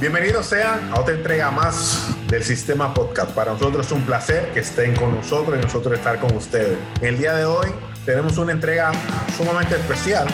Bienvenidos 0.00 0.46
sean 0.46 0.92
a 0.92 1.00
otra 1.00 1.12
entrega 1.12 1.50
más 1.50 2.14
del 2.28 2.44
Sistema 2.44 2.94
Podcast. 2.94 3.32
Para 3.32 3.54
nosotros 3.54 3.86
es 3.86 3.90
un 3.90 4.02
placer 4.02 4.52
que 4.52 4.60
estén 4.60 4.94
con 4.94 5.16
nosotros 5.16 5.58
y 5.58 5.60
nosotros 5.60 5.98
estar 5.98 6.20
con 6.20 6.36
ustedes. 6.36 6.78
El 7.00 7.18
día 7.18 7.34
de 7.34 7.44
hoy 7.44 7.66
tenemos 8.06 8.38
una 8.38 8.52
entrega 8.52 8.92
sumamente 9.36 9.74
especial 9.74 10.28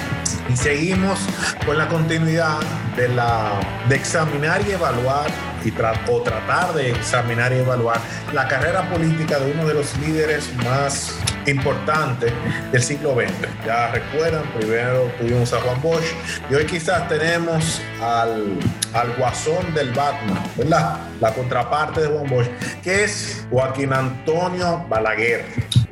y 0.50 0.56
seguimos 0.58 1.19
con 1.64 1.79
la 1.79 1.88
continuidad 1.88 2.58
de, 2.95 3.08
la, 3.08 3.58
de 3.88 3.96
examinar 3.96 4.61
y 4.68 4.72
evaluar 4.72 5.30
y 5.64 5.72
o 6.10 6.20
tratar 6.20 6.74
de 6.74 6.90
examinar 6.90 7.50
y 7.54 7.56
evaluar 7.56 7.98
la 8.34 8.46
carrera 8.46 8.90
política 8.90 9.38
de 9.38 9.50
uno 9.50 9.66
de 9.66 9.72
los 9.72 9.96
líderes 9.96 10.54
más 10.56 11.16
importantes 11.46 12.32
del 12.72 12.82
siglo 12.82 13.14
XX. 13.14 13.32
Ya 13.66 13.90
recuerdan, 13.90 14.42
primero 14.58 15.10
tuvimos 15.18 15.52
a 15.52 15.60
Juan 15.60 15.80
Bosch 15.82 16.04
y 16.50 16.54
hoy 16.54 16.64
quizás 16.66 17.09
tenemos 17.09 17.80
al, 18.00 18.59
al 18.92 19.16
guasón 19.16 19.74
del 19.74 19.92
Batman, 19.92 20.42
¿verdad? 20.56 20.98
La 21.20 21.33
contraparte 21.33 22.02
de 22.02 22.09
Juan 22.09 22.28
Bosch, 22.28 22.48
que 22.83 23.05
es 23.05 23.46
Joaquín 23.50 23.92
Antonio 23.92 24.84
Balaguer 24.88 25.45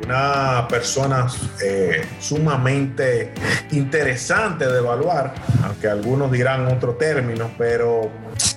una 0.04 0.66
persona 0.68 1.27
eh, 1.64 2.05
sumamente 2.19 3.32
interesante 3.70 4.66
de 4.66 4.78
evaluar, 4.78 5.34
aunque 5.64 5.88
algunos 5.88 6.30
dirán 6.32 6.66
otro 6.66 6.94
término, 6.94 7.50
pero 7.56 8.10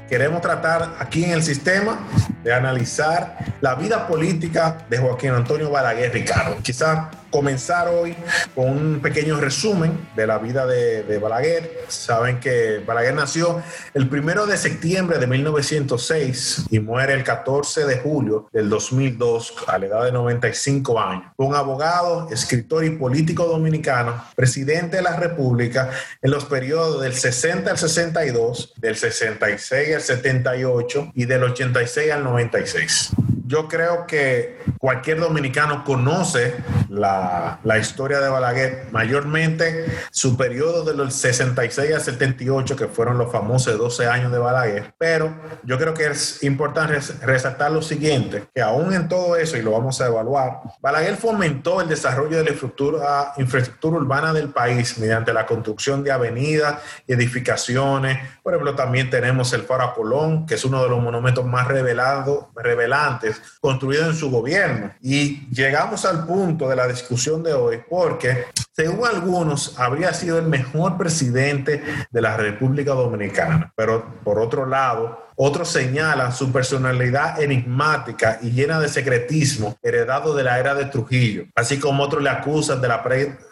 queremos 0.10 0.42
tratar 0.42 0.96
aquí 1.00 1.24
en 1.24 1.32
el 1.32 1.44
sistema 1.44 2.00
de 2.44 2.54
analizar 2.54 3.38
la 3.62 3.76
vida 3.76 4.08
política 4.08 4.78
de 4.90 4.98
Joaquín 4.98 5.32
Antonio 5.32 5.70
Balaguer 5.72 6.14
Ricardo. 6.14 6.58
Quizás 6.62 7.08
comenzar 7.30 7.90
hoy 7.90 8.16
con 8.54 8.70
un 8.70 9.00
pequeño 9.02 9.40
resumen 9.40 10.08
de 10.16 10.28
la 10.28 10.38
vida 10.38 10.66
de, 10.66 11.18
Balaguer. 11.18 11.86
Saben 11.88 12.40
que 12.40 12.84
Balaguer 12.86 13.14
nació 13.14 13.62
el 13.94 14.08
primero 14.10 14.46
de 14.46 14.58
septiembre 14.58 15.18
de 15.18 15.28
1906 15.28 16.66
y 16.70 16.80
muere 16.80 17.14
el 17.14 17.24
14 17.24 17.86
de 17.86 17.98
julio 17.98 18.50
del 18.52 18.70
2002 18.70 19.54
a 19.68 19.78
la 19.78 19.86
edad 19.86 20.04
de 20.06 20.12
95 20.12 21.00
años. 21.00 21.26
Fue 21.36 21.46
un 21.46 21.56
abogado, 21.56 22.30
escritor 22.32 22.86
y 22.86 22.92
político 22.92 23.46
dominicano, 23.46 24.24
presidente 24.36 24.98
de 24.98 25.04
la 25.04 25.16
República 25.16 25.90
en 26.22 26.32
los 26.32 26.46
periodos 26.46 27.02
del 27.02 27.14
60 27.14 27.72
al 27.72 27.78
62, 27.78 28.74
del 28.78 28.96
66 28.96 29.96
al 29.96 30.02
78 30.02 31.12
y 31.16 31.26
del 31.26 31.44
86 31.44 32.12
al 32.12 32.24
96 32.24 33.12
yo 33.48 33.68
creo 33.68 34.08
que 34.08 34.60
cualquier 34.80 35.20
dominicano 35.20 35.84
conoce 35.84 36.56
la, 36.90 37.60
historia 37.80 38.20
de 38.20 38.30
Balaguer, 38.30 38.88
mayormente 38.92 39.86
su 40.12 40.38
periodo 40.38 40.84
de 40.84 40.96
los 40.96 41.14
66 41.14 41.94
al 41.94 42.02
78, 42.02 42.76
que 42.76 42.88
fueron 42.88 43.18
los 43.18 43.32
famosos 43.32 43.78
12 43.78 44.08
años 44.08 44.32
de 44.32 44.40
Balaguer. 44.40 44.94
Pero 44.98 45.34
yo 45.64 45.78
creo 45.78 45.94
que 45.94 46.08
es 46.08 46.42
importante 46.44 47.00
resaltar 47.22 47.72
lo 47.72 47.82
siguiente, 47.82 48.46
que 48.54 48.62
aún 48.62 48.94
en 48.94 49.08
todo 49.08 49.36
eso, 49.36 49.58
y 49.58 49.62
lo 49.62 49.72
vamos 49.72 50.02
a 50.02 50.08
evaluar, 50.08 50.62
Balaguer 50.82 51.18
fomentó 51.18 51.82
el 51.82 51.90
desarrollo 51.90 52.38
de 52.38 52.46
la 52.46 52.52
infraestructura, 52.52 53.34
infraestructura 53.38 53.98
urbana 53.98 54.34
del 54.34 54.50
país 54.50 54.98
mediante 54.98 55.34
la 55.34 55.46
construcción 55.46 56.04
de 56.04 56.12
avenidas 56.12 56.82
y 57.06 57.14
edificaciones. 57.14 58.20
Por 58.42 58.54
ejemplo, 58.54 58.76
también 58.76 59.10
tenemos 59.10 59.54
el 59.54 59.64
Faro 59.64 59.94
Colón, 59.94 60.46
que 60.46 60.56
es 60.56 60.66
uno 60.66 60.82
de 60.82 60.90
los 60.90 61.02
monumentos 61.02 61.46
más 61.46 61.68
revelados, 61.68 62.46
revelantes 62.56 63.35
construido 63.60 64.10
en 64.10 64.16
su 64.16 64.30
gobierno. 64.30 64.92
Y 65.02 65.48
llegamos 65.50 66.06
al 66.06 66.26
punto 66.26 66.68
de 66.70 66.76
la 66.76 66.88
discusión 66.88 67.44
de 67.44 67.54
hoy 67.54 67.82
porque, 67.90 68.46
según 68.72 69.08
algunos, 69.08 69.80
habría 69.80 70.14
sido 70.14 70.38
el 70.40 70.48
mejor 70.48 70.98
presidente 70.98 71.84
de 72.10 72.22
la 72.22 72.38
República 72.38 72.94
Dominicana. 72.94 73.72
Pero 73.76 74.06
por 74.24 74.40
otro 74.40 74.66
lado, 74.66 75.25
otros 75.36 75.70
señalan 75.70 76.34
su 76.34 76.52
personalidad 76.52 77.42
enigmática 77.42 78.40
y 78.42 78.52
llena 78.52 78.80
de 78.80 78.88
secretismo 78.88 79.78
heredado 79.84 80.36
de 80.36 80.44
la 80.44 80.60
era 80.60 80.76
de 80.76 80.86
Trujillo, 80.86 81.46
así 81.56 81.80
como 81.80 82.04
otros 82.04 82.24
le 82.24 82.30
acusan 82.30 82.82
de 82.82 82.88
la, 82.88 83.04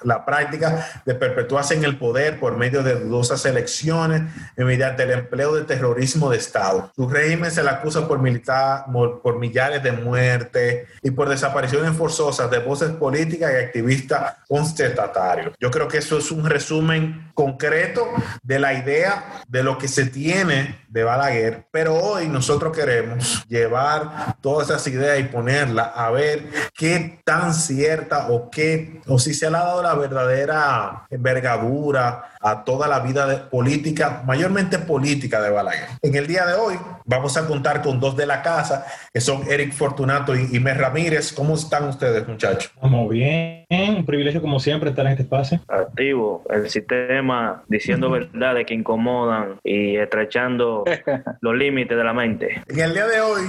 la 0.03 0.25
práctica 0.25 1.03
de 1.05 1.15
perpetuarse 1.15 1.73
en 1.75 1.83
el 1.83 1.97
poder 1.97 2.39
por 2.39 2.57
medio 2.57 2.83
de 2.83 2.95
dudosas 2.95 3.45
elecciones 3.45 4.23
y 4.57 4.63
mediante 4.63 5.03
el 5.03 5.11
empleo 5.11 5.55
de 5.55 5.63
terrorismo 5.63 6.29
de 6.29 6.37
Estado. 6.37 6.91
Su 6.95 7.07
régimen 7.07 7.51
se 7.51 7.63
le 7.63 7.69
acusa 7.69 8.07
por, 8.07 8.19
militar, 8.19 8.85
por 9.21 9.39
millares 9.39 9.83
de 9.83 9.91
muertes 9.91 10.87
y 11.01 11.11
por 11.11 11.29
desapariciones 11.29 11.95
forzosas 11.97 12.49
de 12.49 12.59
voces 12.59 12.91
políticas 12.91 13.51
y 13.53 13.63
activistas 13.63 14.35
contestatarios. 14.47 15.53
Yo 15.59 15.71
creo 15.71 15.87
que 15.87 15.97
eso 15.97 16.17
es 16.17 16.31
un 16.31 16.45
resumen 16.45 17.31
concreto 17.33 18.07
de 18.41 18.59
la 18.59 18.73
idea 18.73 19.41
de 19.47 19.63
lo 19.63 19.77
que 19.77 19.87
se 19.87 20.05
tiene 20.05 20.83
de 20.87 21.03
Balaguer, 21.03 21.65
pero 21.73 21.95
hoy 21.95 22.27
nosotros 22.27 22.71
queremos 22.71 23.43
llevar 23.47 24.35
todas 24.41 24.69
esas 24.69 24.85
ideas 24.89 25.19
y 25.19 25.23
ponerlas 25.23 25.89
a 25.95 26.11
ver 26.11 26.47
qué 26.75 27.19
tan 27.23 27.51
cierta 27.51 28.27
o 28.27 28.51
qué, 28.51 29.01
o 29.07 29.17
si 29.17 29.33
se 29.33 29.47
ha 29.47 29.49
dado 29.49 29.81
la 29.81 29.95
verdadera 29.95 31.07
envergadura 31.09 32.32
a 32.43 32.63
toda 32.63 32.87
la 32.87 32.99
vida 32.99 33.25
de 33.25 33.37
política, 33.37 34.21
mayormente 34.25 34.77
política 34.77 35.41
de 35.41 35.49
Balaguer. 35.49 35.87
En 36.01 36.13
el 36.15 36.27
día 36.27 36.45
de 36.45 36.55
hoy 36.55 36.75
vamos 37.05 37.37
a 37.37 37.47
contar 37.47 37.81
con 37.81 37.99
dos 37.99 38.15
de 38.17 38.25
la 38.25 38.41
casa, 38.41 38.85
que 39.13 39.21
son 39.21 39.43
Eric 39.49 39.73
Fortunato 39.73 40.35
y 40.35 40.59
Mer 40.59 40.77
Ramírez. 40.77 41.31
¿Cómo 41.31 41.55
están 41.55 41.87
ustedes, 41.87 42.27
muchachos? 42.27 42.71
Vamos 42.81 43.09
bien, 43.09 43.65
un 43.69 44.05
privilegio 44.05 44.41
como 44.41 44.59
siempre 44.59 44.89
estar 44.89 45.05
en 45.05 45.13
este 45.13 45.23
espacio. 45.23 45.61
Activo, 45.67 46.43
el 46.49 46.69
sistema 46.69 47.63
diciendo 47.67 48.09
verdades 48.09 48.65
que 48.65 48.73
incomodan 48.73 49.59
y 49.63 49.95
estrechando 49.95 50.83
los 51.41 51.55
límites 51.55 51.97
de 51.97 52.03
la 52.03 52.13
mente. 52.13 52.61
En 52.67 52.79
el 52.79 52.93
día 52.93 53.07
de 53.07 53.21
hoy 53.21 53.43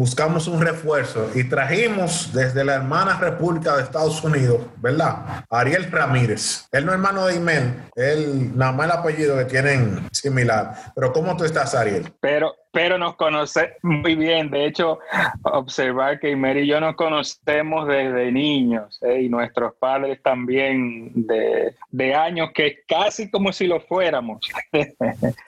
buscamos 0.00 0.48
un 0.48 0.62
refuerzo 0.62 1.30
y 1.34 1.44
trajimos 1.44 2.32
desde 2.32 2.64
la 2.64 2.76
hermana 2.76 3.18
República 3.18 3.76
de 3.76 3.82
Estados 3.82 4.24
Unidos, 4.24 4.62
¿verdad? 4.78 5.44
Ariel 5.50 5.92
Ramírez. 5.92 6.66
Él 6.72 6.86
no 6.86 6.92
es 6.92 6.94
hermano 6.94 7.26
de 7.26 7.36
Imel, 7.36 7.74
él 7.94 8.56
nada 8.56 8.72
más 8.72 8.86
el 8.86 8.92
apellido 8.92 9.36
que 9.36 9.44
tienen 9.44 10.08
similar. 10.10 10.72
Pero 10.94 11.12
¿cómo 11.12 11.36
tú 11.36 11.44
estás, 11.44 11.74
Ariel? 11.74 12.10
Pero, 12.18 12.56
pero 12.72 12.96
nos 12.96 13.16
conoce 13.16 13.76
muy 13.82 14.14
bien. 14.14 14.50
De 14.50 14.64
hecho, 14.64 15.00
observar 15.42 16.18
que 16.18 16.34
Mary 16.34 16.60
y 16.60 16.68
yo 16.68 16.80
nos 16.80 16.96
conocemos 16.96 17.86
desde 17.86 18.32
niños 18.32 18.98
¿eh? 19.02 19.20
y 19.20 19.28
nuestros 19.28 19.74
padres 19.74 20.18
también 20.22 21.12
de, 21.14 21.74
de, 21.90 22.14
años 22.14 22.52
que 22.54 22.78
casi 22.88 23.30
como 23.30 23.52
si 23.52 23.66
lo 23.66 23.80
fuéramos. 23.80 24.40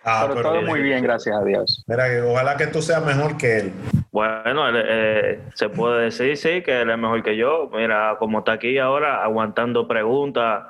Ah, 0.05 0.27
pero, 0.29 0.43
todo 0.43 0.63
muy 0.63 0.83
bien, 0.83 1.03
gracias 1.03 1.37
a 1.37 1.45
Dios. 1.45 1.85
Mira, 1.87 2.07
ojalá 2.27 2.57
que 2.57 2.67
tú 2.67 2.83
seas 2.83 3.05
mejor 3.05 3.37
que 3.37 3.59
él. 3.59 3.73
Bueno, 4.13 4.65
eh, 4.75 5.41
se 5.55 5.71
puede 5.71 6.05
decir, 6.05 6.37
sí, 6.37 6.63
que 6.63 6.83
él 6.83 6.91
es 6.91 6.99
mejor 6.99 7.23
que 7.23 7.35
yo. 7.35 7.71
Mira, 7.73 8.17
como 8.19 8.41
está 8.41 8.53
aquí 8.53 8.77
ahora 8.77 9.25
aguantando 9.25 9.89
preguntas 9.89 10.65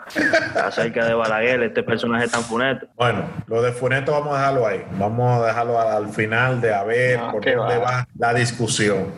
acerca 0.54 1.04
de 1.06 1.14
Balaguer, 1.14 1.60
este 1.64 1.82
personaje 1.82 2.28
tan 2.28 2.42
funeto. 2.42 2.86
Bueno, 2.94 3.24
lo 3.48 3.60
de 3.60 3.72
funeto 3.72 4.12
vamos 4.12 4.36
a 4.36 4.38
dejarlo 4.38 4.66
ahí. 4.68 4.84
Vamos 4.92 5.42
a 5.42 5.46
dejarlo 5.46 5.80
al 5.80 6.08
final 6.10 6.60
de 6.60 6.72
a 6.72 6.84
ver 6.84 7.18
ah, 7.18 7.32
por 7.32 7.44
dónde 7.44 7.78
va 7.78 8.06
la 8.16 8.32
discusión. 8.32 9.08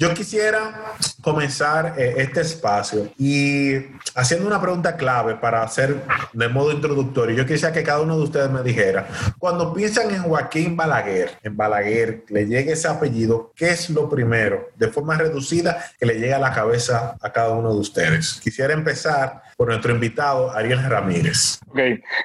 Yo 0.00 0.14
quisiera 0.14 0.94
comenzar 1.22 1.94
eh, 1.98 2.14
este 2.18 2.42
espacio 2.42 3.10
y 3.18 3.74
haciendo 4.14 4.46
una 4.46 4.60
pregunta 4.60 4.96
clave 4.96 5.34
para 5.34 5.64
hacer 5.64 5.96
de 6.32 6.48
modo 6.48 6.70
introductorio. 6.70 7.34
Yo 7.34 7.44
quisiera 7.44 7.74
que 7.74 7.82
cada 7.82 8.00
uno 8.02 8.16
de 8.16 8.22
ustedes 8.22 8.48
me 8.48 8.62
dijera, 8.62 9.08
cuando 9.40 9.74
piensan 9.74 10.14
en 10.14 10.22
Joaquín 10.22 10.76
Balaguer, 10.76 11.32
en 11.42 11.56
Balaguer, 11.56 12.22
le 12.28 12.46
llegue 12.46 12.74
ese 12.74 12.86
apellido, 12.86 13.52
¿qué 13.56 13.70
es 13.70 13.90
lo 13.90 14.08
primero, 14.08 14.68
de 14.76 14.86
forma 14.86 15.16
reducida, 15.16 15.84
que 15.98 16.06
le 16.06 16.14
llega 16.20 16.36
a 16.36 16.38
la 16.38 16.52
cabeza 16.52 17.16
a 17.20 17.32
cada 17.32 17.50
uno 17.50 17.74
de 17.74 17.80
ustedes? 17.80 18.40
Quisiera 18.40 18.74
empezar 18.74 19.42
por 19.56 19.66
nuestro 19.66 19.92
invitado, 19.92 20.52
Ariel 20.52 20.88
Ramírez. 20.88 21.58
Ok. 21.70 21.80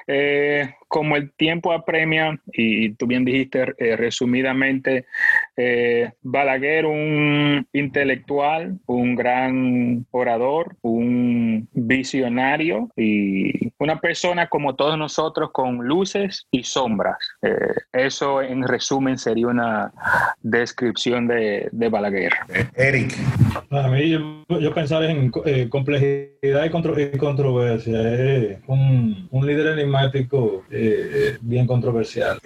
Eh, 0.06 0.76
como 0.94 1.16
el 1.16 1.32
tiempo 1.32 1.72
apremia, 1.72 2.38
y 2.52 2.92
tú 2.94 3.08
bien 3.08 3.24
dijiste 3.24 3.74
eh, 3.78 3.96
resumidamente, 3.96 5.06
eh, 5.56 6.12
Balaguer, 6.22 6.86
un 6.86 7.66
intelectual, 7.72 8.78
un 8.86 9.16
gran 9.16 10.06
orador, 10.12 10.76
un 10.82 11.68
visionario 11.72 12.90
y 12.96 13.72
una 13.80 13.98
persona 13.98 14.48
como 14.48 14.76
todos 14.76 14.96
nosotros 14.96 15.50
con 15.52 15.78
luces 15.78 16.46
y 16.52 16.62
sombras. 16.62 17.18
eso 17.92 18.40
en 18.40 18.62
resumen 18.62 19.18
sería 19.18 19.48
una 19.48 19.92
descripción 20.42 21.26
de, 21.26 21.70
Balaguer. 21.72 22.34
Eric. 22.76 23.16
Para 23.68 23.88
mí, 23.88 24.10
yo, 24.10 24.74
pensar 24.74 25.02
en 25.02 25.30
complejidad 25.68 26.64
y 26.64 26.70
control 26.70 27.10
controversia, 27.18 28.00
es 28.14 28.58
un, 28.68 29.26
un 29.30 29.46
líder 29.46 29.76
enigmático 29.78 30.62
eh, 30.86 31.38
bien 31.40 31.66
controversial. 31.66 32.38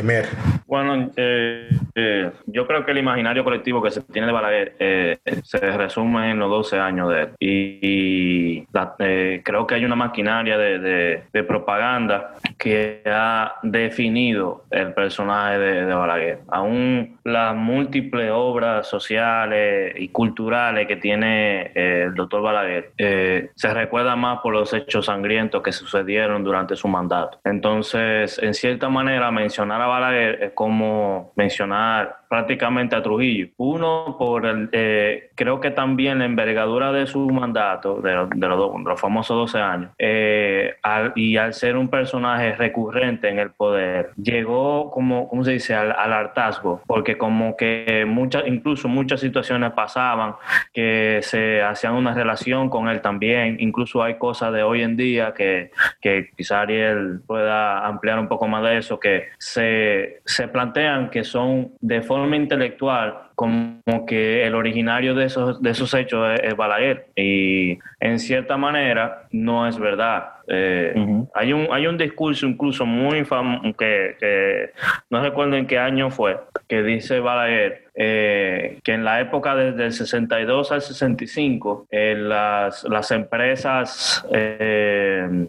Bueno, 0.66 1.10
eh, 1.16 1.68
eh, 1.98 2.30
yo 2.46 2.66
creo 2.66 2.84
que 2.84 2.92
el 2.92 2.98
imaginario 2.98 3.42
colectivo 3.42 3.82
que 3.82 3.90
se 3.90 4.02
tiene 4.02 4.26
de 4.28 4.32
Balaguer 4.32 4.76
eh, 4.78 5.18
se 5.42 5.58
resume 5.58 6.30
en 6.30 6.38
los 6.38 6.48
12 6.48 6.78
años 6.78 7.10
de 7.10 7.22
él. 7.22 7.28
Y, 7.40 8.66
eh, 8.98 9.42
creo 9.44 9.66
que 9.66 9.74
hay 9.74 9.84
una 9.84 9.96
maquinaria 9.96 10.56
de, 10.56 11.24
propaganda 11.46 12.34
que 12.58 13.02
ha 13.06 13.56
definido 13.62 14.64
el 14.70 14.92
personaje 14.92 15.58
de, 15.58 15.94
Balaguer. 15.98 16.40
Aún 16.48 17.18
las 17.24 17.54
múltiples 17.54 18.30
obras 18.32 18.86
sociales 18.86 19.94
y 19.96 20.08
culturales 20.08 20.86
que 20.86 20.96
tiene 20.96 21.72
el 21.74 22.14
doctor 22.14 22.42
Balaguer 22.42 22.92
se 22.96 23.74
recuerda 23.74 24.14
más 24.16 24.40
por 24.40 24.52
los 24.52 24.72
hechos 24.74 25.06
sangrientos 25.06 25.62
que 25.62 25.72
sucedieron 25.72 26.44
durante 26.44 26.76
su 26.76 26.86
mandato. 26.88 27.40
Entonces, 27.44 28.38
en 28.42 28.54
cierta 28.54 28.88
manera, 28.88 29.30
mencionar 29.30 29.80
a 29.80 29.86
Balaguer 29.86 30.42
es 30.42 30.52
como 30.52 31.32
mencionar 31.36 31.87
not 31.88 32.17
prácticamente 32.28 32.94
a 32.94 33.02
Trujillo. 33.02 33.48
Uno, 33.56 34.16
por 34.18 34.46
el, 34.46 34.68
eh, 34.72 35.30
creo 35.34 35.60
que 35.60 35.70
también 35.70 36.18
la 36.18 36.26
envergadura 36.26 36.92
de 36.92 37.06
su 37.06 37.28
mandato, 37.30 38.00
de, 38.00 38.14
los, 38.14 39.00
famosos 39.00 39.36
12 39.52 39.58
años, 39.58 39.90
eh, 39.98 40.76
y 41.14 41.36
al 41.36 41.54
ser 41.54 41.76
un 41.76 41.88
personaje 41.88 42.54
recurrente 42.54 43.28
en 43.28 43.38
el 43.38 43.50
poder, 43.50 44.10
llegó 44.16 44.90
como, 44.90 45.28
¿cómo 45.28 45.44
se 45.44 45.52
dice?, 45.52 45.74
al, 45.74 46.12
hartazgo, 46.12 46.82
porque 46.86 47.16
como 47.16 47.56
que 47.56 48.04
muchas, 48.06 48.46
incluso 48.46 48.88
muchas 48.88 49.20
situaciones 49.20 49.72
pasaban 49.72 50.34
que 50.72 51.20
se 51.22 51.62
hacían 51.62 51.94
una 51.94 52.14
relación 52.14 52.68
con 52.68 52.88
él 52.88 53.00
también, 53.00 53.56
incluso 53.60 54.02
hay 54.02 54.18
cosas 54.18 54.52
de 54.52 54.62
hoy 54.62 54.82
en 54.82 54.96
día 54.96 55.32
que, 55.34 55.70
que 56.00 56.30
quizá 56.36 56.62
Ariel 56.62 57.20
pueda 57.26 57.86
ampliar 57.86 58.18
un 58.18 58.28
poco 58.28 58.48
más 58.48 58.62
de 58.64 58.78
eso, 58.78 58.98
que 58.98 59.28
se, 59.38 60.20
se 60.24 60.48
plantean 60.48 61.10
que 61.10 61.24
son 61.24 61.72
de 61.80 62.02
forma 62.02 62.17
intelectual 62.34 63.28
como 63.38 64.04
que 64.04 64.44
el 64.44 64.56
originario 64.56 65.14
de 65.14 65.26
esos, 65.26 65.62
de 65.62 65.70
esos 65.70 65.94
hechos 65.94 66.40
es, 66.42 66.56
Balaguer 66.56 67.06
y 67.14 67.78
en 68.00 68.18
cierta 68.18 68.56
manera 68.56 69.28
no 69.30 69.68
es 69.68 69.78
verdad. 69.78 70.30
Eh, 70.48 70.92
hay, 71.34 71.52
un, 71.52 71.68
hay 71.70 71.86
un 71.86 71.96
discurso 71.96 72.46
incluso 72.46 72.84
muy 72.84 73.24
famoso 73.24 73.76
que, 73.78 74.72
no 75.08 75.22
recuerdo 75.22 75.54
en 75.54 75.68
qué 75.68 75.78
año 75.78 76.10
fue, 76.10 76.36
que 76.66 76.82
dice 76.82 77.20
Balaguer 77.20 77.84
eh, 77.94 78.80
que 78.82 78.94
en 78.94 79.04
la 79.04 79.20
época 79.20 79.54
desde 79.54 79.84
el 79.84 79.92
62 79.92 80.72
al 80.72 80.82
65 80.82 81.86
eh, 81.92 82.16
las, 82.18 82.82
las 82.84 83.10
empresas 83.12 84.26
que 84.32 85.48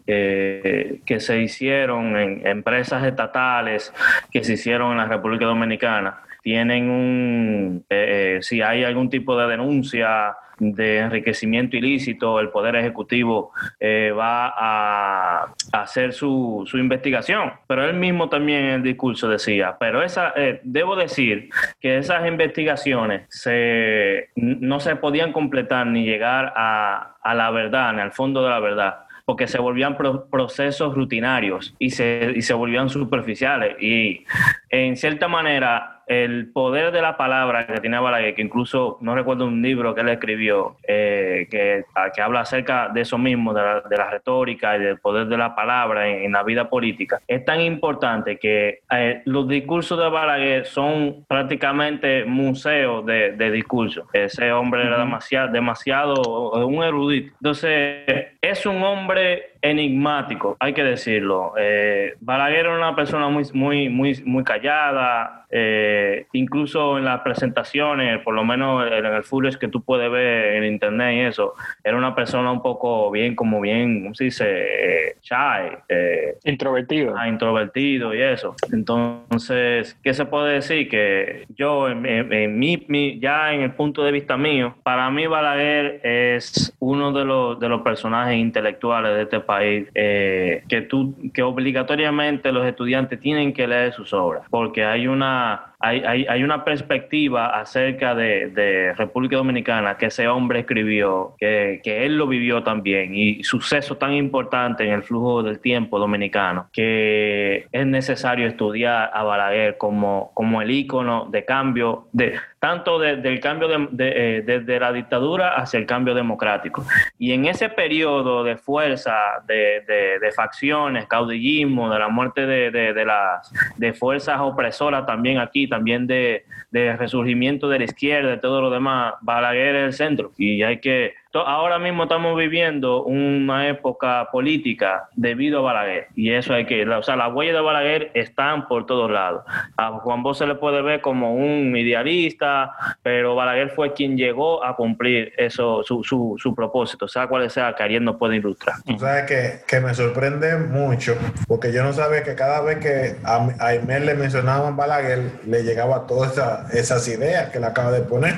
se 1.18 1.42
hicieron 1.42 2.15
en 2.18 2.45
empresas 2.45 3.04
estatales 3.04 3.92
que 4.31 4.44
se 4.44 4.54
hicieron 4.54 4.92
en 4.92 4.98
la 4.98 5.06
República 5.06 5.45
Dominicana 5.45 6.22
tienen 6.41 6.89
un, 6.89 7.86
eh, 7.89 8.38
eh, 8.38 8.41
si 8.41 8.62
hay 8.62 8.83
algún 8.83 9.09
tipo 9.09 9.38
de 9.38 9.47
denuncia 9.47 10.36
de 10.59 10.97
enriquecimiento 10.97 11.77
ilícito, 11.77 12.39
el 12.39 12.50
Poder 12.50 12.75
Ejecutivo 12.75 13.53
eh, 13.80 14.12
va 14.12 14.53
a, 14.56 15.53
hacer 15.71 16.12
su, 16.12 16.63
su, 16.65 16.77
investigación. 16.77 17.53
Pero 17.65 17.86
él 17.86 17.95
mismo 17.95 18.27
también 18.27 18.65
en 18.65 18.71
el 18.71 18.83
discurso 18.83 19.30
decía, 19.30 19.77
pero 19.80 20.03
esa, 20.03 20.33
debo 20.63 20.97
decir 20.97 21.50
que 21.80 21.97
esas 21.97 22.27
investigaciones 22.27 23.24
se, 23.30 24.30
no 24.36 24.81
se 24.81 24.97
podían 24.97 25.31
completar 25.31 25.88
ni 25.88 26.03
llegar 26.03 26.51
a, 26.57 27.15
a 27.21 27.33
la 27.33 27.51
verdad, 27.51 27.94
ni 27.94 28.01
al 28.01 28.12
fondo 28.12 28.44
de 28.44 28.50
la 28.50 28.59
verdad 28.59 29.06
porque 29.30 29.45
se 29.45 29.59
volvían 29.59 29.95
procesos 30.31 30.95
rutinarios 30.95 31.75
y 31.77 31.91
se, 31.91 32.33
y 32.36 32.41
se 32.41 32.56
volvían 32.56 32.89
superficiales. 32.89 33.75
Y 33.80 34.25
en 34.69 34.95
cierta 34.98 35.27
manera, 35.27 36.04
el 36.10 36.51
poder 36.51 36.92
de 36.92 37.04
la 37.04 37.18
palabra 37.18 37.68
que 37.68 37.80
tiene 37.81 38.00
Balaguer, 38.00 38.33
que 38.33 38.42
incluso 38.42 38.98
no 39.01 39.13
recuerdo 39.13 39.45
un 39.45 39.62
libro 39.62 39.94
que 39.94 40.01
él 40.01 40.10
escribió 40.10 40.77
eh, 40.88 41.48
que, 41.51 41.86
que, 42.16 42.21
habla 42.21 42.42
acerca 42.42 42.89
de 42.89 43.01
eso 43.01 43.19
mismo, 43.19 43.54
de 43.54 43.62
la, 43.62 44.10
retórica 44.10 44.75
y 44.75 44.80
del 44.80 44.98
poder 44.98 45.27
de 45.27 45.38
la 45.38 45.56
palabra 45.56 46.07
en, 46.07 46.31
la 46.31 46.42
vida 46.42 46.68
política, 46.68 47.21
es 47.27 47.45
tan 47.45 47.62
importante 47.62 48.38
que 48.38 48.80
eh, 48.92 49.21
los 49.25 49.48
discursos 49.48 50.00
de 50.00 50.10
Balaguer 50.10 50.66
son 50.66 51.25
prácticamente 51.27 52.25
museos 52.25 53.06
de, 53.06 53.33
de 53.33 53.51
discursos. 53.51 54.07
Ese 54.12 54.51
hombre 54.51 54.88
era 54.88 54.98
demasiado, 54.98 55.51
demasiado 55.51 56.65
un 56.65 56.83
erudito. 56.83 57.33
Entonces, 57.39 58.06
es 58.42 58.65
un 58.65 58.81
hombre 58.81 59.49
enigmático, 59.62 60.56
hay 60.60 60.74
que 60.74 60.84
decirlo. 60.84 61.54
Eh, 61.58 62.16
Balaguer 62.20 62.66
era 62.66 62.76
una 62.76 62.96
persona 62.96 63.30
muy, 63.30 63.44
muy, 63.54 63.90
muy, 63.90 64.22
muy 64.26 64.44
callada, 64.44 65.38
eh, 65.51 66.28
incluso 66.34 66.98
en 66.98 67.06
las 67.06 67.22
presentaciones, 67.22 68.22
por 68.24 68.34
lo 68.34 68.44
menos 68.44 68.86
en 68.92 69.06
el 69.06 69.24
footage 69.24 69.57
que 69.57 69.68
tú 69.68 69.81
puedes 69.81 70.12
ver 70.12 70.56
en 70.56 70.66
internet 70.66 71.16
y 71.16 71.19
eso, 71.22 71.54
era 71.84 71.98
una 71.98 72.13
persona 72.16 72.51
un 72.51 72.62
poco 72.62 73.10
bien, 73.12 73.36
como 73.36 73.60
bien, 73.62 74.04
¿cómo 74.04 74.16
se 74.16 74.25
dice? 74.25 74.46
Eh, 74.48 75.16
shy. 75.22 75.78
Eh, 75.88 76.36
introvertido. 76.46 77.16
Ah, 77.18 77.28
introvertido 77.28 78.13
y 78.13 78.22
eso. 78.22 78.56
Entonces, 78.72 79.98
¿qué 80.04 80.13
se 80.13 80.25
puede 80.25 80.54
decir? 80.54 80.90
Que 80.90 81.46
yo, 81.56 81.90
en, 81.90 82.06
en, 82.06 82.60
mi, 82.60 83.19
ya 83.19 83.54
en 83.54 83.62
el 83.62 83.72
punto 83.72 84.04
de 84.04 84.12
vista 84.12 84.38
mío, 84.38 84.75
para 84.84 85.10
mí 85.10 85.28
Balaguer 85.28 86.01
es 86.04 86.75
uno 86.80 87.12
de 87.12 87.25
los, 87.25 87.60
de 87.60 87.69
los 87.69 87.81
personajes 87.81 88.38
intelectuales 88.38 89.16
de 89.16 89.22
este 89.24 89.40
país 89.40 89.88
eh, 89.96 90.63
que, 90.68 90.81
tú, 90.81 91.16
que 91.34 91.42
obligatoriamente 91.42 92.51
los 92.51 92.66
estudiantes 92.66 93.19
tienen 93.19 93.54
que 93.54 93.68
leer 93.68 93.94
sus 93.94 94.13
obras, 94.13 94.44
porque 94.50 94.84
hay 94.84 95.07
una 95.07 95.38
uma 95.39 95.69
hay, 95.81 96.04
hay, 96.06 96.26
hay, 96.28 96.44
una 96.44 96.66
perspectiva 96.66 97.58
acerca 97.58 98.14
de, 98.14 98.50
de, 98.50 98.94
República 98.96 99.38
Dominicana 99.38 99.98
que 99.98 100.08
ese 100.08 100.28
hombre 100.28 100.60
escribió, 100.60 101.36
que, 101.40 101.80
que, 101.81 102.06
él 102.06 102.18
lo 102.18 102.28
vivió 102.28 102.64
también, 102.64 103.16
y 103.16 103.44
suceso 103.44 103.96
tan 103.96 104.14
importante 104.14 104.84
en 104.84 104.92
el 104.92 105.04
flujo 105.04 105.42
del 105.42 105.60
tiempo 105.60 105.98
dominicano, 105.98 106.70
que 106.74 107.68
es 107.72 107.86
necesario 107.86 108.48
estudiar 108.48 109.10
a 109.14 109.24
Balaguer 109.24 109.78
como, 109.78 110.31
como 110.34 110.62
el 110.62 110.70
ícono 110.70 111.28
de 111.31 111.46
cambio, 111.46 112.08
de, 112.12 112.38
tanto 112.60 113.00
del 113.00 113.40
cambio 113.40 113.70
de, 113.70 113.88
de, 113.92 114.44
desde 114.46 114.75
eh, 114.75 114.80
la 114.80 114.92
dictadura 114.92 115.56
hacia 115.56 115.80
el 115.80 115.86
cambio 115.86 116.14
democrático. 116.14 116.86
Y 117.18 117.32
en 117.32 117.46
ese 117.46 117.70
periodo 117.70 118.44
de 118.44 118.58
fuerza, 118.58 119.16
de, 119.48 119.84
de 120.22 120.32
facciones, 120.34 121.08
caudillismo, 121.08 121.90
de 121.90 122.00
la 122.00 122.10
muerte 122.10 122.46
de, 122.46 123.06
las 123.06 123.52
de 123.78 123.94
fuerzas 123.94 124.40
opresoras 124.42 125.06
también 125.06 125.38
aquí, 125.38 125.69
también 125.69 126.07
de, 126.07 126.45
de 126.71 126.95
resurgimiento 126.98 127.69
de 127.69 127.80
la 127.80 127.86
izquierda 127.86 128.33
y 128.33 128.39
todo 128.39 128.62
lo 128.62 128.69
demás, 128.69 129.13
Balaguer 129.21 129.75
es 129.75 129.83
el 129.86 129.94
centro. 129.94 130.31
Y 130.38 130.63
hay 130.63 130.80
que 130.80 131.13
Ahora 131.31 131.78
mismo 131.78 132.04
estamos 132.04 132.36
viviendo 132.36 133.04
una 133.04 133.68
época 133.70 134.30
política 134.31 135.10
debido 135.16 135.60
a 135.60 135.62
Balaguer 135.62 136.08
y 136.16 136.31
eso 136.34 136.56
hay 136.56 136.66
que, 136.66 136.84
o 136.90 137.04
sea, 137.04 137.16
las 137.16 137.31
huellas 137.31 137.54
de 137.54 137.62
Balaguer 137.62 138.12
están 138.16 138.68
por 138.68 138.88
todos 138.88 139.12
lados. 139.12 139.44
A 139.78 139.92
Juan 140.00 140.24
Bosch 140.24 140.40
se 140.40 140.48
le 140.48 140.56
puede 140.56 140.81
ver 140.81 141.02
como 141.02 141.36
un 141.36 141.75
idealista, 141.77 142.72
pero 143.03 143.36
Balaguer 143.36 143.70
fue 143.70 143.94
quien 143.94 144.18
llegó 144.18 144.65
a 144.65 144.75
cumplir 144.75 145.32
eso, 145.38 145.84
su, 145.84 146.03
su, 146.03 146.36
su 146.39 146.56
propósito, 146.56 147.08
sea 147.08 147.27
cual 147.27 147.48
sea, 147.51 147.75
que 147.75 147.84
Ariel 147.84 148.03
nos 148.03 148.15
puede 148.15 148.38
ilustrar. 148.38 148.77
O 148.92 148.98
sea, 148.98 149.27
que, 149.27 149.60
que, 149.68 149.80
me 149.82 149.94
sorprende 149.94 150.58
mucho, 150.58 151.15
porque 151.48 151.72
yo 151.72 151.84
no 151.84 151.94
sabía 151.94 152.24
que 152.24 152.34
cada 152.34 152.62
vez 152.62 152.80
que 152.80 153.18
a, 153.24 153.50
a 153.60 153.74
le 153.74 154.15
mencionaban 154.15 154.75
Balaguer, 154.75 155.32
le 155.46 155.62
llegaba 155.62 156.08
todas 156.08 156.74
esas 156.74 157.08
ideas 157.08 157.51
que 157.51 157.60
le 157.60 157.68
acaba 157.68 157.92
de 157.92 158.01
poner. 158.01 158.34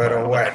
Pero 0.00 0.26
bueno. 0.26 0.50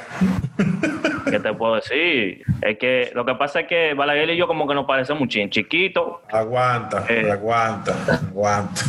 ¿Qué 1.29 1.39
te 1.39 1.53
puedo 1.53 1.75
decir? 1.75 2.43
Es 2.63 2.79
que 2.79 3.11
lo 3.13 3.23
que 3.25 3.35
pasa 3.35 3.59
es 3.59 3.67
que 3.67 3.93
Balaguer 3.93 4.31
y 4.31 4.37
yo 4.37 4.47
como 4.47 4.67
que 4.67 4.73
nos 4.73 4.85
parecemos 4.85 5.27
chin 5.27 5.51
chiquito. 5.51 6.23
Aguanta, 6.31 7.05
eh. 7.07 7.31
aguanta, 7.31 7.93
aguanta. 8.27 8.81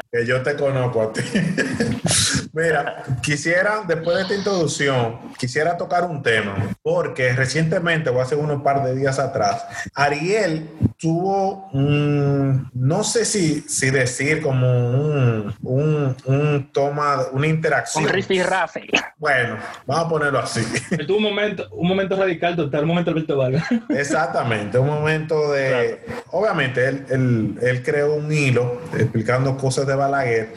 que 0.12 0.26
yo 0.26 0.42
te 0.42 0.54
conozco 0.54 1.02
a 1.02 1.12
ti. 1.14 1.22
Mira, 2.52 3.04
quisiera, 3.22 3.82
después 3.86 4.16
de 4.16 4.22
esta 4.22 4.34
introducción, 4.34 5.18
quisiera 5.38 5.78
tocar 5.78 6.04
un 6.04 6.22
tema, 6.22 6.56
porque 6.82 7.32
recientemente, 7.32 8.10
o 8.10 8.20
hace 8.20 8.36
unos 8.36 8.62
par 8.62 8.84
de 8.84 8.94
días 8.94 9.18
atrás, 9.18 9.66
Ariel 9.94 10.68
tuvo, 11.00 11.70
no 11.72 13.04
sé 13.04 13.24
si, 13.24 13.62
si 13.62 13.90
decir 13.90 14.42
como 14.42 14.90
un, 14.90 15.54
un, 15.62 16.70
toma, 16.72 17.26
una 17.32 17.46
interacción. 17.46 18.04
Un 18.04 18.10
rifirrafe. 18.10 18.86
Bueno, 19.16 19.56
vamos 19.86 20.06
a 20.06 20.08
ponerlo 20.08 20.38
así. 20.40 20.62
Tuvo 21.06 21.16
un 21.16 21.22
momento, 21.22 21.68
un 21.72 21.88
momento 21.88 22.16
radical 22.16 22.54
total, 22.54 22.82
un 22.82 22.88
momento 22.88 23.10
Alberto 23.10 23.38
Vargas. 23.38 23.64
Exactamente, 23.88 24.78
un 24.78 24.88
momento 24.88 25.52
de... 25.52 26.04
Obviamente, 26.32 26.86
él, 26.86 27.06
él, 27.08 27.58
él 27.62 27.82
creó 27.82 28.14
un 28.14 28.30
hilo 28.30 28.82
explicando 28.92 29.56
cosas 29.56 29.86
de 29.86 29.94
Balaguer 29.94 30.52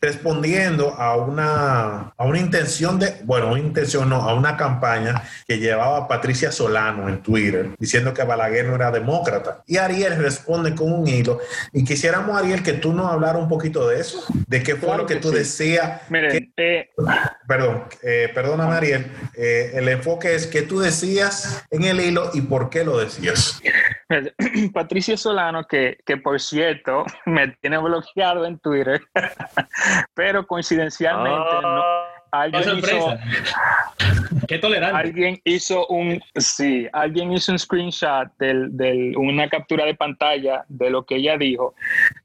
respondiendo 0.00 0.94
a 0.94 1.16
una, 1.16 2.12
a 2.16 2.24
una 2.24 2.38
intención 2.38 2.98
de, 2.98 3.16
bueno, 3.24 3.48
una 3.50 3.60
intención 3.60 4.08
no, 4.08 4.16
a 4.16 4.34
una 4.34 4.56
campaña 4.56 5.22
que 5.46 5.58
llevaba 5.58 6.06
Patricia 6.06 6.52
Solano 6.52 7.08
en 7.08 7.20
Twitter 7.20 7.70
diciendo 7.78 8.14
que 8.14 8.22
Balaguer 8.22 8.66
no 8.66 8.76
era 8.76 8.90
demócrata. 8.90 9.62
Y 9.66 9.76
Ariel 9.88 10.16
responde 10.16 10.74
con 10.74 10.92
un 10.92 11.06
hilo. 11.06 11.40
Y 11.72 11.84
quisiéramos, 11.84 12.36
Ariel, 12.36 12.62
que 12.62 12.74
tú 12.74 12.92
nos 12.92 13.10
hablara 13.10 13.38
un 13.38 13.48
poquito 13.48 13.88
de 13.88 14.00
eso, 14.00 14.24
de 14.46 14.62
qué 14.62 14.76
fue 14.76 14.96
lo 14.96 15.06
que, 15.06 15.16
tú 15.16 15.30
decías. 15.30 16.02
Miren, 16.10 16.52
eh, 16.56 16.90
perdón, 17.46 17.84
eh, 18.02 18.30
perdóname, 18.34 18.74
Ariel. 18.74 19.06
Eh, 19.34 19.72
el 19.74 19.88
enfoque 19.88 20.34
es 20.34 20.46
que 20.46 20.62
tú 20.62 20.80
decías 20.80 21.66
en 21.70 21.84
el 21.84 22.00
hilo 22.00 22.30
y 22.34 22.42
por 22.42 22.70
qué 22.70 22.84
lo 22.84 22.98
decías. 22.98 23.60
Patricia 24.72 25.16
Solano, 25.16 25.64
que, 25.64 25.98
que, 26.04 26.16
por 26.16 26.40
cierto 26.40 27.04
me 27.26 27.48
tiene 27.60 27.78
bloqueado 27.78 28.44
en 28.44 28.58
Twitter, 28.58 29.00
pero 30.14 30.46
coincidencialmente 30.46 31.62
no, 31.62 31.82
alguien 32.30 32.64
sorpresa! 32.64 33.20
¡Qué 34.46 34.58
tolerante! 34.58 34.96
Alguien 34.96 35.40
hizo 35.44 35.86
un, 35.88 36.22
sí, 36.36 36.88
alguien 36.92 37.32
hizo 37.32 37.52
un 37.52 37.58
screenshot 37.58 38.28
de 38.38 39.14
una 39.16 39.48
captura 39.48 39.84
de 39.84 39.94
pantalla 39.94 40.64
de 40.68 40.90
lo 40.90 41.04
que 41.04 41.16
ella 41.16 41.36
dijo 41.36 41.74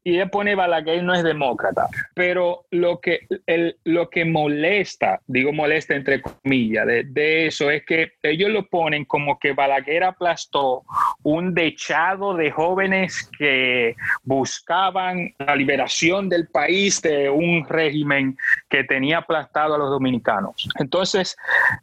y 0.04 0.16
ella 0.16 0.28
pone 0.28 0.56
Balaguer 0.56 1.04
no 1.04 1.14
es 1.14 1.24
demócrata, 1.24 1.88
pero 2.14 2.66
lo 2.72 3.00
que, 3.00 3.28
el, 3.48 3.78
lo 3.84 4.10
que 4.10 4.26
molesta, 4.26 5.22
digo 5.28 5.54
molesta 5.54 5.96
entre 5.96 6.22
comillas, 6.22 6.86
de, 6.86 7.04
de 7.06 7.48
eso 7.48 7.70
es 7.70 7.86
que 7.86 8.14
ellos 8.22 8.50
lo 8.50 8.68
ponen 8.68 9.06
como 9.06 9.40
que 9.40 9.54
Balaguer 9.54 10.04
aplastó 10.04 10.84
un 11.24 11.54
dechado 11.54 12.36
de 12.36 12.52
jóvenes 12.52 13.30
que 13.38 13.96
buscaban 14.24 15.34
la 15.40 15.56
liberación 15.56 16.30
del 16.30 16.48
país 16.48 17.02
de 17.02 17.30
un 17.30 17.66
régimen 17.68 18.38
que 18.70 18.84
tenía 18.84 19.20
aplastado 19.20 19.76
a 19.76 19.78
los 19.78 19.90
dominicanos. 19.90 20.68
Entonces, 20.80 21.38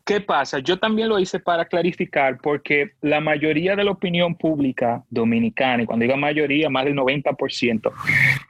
¿qué 0.05 0.21
pasa? 0.21 0.59
Yo 0.59 0.79
también 0.79 1.09
lo 1.09 1.19
hice 1.19 1.41
para 1.41 1.65
clarificar 1.65 2.39
porque 2.43 2.93
la 3.00 3.21
mayoría 3.21 3.77
de 3.77 3.85
la 3.85 3.93
opinión 3.93 4.35
pública 4.35 5.03
dominicana, 5.09 5.83
y 5.83 5.87
cuando 5.87 6.05
digo 6.05 6.17
mayoría, 6.17 6.69
más 6.69 6.85
del 6.85 6.95
90%, 6.95 7.93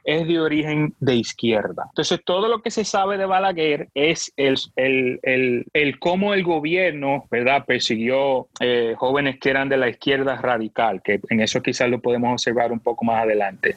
es 0.03 0.27
de 0.27 0.39
origen 0.39 0.93
de 0.99 1.15
izquierda. 1.15 1.85
Entonces, 1.89 2.21
todo 2.25 2.47
lo 2.47 2.61
que 2.61 2.71
se 2.71 2.83
sabe 2.83 3.17
de 3.17 3.25
Balaguer 3.25 3.89
es 3.93 4.31
el, 4.37 4.55
el, 4.75 5.19
el, 5.23 5.65
el 5.73 5.99
cómo 5.99 6.33
el 6.33 6.43
gobierno, 6.43 7.25
¿verdad?, 7.29 7.65
persiguió 7.65 8.47
eh, 8.59 8.95
jóvenes 8.97 9.39
que 9.39 9.49
eran 9.49 9.69
de 9.69 9.77
la 9.77 9.89
izquierda 9.89 10.35
radical, 10.35 11.01
que 11.03 11.19
en 11.29 11.41
eso 11.41 11.61
quizás 11.61 11.89
lo 11.89 11.99
podemos 11.99 12.31
observar 12.31 12.71
un 12.71 12.79
poco 12.79 13.05
más 13.05 13.23
adelante. 13.23 13.75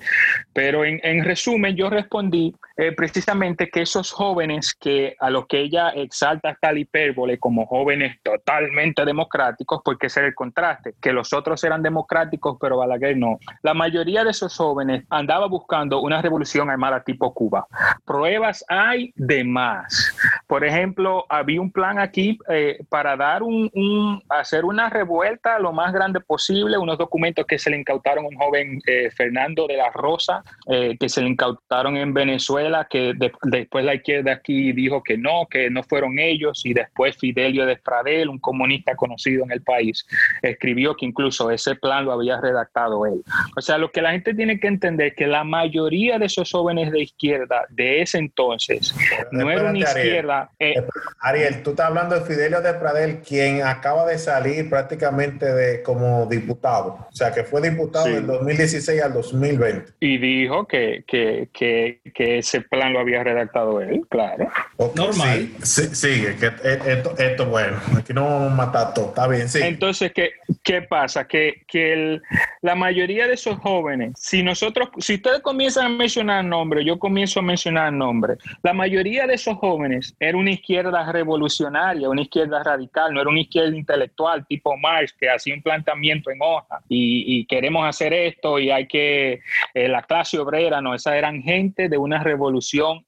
Pero 0.52 0.84
en, 0.84 1.00
en 1.02 1.24
resumen, 1.24 1.76
yo 1.76 1.90
respondí 1.90 2.54
eh, 2.76 2.92
precisamente 2.92 3.70
que 3.70 3.82
esos 3.82 4.10
jóvenes 4.10 4.74
que 4.74 5.16
a 5.20 5.30
los 5.30 5.46
que 5.46 5.60
ella 5.60 5.90
exalta 5.90 6.56
la 6.60 6.78
hipérbole 6.78 7.38
como 7.38 7.66
jóvenes 7.66 8.16
totalmente 8.22 9.04
democráticos, 9.04 9.80
porque 9.84 10.06
ese 10.06 10.20
era 10.20 10.28
el 10.28 10.34
contraste, 10.34 10.94
que 11.00 11.12
los 11.12 11.32
otros 11.32 11.62
eran 11.62 11.82
democráticos, 11.82 12.56
pero 12.60 12.78
Balaguer 12.78 13.16
no. 13.16 13.38
La 13.62 13.74
mayoría 13.74 14.24
de 14.24 14.30
esos 14.30 14.56
jóvenes 14.56 15.04
andaba 15.10 15.46
buscando 15.46 16.00
una 16.00 16.20
revolución 16.20 16.68
armada 16.68 17.04
tipo 17.04 17.32
Cuba. 17.32 17.66
Pruebas 18.04 18.64
hay 18.68 19.12
de 19.14 19.44
más. 19.44 20.16
Por 20.46 20.64
ejemplo, 20.64 21.26
había 21.28 21.60
un 21.60 21.70
plan 21.70 21.98
aquí 21.98 22.38
eh, 22.48 22.78
para 22.88 23.16
dar 23.16 23.42
un, 23.42 23.70
un, 23.74 24.22
hacer 24.30 24.64
una 24.64 24.90
revuelta 24.90 25.58
lo 25.58 25.72
más 25.72 25.92
grande 25.92 26.20
posible, 26.20 26.78
unos 26.78 26.98
documentos 26.98 27.46
que 27.46 27.58
se 27.58 27.70
le 27.70 27.78
incautaron 27.78 28.24
a 28.24 28.28
un 28.28 28.36
joven 28.36 28.80
eh, 28.86 29.10
Fernando 29.10 29.66
de 29.66 29.76
la 29.76 29.90
Rosa, 29.90 30.42
eh, 30.66 30.96
que 30.98 31.08
se 31.08 31.20
le 31.22 31.28
incautaron 31.28 31.96
en 31.96 32.12
Venezuela 32.12 32.63
que 32.90 33.14
después 33.42 33.84
la 33.84 33.94
izquierda 33.94 34.32
aquí 34.32 34.72
dijo 34.72 35.02
que 35.02 35.16
no, 35.16 35.46
que 35.50 35.70
no 35.70 35.82
fueron 35.82 36.18
ellos, 36.18 36.64
y 36.64 36.74
después 36.74 37.16
Fidelio 37.16 37.66
de 37.66 37.76
Pradel, 37.76 38.28
un 38.28 38.38
comunista 38.38 38.94
conocido 38.96 39.44
en 39.44 39.52
el 39.52 39.62
país, 39.62 40.06
escribió 40.42 40.94
que 40.96 41.06
incluso 41.06 41.50
ese 41.50 41.74
plan 41.76 42.04
lo 42.04 42.12
había 42.12 42.40
redactado 42.40 43.06
él. 43.06 43.22
O 43.56 43.60
sea, 43.60 43.78
lo 43.78 43.90
que 43.90 44.02
la 44.02 44.12
gente 44.12 44.34
tiene 44.34 44.58
que 44.58 44.68
entender 44.68 45.08
es 45.08 45.14
que 45.14 45.26
la 45.26 45.44
mayoría 45.44 46.18
de 46.18 46.26
esos 46.26 46.50
jóvenes 46.50 46.90
de 46.92 47.02
izquierda 47.02 47.66
de 47.70 48.02
ese 48.02 48.18
entonces 48.18 48.94
no 49.30 49.50
era 49.50 49.70
una 49.70 49.78
izquierda. 49.78 50.50
Eh, 50.58 50.74
Ariel, 51.20 51.62
tú 51.62 51.70
estás 51.70 51.86
hablando 51.86 52.14
de 52.14 52.22
Fidelio 52.22 52.60
de 52.60 52.74
Pradel, 52.74 53.20
quien 53.20 53.62
acaba 53.62 54.06
de 54.06 54.18
salir 54.18 54.68
prácticamente 54.68 55.46
de 55.52 55.82
como 55.82 56.26
diputado, 56.26 57.06
o 57.10 57.14
sea, 57.14 57.32
que 57.32 57.44
fue 57.44 57.60
diputado 57.68 58.06
sí. 58.06 58.12
del 58.12 58.26
2016 58.26 59.02
al 59.02 59.12
2020. 59.12 59.92
Y 60.00 60.18
dijo 60.18 60.66
que, 60.66 61.04
que, 61.06 61.48
que, 61.52 62.00
que 62.14 62.42
ese 62.54 62.66
plan 62.68 62.92
lo 62.92 63.00
había 63.00 63.24
redactado 63.24 63.80
él, 63.80 64.02
claro. 64.08 64.48
Okay, 64.76 65.04
Normal. 65.04 65.48
Sí, 65.62 65.82
sigue, 65.94 66.36
que 66.36 66.46
esto, 66.46 67.14
esto, 67.18 67.46
bueno, 67.46 67.78
aquí 67.96 68.12
no 68.12 68.24
vamos 68.24 68.52
a 68.52 68.54
matar 68.54 68.94
todo, 68.94 69.08
está 69.08 69.26
bien, 69.26 69.48
sí. 69.48 69.60
Entonces, 69.62 70.12
¿qué, 70.12 70.32
qué 70.62 70.82
pasa? 70.82 71.26
Que, 71.26 71.64
que 71.66 71.92
el, 71.92 72.22
la 72.62 72.76
mayoría 72.76 73.26
de 73.26 73.34
esos 73.34 73.58
jóvenes, 73.58 74.12
si 74.16 74.42
nosotros, 74.42 74.88
si 74.98 75.14
ustedes 75.14 75.40
comienzan 75.40 75.86
a 75.86 75.88
mencionar 75.88 76.44
nombres, 76.44 76.86
yo 76.86 76.98
comienzo 76.98 77.40
a 77.40 77.42
mencionar 77.42 77.92
nombres, 77.92 78.38
la 78.62 78.72
mayoría 78.72 79.26
de 79.26 79.34
esos 79.34 79.56
jóvenes 79.56 80.14
era 80.20 80.38
una 80.38 80.52
izquierda 80.52 81.10
revolucionaria, 81.10 82.08
una 82.08 82.22
izquierda 82.22 82.62
radical, 82.62 83.12
no 83.12 83.20
era 83.20 83.30
una 83.30 83.40
izquierda 83.40 83.76
intelectual 83.76 84.46
tipo 84.46 84.76
Marx 84.76 85.12
que 85.12 85.28
hacía 85.28 85.54
un 85.54 85.62
planteamiento 85.62 86.30
en 86.30 86.38
hoja 86.40 86.80
y, 86.88 87.38
y 87.38 87.46
queremos 87.46 87.86
hacer 87.86 88.12
esto 88.12 88.60
y 88.60 88.70
hay 88.70 88.86
que, 88.86 89.40
eh, 89.74 89.88
la 89.88 90.02
clase 90.02 90.38
obrera, 90.38 90.80
no, 90.80 90.94
esas 90.94 91.14
eran 91.14 91.42
gente 91.42 91.88
de 91.88 91.98
una 91.98 92.22
revolución 92.22 92.43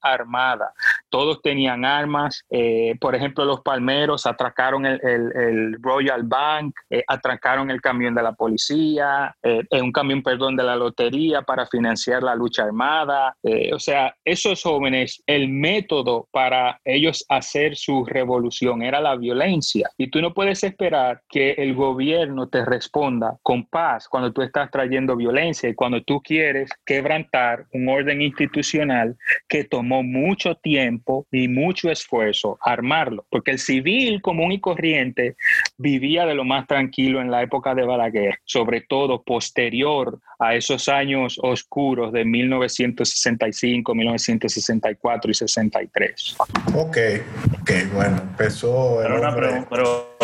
armada. 0.01 0.73
Todos 1.09 1.41
tenían 1.43 1.85
armas. 1.85 2.45
Eh, 2.51 2.95
por 3.01 3.15
ejemplo, 3.15 3.45
los 3.45 3.61
palmeros 3.61 4.27
atracaron 4.27 4.87
el, 4.87 5.01
el, 5.03 5.37
el 5.37 5.77
Royal 5.83 6.23
Bank, 6.23 6.75
eh, 6.91 7.03
atracaron 7.07 7.71
el 7.71 7.81
camión 7.81 8.15
de 8.15 8.23
la 8.23 8.33
policía, 8.33 9.35
eh, 9.43 9.63
un 9.81 9.93
camión, 9.93 10.23
perdón, 10.23 10.57
de 10.57 10.65
la 10.65 10.77
lotería 10.77 11.43
para 11.43 11.67
financiar 11.67 12.23
la 12.23 12.35
lucha 12.35 12.65
armada. 12.65 13.37
Eh, 13.43 13.73
o 13.73 13.79
sea, 13.79 14.15
esos 14.25 14.63
jóvenes, 14.63 15.23
el 15.27 15.49
método 15.49 16.29
para 16.31 16.81
ellos 16.85 17.25
hacer 17.29 17.77
su 17.77 18.05
revolución 18.05 18.83
era 18.83 19.01
la 19.01 19.17
violencia. 19.17 19.91
Y 19.97 20.11
tú 20.11 20.21
no 20.21 20.35
puedes 20.35 20.65
esperar 20.65 21.23
que 21.29 21.53
el 21.53 21.75
gobierno 21.75 22.49
te 22.49 22.65
responda 22.65 23.37
con 23.43 23.67
paz 23.67 24.09
cuando 24.09 24.33
tú 24.33 24.43
estás 24.43 24.71
trayendo 24.71 25.17
violencia 25.17 25.69
y 25.69 25.75
cuando 25.75 26.03
tú 26.03 26.21
quieres 26.23 26.71
quebrantar 26.85 27.67
un 27.73 27.89
orden 27.89 28.23
institucional 28.23 29.17
que 29.49 29.65
tomó 29.65 30.03
mucho 30.03 30.55
tiempo 30.57 31.27
y 31.31 31.49
mucho 31.49 31.91
esfuerzo 31.91 32.59
armarlo, 32.61 33.27
porque 33.31 33.53
el 33.53 33.59
civil 33.59 34.23
común 34.23 34.53
y 34.53 34.61
corriente 34.61 35.37
vivía 35.77 36.27
de 36.27 36.35
lo 36.35 36.45
más 36.45 36.67
tranquilo 36.67 37.21
en 37.21 37.31
la 37.31 37.43
época 37.43 37.75
de 37.75 37.85
Balaguer, 37.85 38.39
sobre 38.45 38.81
todo 38.83 39.23
posterior 39.23 40.21
a 40.39 40.55
esos 40.55 40.89
años 40.89 41.39
oscuros 41.43 42.13
de 42.13 42.25
1965, 42.25 43.95
1964 43.95 45.31
y 45.31 45.35
63. 45.35 46.37
Ok, 46.75 46.99
ok, 47.61 47.71
bueno, 47.95 48.19
empezó... 48.23 48.99
Pero, 49.03 49.19
una 49.19 49.35
pregunta, 49.35 49.69
pero, 49.71 50.17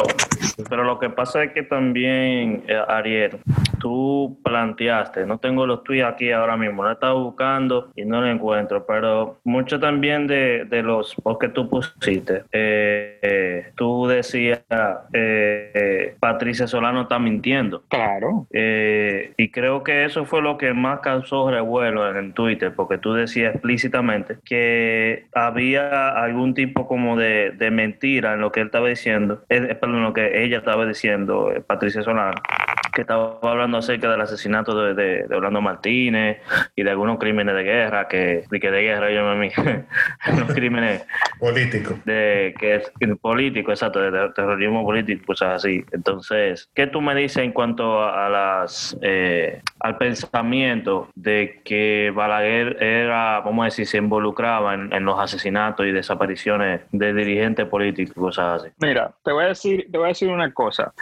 pero, 0.68 0.84
lo 0.84 0.98
que 0.98 1.10
pasa 1.10 1.44
es 1.44 1.52
que 1.52 1.62
también, 1.62 2.64
eh, 2.66 2.80
Ariel, 2.88 3.38
tú 3.78 4.38
planteaste, 4.44 5.26
no 5.26 5.38
tengo 5.38 5.66
los 5.66 5.82
tweets 5.82 6.04
aquí 6.04 6.30
ahora 6.30 6.56
mismo, 6.56 6.84
lo 6.84 6.90
he 6.90 6.92
estado 6.92 7.22
buscando 7.22 7.90
y 7.96 8.04
no 8.04 8.20
lo 8.20 8.28
encuentro, 8.28 8.86
pero 8.86 9.38
mucho 9.44 9.80
también 9.80 10.26
de, 10.26 10.64
de 10.66 10.82
los 10.82 11.14
posts 11.16 11.40
que 11.40 11.48
tú 11.48 11.68
pusiste, 11.68 12.44
eh, 12.52 13.18
eh, 13.22 13.72
tú 13.74 14.06
decías, 14.06 14.60
eh, 15.12 16.14
Patricia 16.20 16.66
Solano 16.66 17.02
está 17.02 17.18
mintiendo. 17.18 17.82
Claro. 17.88 18.46
y 18.52 19.50
creo 19.50 19.82
que 19.82 20.04
eso 20.04 20.24
fue 20.24 20.42
lo 20.42 20.58
que 20.58 20.72
más 20.72 21.00
causó 21.00 21.50
revuelo 21.50 22.16
en 22.16 22.32
Twitter, 22.32 22.72
porque 22.74 22.98
tú 22.98 23.14
decías 23.14 23.54
explícitamente 23.54 24.36
que 24.44 25.26
había 25.34 26.10
algún 26.10 26.54
tipo 26.54 26.86
como 26.86 27.16
de, 27.16 27.50
de 27.50 27.70
mentira 27.70 28.34
en 28.34 28.40
lo 28.40 28.52
que 28.52 28.60
él 28.60 28.66
estaba 28.66 28.88
diciendo, 28.88 29.42
eh, 29.48 29.74
perdón, 29.74 30.02
lo 30.02 30.12
que 30.12 30.31
ella 30.32 30.58
estaba 30.58 30.86
diciendo, 30.86 31.52
eh, 31.52 31.60
Patricia 31.60 32.02
Solano, 32.02 32.32
que 32.92 33.02
estaba 33.02 33.38
hablando 33.42 33.78
acerca 33.78 34.10
del 34.10 34.20
asesinato 34.20 34.74
de, 34.74 34.94
de, 34.94 35.26
de, 35.26 35.36
Orlando 35.36 35.60
Martínez 35.60 36.38
y 36.76 36.82
de 36.82 36.90
algunos 36.90 37.18
crímenes 37.18 37.54
de 37.54 37.62
guerra, 37.62 38.08
que, 38.08 38.44
que 38.50 38.70
de 38.70 38.82
guerra 38.82 39.10
yo 39.10 39.22
me 39.34 39.52
unos 40.32 40.52
crímenes 40.54 41.04
políticos. 41.38 41.94
De, 42.04 42.54
que 42.58 42.76
es 42.76 42.92
político, 43.20 43.70
exacto, 43.70 44.00
de 44.00 44.28
terrorismo 44.30 44.84
político, 44.84 45.26
cosas 45.26 45.56
así. 45.56 45.84
Entonces, 45.92 46.70
¿qué 46.74 46.86
tú 46.86 47.00
me 47.00 47.14
dices 47.14 47.38
en 47.38 47.52
cuanto 47.52 48.02
a, 48.02 48.26
a 48.26 48.28
las 48.28 48.96
eh, 49.00 49.60
al 49.80 49.96
pensamiento 49.96 51.08
de 51.14 51.60
que 51.64 52.12
Balaguer 52.14 52.82
era, 52.82 53.40
vamos 53.40 53.62
a 53.62 53.64
decir, 53.66 53.86
se 53.86 53.98
involucraba 53.98 54.74
en, 54.74 54.92
en 54.92 55.04
los 55.04 55.18
asesinatos 55.18 55.86
y 55.86 55.92
desapariciones 55.92 56.82
de 56.92 57.12
dirigentes 57.12 57.66
políticos, 57.66 58.14
cosas 58.14 58.62
así? 58.62 58.72
Mira, 58.78 59.12
te 59.24 59.32
voy 59.32 59.44
a 59.44 59.48
decir, 59.48 59.88
te 59.90 59.98
voy 59.98 60.06
a 60.06 60.08
decir 60.08 60.28
una 60.28 60.52
cosa. 60.52 60.92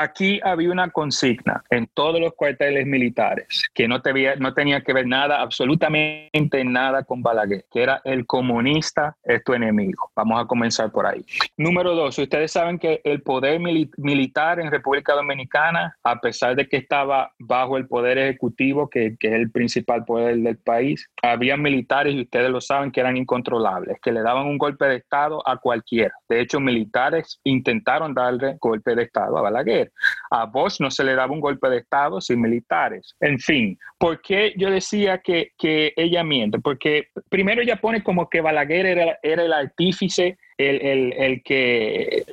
Aquí 0.00 0.40
había 0.42 0.70
una 0.70 0.90
consigna 0.90 1.62
en 1.70 1.86
todos 1.92 2.20
los 2.20 2.34
cuarteles 2.34 2.86
militares 2.86 3.64
que 3.74 3.88
no, 3.88 4.00
no 4.38 4.54
tenía 4.54 4.80
que 4.82 4.92
ver 4.92 5.06
nada, 5.06 5.40
absolutamente 5.40 6.64
nada 6.64 7.02
con 7.04 7.22
Balaguer, 7.22 7.64
que 7.70 7.82
era 7.82 8.00
el 8.04 8.26
comunista 8.26 9.16
es 9.22 9.42
tu 9.44 9.54
enemigo. 9.54 10.10
Vamos 10.14 10.40
a 10.40 10.46
comenzar 10.46 10.90
por 10.90 11.06
ahí. 11.06 11.24
Número 11.56 11.94
dos, 11.94 12.18
ustedes 12.18 12.52
saben 12.52 12.78
que 12.78 13.00
el 13.04 13.22
poder 13.22 13.60
militar 13.60 14.60
en 14.60 14.70
República 14.70 15.14
Dominicana, 15.14 15.96
a 16.02 16.20
pesar 16.20 16.54
de 16.54 16.68
que 16.68 16.76
estaba 16.76 17.32
bajo 17.38 17.76
el 17.76 17.86
poder 17.86 18.18
ejecutivo, 18.18 18.88
que, 18.88 19.16
que 19.18 19.28
es 19.28 19.34
el 19.34 19.50
principal 19.50 20.04
poder 20.04 20.36
del 20.36 20.58
país, 20.58 21.08
había 21.22 21.56
militares, 21.56 22.14
y 22.14 22.22
ustedes 22.22 22.50
lo 22.50 22.60
saben, 22.60 22.92
que 22.92 23.00
eran 23.00 23.16
incontrolables, 23.16 23.98
que 24.00 24.12
le 24.12 24.22
daban 24.22 24.46
un 24.46 24.58
golpe 24.58 24.86
de 24.86 24.96
Estado 24.96 25.42
a 25.46 25.56
cualquiera. 25.56 26.14
De 26.28 26.40
hecho, 26.40 26.60
militares 26.60 27.40
intentaron 27.44 28.14
darle 28.14 28.56
golpe 28.60 28.94
de 28.94 29.02
Estado 29.02 29.36
a 29.38 29.42
Balaguer. 29.42 29.87
A 30.30 30.46
Bosch 30.46 30.80
no 30.80 30.90
se 30.90 31.04
le 31.04 31.14
daba 31.14 31.32
un 31.32 31.40
golpe 31.40 31.68
de 31.68 31.78
Estado 31.78 32.20
sin 32.20 32.40
militares. 32.40 33.14
En 33.20 33.38
fin, 33.38 33.78
¿por 33.98 34.20
qué 34.20 34.54
yo 34.56 34.70
decía 34.70 35.18
que, 35.18 35.52
ella 35.96 36.24
miente? 36.24 36.58
Porque 36.58 37.08
primero 37.28 37.62
ella 37.62 37.80
pone 37.80 38.02
como 38.02 38.28
que 38.28 38.40
Balaguer 38.40 38.86
era 39.22 39.42
el 39.42 39.52
artífice 39.52 40.38
el, 40.58 40.82
el, 40.82 41.12
el 41.12 41.42
que 41.42 42.24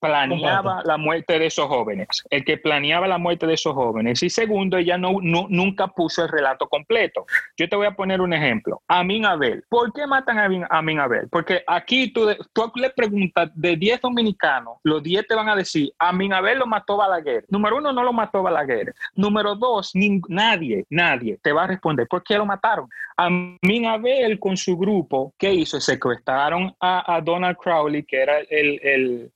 planeaba 0.00 0.82
la 0.84 0.96
muerte 0.96 1.38
de 1.38 1.46
esos 1.46 1.66
jóvenes, 1.66 2.08
el 2.30 2.44
que 2.44 2.56
planeaba 2.56 3.08
la 3.08 3.18
muerte 3.18 3.46
de 3.46 3.54
esos 3.54 3.74
jóvenes. 3.74 4.22
Y 4.22 4.30
segundo, 4.30 4.78
ella 4.78 4.96
no, 4.96 5.18
nunca 5.20 5.88
puso 5.88 6.22
el 6.22 6.28
relato 6.30 6.68
completo. 6.68 7.26
Yo 7.56 7.68
te 7.68 7.74
voy 7.74 7.86
a 7.86 7.90
poner 7.90 8.20
un 8.20 8.32
ejemplo. 8.32 8.80
Amin 8.86 9.26
Abel. 9.26 9.64
¿Por 9.68 9.92
qué 9.92 10.06
matan 10.06 10.38
a 10.38 10.44
Amin, 10.70 11.00
Abel? 11.00 11.28
Porque 11.28 11.62
aquí 11.66 12.12
tú, 12.12 12.28
tú 12.52 12.70
le 12.76 12.90
preguntas 12.90 13.50
de 13.54 13.76
10 13.76 14.02
dominicanos, 14.02 14.78
los 14.84 15.02
10 15.02 15.26
te 15.26 15.34
van 15.34 15.48
a 15.48 15.56
decir, 15.56 15.92
Amin 15.98 16.32
Abel 16.32 16.60
lo 16.60 16.66
mató 16.66 16.96
Balaguer. 16.96 17.44
Número 17.48 17.78
uno, 17.78 17.92
no 17.92 18.04
lo 18.04 18.12
mató 18.12 18.42
Balaguer. 18.42 18.94
Número 19.16 19.56
dos, 19.56 19.92
nadie, 20.28 20.84
nadie 20.90 21.38
te 21.42 21.52
va 21.52 21.64
a 21.64 21.66
responder 21.66 22.06
por 22.06 22.22
qué 22.22 22.38
lo 22.38 22.46
mataron. 22.46 22.88
Amin 23.16 23.86
Abel 23.86 24.38
con 24.38 24.56
su 24.56 24.76
grupo, 24.76 25.32
¿qué 25.38 25.52
hizo? 25.52 25.80
Secuestraron 25.80 26.74
a, 26.80 27.16
a 27.16 27.20
Donald 27.20 27.56
Crowley, 27.64 28.02
que 28.02 28.20
era 28.20 28.40
el, 28.50 29.30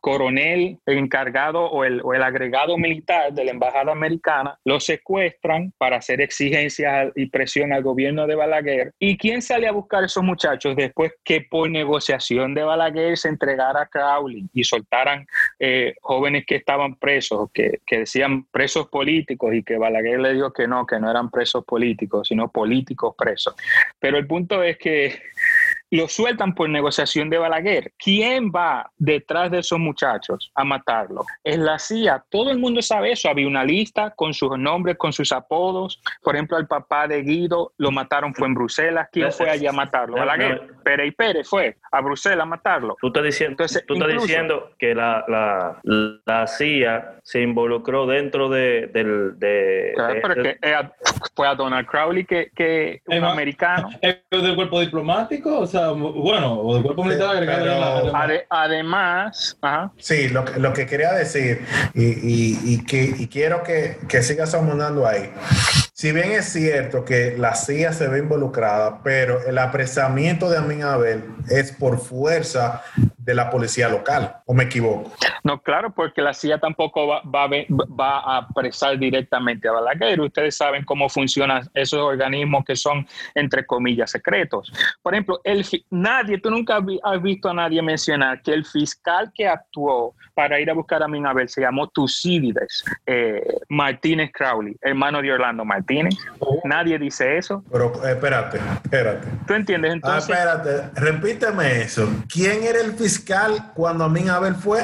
coronel 0.00 0.78
encargado 0.86 1.64
o 1.64 1.84
el, 1.84 2.22
agregado 2.22 2.78
militar 2.78 3.32
de 3.32 3.44
la 3.44 3.50
embajada 3.50 3.90
americana, 3.90 4.56
lo 4.64 4.78
secuestran 4.78 5.72
para 5.76 5.96
hacer 5.96 6.20
exigencias 6.20 7.10
y 7.16 7.26
presión 7.26 7.72
al 7.72 7.82
gobierno 7.82 8.26
de 8.28 8.36
Balaguer. 8.36 8.92
¿Y 9.00 9.18
quién 9.18 9.42
sale 9.42 9.66
a 9.66 9.72
buscar 9.72 10.04
a 10.04 10.06
esos 10.06 10.22
muchachos 10.22 10.76
después 10.76 11.12
que 11.24 11.40
por 11.40 11.68
negociación 11.68 12.54
de 12.54 12.62
Balaguer 12.62 13.16
se 13.16 13.28
entregara 13.28 13.82
a 13.82 13.86
Crowley 13.86 14.48
y 14.54 14.62
soltaran 14.62 15.26
eh, 15.58 15.94
jóvenes 16.00 16.44
que 16.46 16.56
estaban 16.56 16.94
presos, 16.94 17.50
que, 17.52 17.80
que 17.84 18.00
decían 18.00 18.44
presos 18.44 18.86
políticos 18.88 19.52
y 19.52 19.64
que 19.64 19.78
Balaguer 19.78 20.20
le 20.20 20.34
dijo 20.34 20.52
que 20.52 20.68
no, 20.68 20.86
que 20.86 21.00
no 21.00 21.10
eran 21.10 21.28
presos 21.28 21.64
políticos, 21.64 22.28
sino 22.28 22.52
políticos 22.52 23.14
presos? 23.18 23.56
Pero 23.98 24.16
el 24.16 24.28
punto 24.28 24.62
es 24.62 24.78
que 24.78 25.20
lo 25.90 26.08
sueltan 26.08 26.54
por 26.54 26.68
negociación 26.68 27.30
de 27.30 27.38
Balaguer. 27.38 27.92
¿Quién 27.98 28.50
va 28.50 28.90
detrás 28.96 29.50
de 29.50 29.60
esos 29.60 29.78
muchachos 29.78 30.50
a 30.54 30.64
matarlo? 30.64 31.24
Es 31.42 31.58
la 31.58 31.78
CIA. 31.78 32.24
Todo 32.28 32.50
el 32.50 32.58
mundo 32.58 32.82
sabe 32.82 33.12
eso. 33.12 33.28
Había 33.28 33.46
una 33.46 33.64
lista 33.64 34.12
con 34.14 34.34
sus 34.34 34.58
nombres, 34.58 34.96
con 34.96 35.12
sus 35.12 35.32
apodos. 35.32 36.00
Por 36.22 36.34
ejemplo, 36.34 36.56
al 36.56 36.66
papá 36.66 37.08
de 37.08 37.22
Guido 37.22 37.72
lo 37.78 37.90
mataron 37.90 38.34
fue 38.34 38.48
en 38.48 38.54
Bruselas. 38.54 39.08
¿Quién 39.10 39.32
fue 39.32 39.48
allá 39.50 39.70
a 39.70 39.72
matarlo? 39.72 40.16
Balaguer. 40.16 40.76
Pérez 40.84 41.08
y 41.08 41.10
Pérez 41.12 41.48
fue 41.48 41.76
a 41.90 42.00
Bruselas 42.00 42.40
a 42.40 42.46
matarlo. 42.46 42.96
Tú 43.00 43.08
estás 43.08 43.24
diciendo, 43.24 43.52
Entonces, 43.52 43.84
tú 43.86 43.94
estás 43.94 44.22
diciendo 44.22 44.70
que 44.78 44.94
la, 44.94 45.24
la, 45.28 45.80
la, 46.24 46.46
CIA 46.46 47.18
se 47.22 47.42
involucró 47.42 48.06
dentro 48.06 48.48
de, 48.48 48.88
del... 48.92 49.38
De, 49.38 49.94
que 50.42 50.58
fue 51.34 51.46
a 51.46 51.54
Donald 51.54 51.86
Crowley, 51.86 52.24
que, 52.24 52.50
que 52.54 53.02
un 53.06 53.24
americano. 53.24 53.90
¿Es 54.00 54.18
del 54.30 54.54
cuerpo 54.54 54.80
diplomático? 54.80 55.58
O 55.58 55.66
sea, 55.66 55.77
bueno, 55.94 56.60
o 56.60 56.74
del 56.74 56.82
cuerpo 56.82 57.04
militar 57.04 57.36
agregado. 57.36 58.12
además, 58.50 59.58
sí, 59.98 60.28
lo, 60.28 60.44
lo, 60.56 60.72
que 60.72 60.86
quería 60.86 61.12
decir, 61.12 61.64
y, 61.94 62.04
y, 62.04 62.60
y 62.64 62.84
que, 62.84 63.14
y 63.18 63.28
quiero 63.28 63.62
que, 63.62 63.98
que 64.08 64.22
sigas 64.22 64.54
aumentando 64.54 65.06
ahí. 65.06 65.32
Si 65.92 66.12
bien 66.12 66.30
es 66.30 66.46
cierto 66.46 67.04
que 67.04 67.36
la 67.36 67.56
CIA 67.56 67.92
se 67.92 68.06
ve 68.06 68.20
involucrada, 68.20 69.00
pero 69.02 69.44
el 69.44 69.58
apresamiento 69.58 70.48
de 70.48 70.58
Amin 70.58 70.84
Abel 70.84 71.24
es 71.50 71.72
por 71.72 71.98
fuerza 71.98 72.82
de 73.28 73.34
la 73.34 73.50
policía 73.50 73.90
local, 73.90 74.36
¿o 74.46 74.54
me 74.54 74.64
equivoco? 74.64 75.12
No, 75.44 75.60
claro, 75.60 75.92
porque 75.94 76.22
la 76.22 76.32
CIA 76.32 76.58
tampoco 76.58 77.06
va, 77.06 77.20
va, 77.20 77.46
va 77.46 78.20
a 78.20 78.38
apresar 78.38 78.98
directamente 78.98 79.68
a 79.68 79.72
Balaguer. 79.72 80.18
Ustedes 80.18 80.56
saben 80.56 80.82
cómo 80.82 81.10
funcionan 81.10 81.68
esos 81.74 82.00
organismos 82.00 82.64
que 82.64 82.74
son, 82.74 83.06
entre 83.34 83.66
comillas, 83.66 84.12
secretos. 84.12 84.72
Por 85.02 85.12
ejemplo, 85.12 85.42
el, 85.44 85.62
nadie, 85.90 86.38
tú 86.38 86.50
nunca 86.50 86.78
has 87.02 87.22
visto 87.22 87.50
a 87.50 87.52
nadie 87.52 87.82
mencionar 87.82 88.40
que 88.40 88.54
el 88.54 88.64
fiscal 88.64 89.30
que 89.34 89.46
actuó 89.46 90.14
para 90.34 90.58
ir 90.58 90.70
a 90.70 90.72
buscar 90.72 91.02
a 91.02 91.04
Amin 91.04 91.26
Abel 91.26 91.50
se 91.50 91.60
llamó 91.60 91.88
Tucídides 91.88 92.82
eh, 93.04 93.42
Martínez 93.68 94.30
Crowley, 94.32 94.74
hermano 94.80 95.20
de 95.20 95.32
Orlando 95.32 95.66
Martínez. 95.66 96.14
Nadie 96.64 96.98
dice 96.98 97.36
eso. 97.36 97.62
Pero 97.70 97.92
eh, 98.06 98.12
espérate, 98.12 98.58
espérate. 98.84 99.28
¿Tú 99.46 99.52
entiendes? 99.52 99.92
Entonces, 99.92 100.34
ah, 100.34 100.60
espérate, 100.62 101.00
repíteme 101.00 101.82
eso. 101.82 102.08
¿Quién 102.32 102.62
era 102.62 102.80
el 102.80 102.92
fiscal 102.92 103.17
cuando 103.74 104.04
Amin 104.04 104.30
Abel 104.30 104.54
fue? 104.54 104.82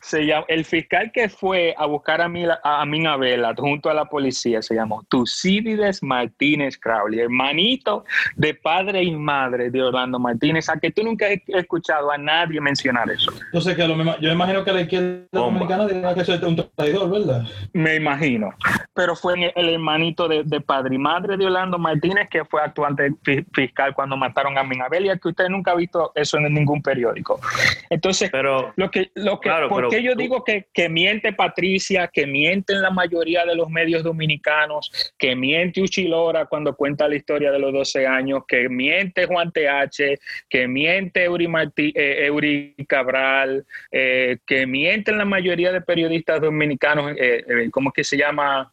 Se 0.00 0.26
llama, 0.26 0.44
el 0.48 0.64
fiscal 0.64 1.10
que 1.12 1.28
fue 1.28 1.74
a 1.78 1.86
buscar 1.86 2.20
a, 2.20 2.24
Amin, 2.24 2.50
a 2.50 2.82
Amin 2.82 3.06
Abel 3.06 3.44
junto 3.56 3.88
a 3.88 3.94
la 3.94 4.04
policía 4.04 4.60
se 4.60 4.74
llamó 4.74 5.04
Tucídides 5.08 6.02
Martínez 6.02 6.76
Crowley, 6.76 7.20
hermanito 7.20 8.04
de 8.36 8.54
padre 8.54 9.04
y 9.04 9.12
madre 9.12 9.70
de 9.70 9.82
Orlando 9.82 10.18
Martínez, 10.18 10.68
a 10.68 10.78
que 10.78 10.90
tú 10.90 11.02
nunca 11.02 11.26
has 11.26 11.38
escuchado 11.46 12.10
a 12.10 12.18
nadie 12.18 12.60
mencionar 12.60 13.10
eso. 13.10 13.32
Entonces, 13.46 13.76
que 13.76 13.86
lo, 13.86 14.20
yo 14.20 14.32
imagino 14.32 14.64
que 14.64 14.72
la 14.72 14.80
izquierda 14.80 15.24
dominicana 15.30 15.86
tiene 15.86 16.14
que 16.14 16.24
ser 16.24 16.44
un 16.44 16.56
traidor, 16.74 17.10
¿verdad? 17.10 17.46
Me 17.72 17.94
imagino. 17.96 18.50
Pero 18.94 19.16
fue 19.16 19.52
el 19.54 19.68
hermanito 19.68 20.28
de 20.28 20.32
de, 20.44 20.60
padre 20.60 20.94
y 20.94 20.98
madre 20.98 21.36
de 21.36 21.46
Orlando 21.46 21.78
Martínez, 21.78 22.28
que 22.30 22.44
fue 22.44 22.62
actuante 22.62 23.12
fiscal 23.52 23.94
cuando 23.94 24.16
mataron 24.16 24.56
a 24.58 24.62
Minabel, 24.62 25.06
y 25.06 25.18
que 25.18 25.28
usted 25.28 25.48
nunca 25.48 25.72
ha 25.72 25.74
visto 25.74 26.12
eso 26.14 26.38
en 26.38 26.52
ningún 26.52 26.82
periódico. 26.82 27.40
Entonces, 27.90 28.30
pero, 28.30 28.72
lo 28.76 28.90
que, 28.90 29.10
lo 29.14 29.40
que, 29.40 29.50
¿por 29.68 29.88
qué 29.88 30.02
yo 30.02 30.14
digo 30.14 30.44
que, 30.44 30.66
que 30.72 30.88
miente 30.88 31.32
Patricia, 31.32 32.08
que 32.08 32.26
mienten 32.26 32.80
la 32.80 32.90
mayoría 32.90 33.44
de 33.44 33.54
los 33.54 33.68
medios 33.68 34.02
dominicanos, 34.02 34.90
que 35.18 35.36
miente 35.36 35.82
Uchilora 35.82 36.46
cuando 36.46 36.74
cuenta 36.74 37.08
la 37.08 37.16
historia 37.16 37.50
de 37.50 37.58
los 37.58 37.72
12 37.72 38.06
años, 38.06 38.44
que 38.46 38.68
miente 38.68 39.26
Juan 39.26 39.52
TH, 39.52 40.18
que 40.48 40.68
miente 40.68 41.24
Eury, 41.24 41.48
eh, 41.76 42.26
Eury 42.26 42.74
Cabral, 42.88 43.64
eh, 43.90 44.38
que 44.46 44.66
mienten 44.66 45.18
la 45.18 45.24
mayoría 45.24 45.72
de 45.72 45.80
periodistas 45.80 46.40
dominicanos, 46.40 47.12
eh, 47.18 47.68
¿cómo 47.70 47.92
que 47.92 48.04
se 48.04 48.16
llama? 48.16 48.72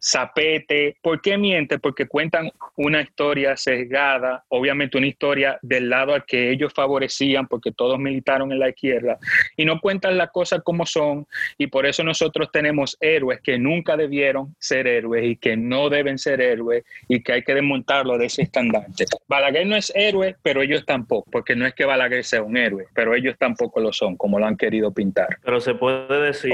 Zapete, 0.00 0.96
¿Por 1.00 1.20
qué 1.20 1.36
miente? 1.38 1.78
Porque 1.78 2.06
cuentan 2.06 2.50
una 2.76 3.02
historia 3.02 3.56
sesgada, 3.56 4.44
obviamente 4.48 4.98
una 4.98 5.06
historia 5.06 5.58
del 5.62 5.88
lado 5.88 6.14
al 6.14 6.24
que 6.24 6.50
ellos 6.50 6.72
favorecían, 6.74 7.46
porque 7.46 7.72
todos 7.72 7.98
militaron 8.04 8.52
en 8.52 8.60
la 8.60 8.68
izquierda, 8.68 9.18
y 9.56 9.64
no 9.64 9.80
cuentan 9.80 10.16
las 10.16 10.30
cosas 10.30 10.62
como 10.62 10.86
son, 10.86 11.26
y 11.58 11.66
por 11.66 11.86
eso 11.86 12.04
nosotros 12.04 12.50
tenemos 12.52 12.96
héroes 13.00 13.40
que 13.40 13.58
nunca 13.58 13.96
debieron 13.96 14.54
ser 14.58 14.86
héroes 14.86 15.24
y 15.24 15.36
que 15.36 15.56
no 15.56 15.88
deben 15.88 16.18
ser 16.18 16.40
héroes 16.40 16.84
y 17.08 17.22
que 17.22 17.32
hay 17.32 17.42
que 17.42 17.54
desmontarlo 17.54 18.18
de 18.18 18.26
ese 18.26 18.42
estandarte. 18.42 19.06
Balaguer 19.28 19.66
no 19.66 19.76
es 19.76 19.92
héroe, 19.94 20.36
pero 20.42 20.62
ellos 20.62 20.84
tampoco, 20.86 21.28
porque 21.30 21.56
no 21.56 21.66
es 21.66 21.74
que 21.74 21.84
Balaguer 21.84 22.24
sea 22.24 22.42
un 22.42 22.56
héroe, 22.56 22.86
pero 22.94 23.14
ellos 23.14 23.36
tampoco 23.38 23.80
lo 23.80 23.92
son, 23.92 24.16
como 24.16 24.38
lo 24.38 24.46
han 24.46 24.56
querido 24.56 24.92
pintar. 24.92 25.38
Pero 25.42 25.60
se 25.60 25.74
puede 25.74 26.20
decir, 26.20 26.52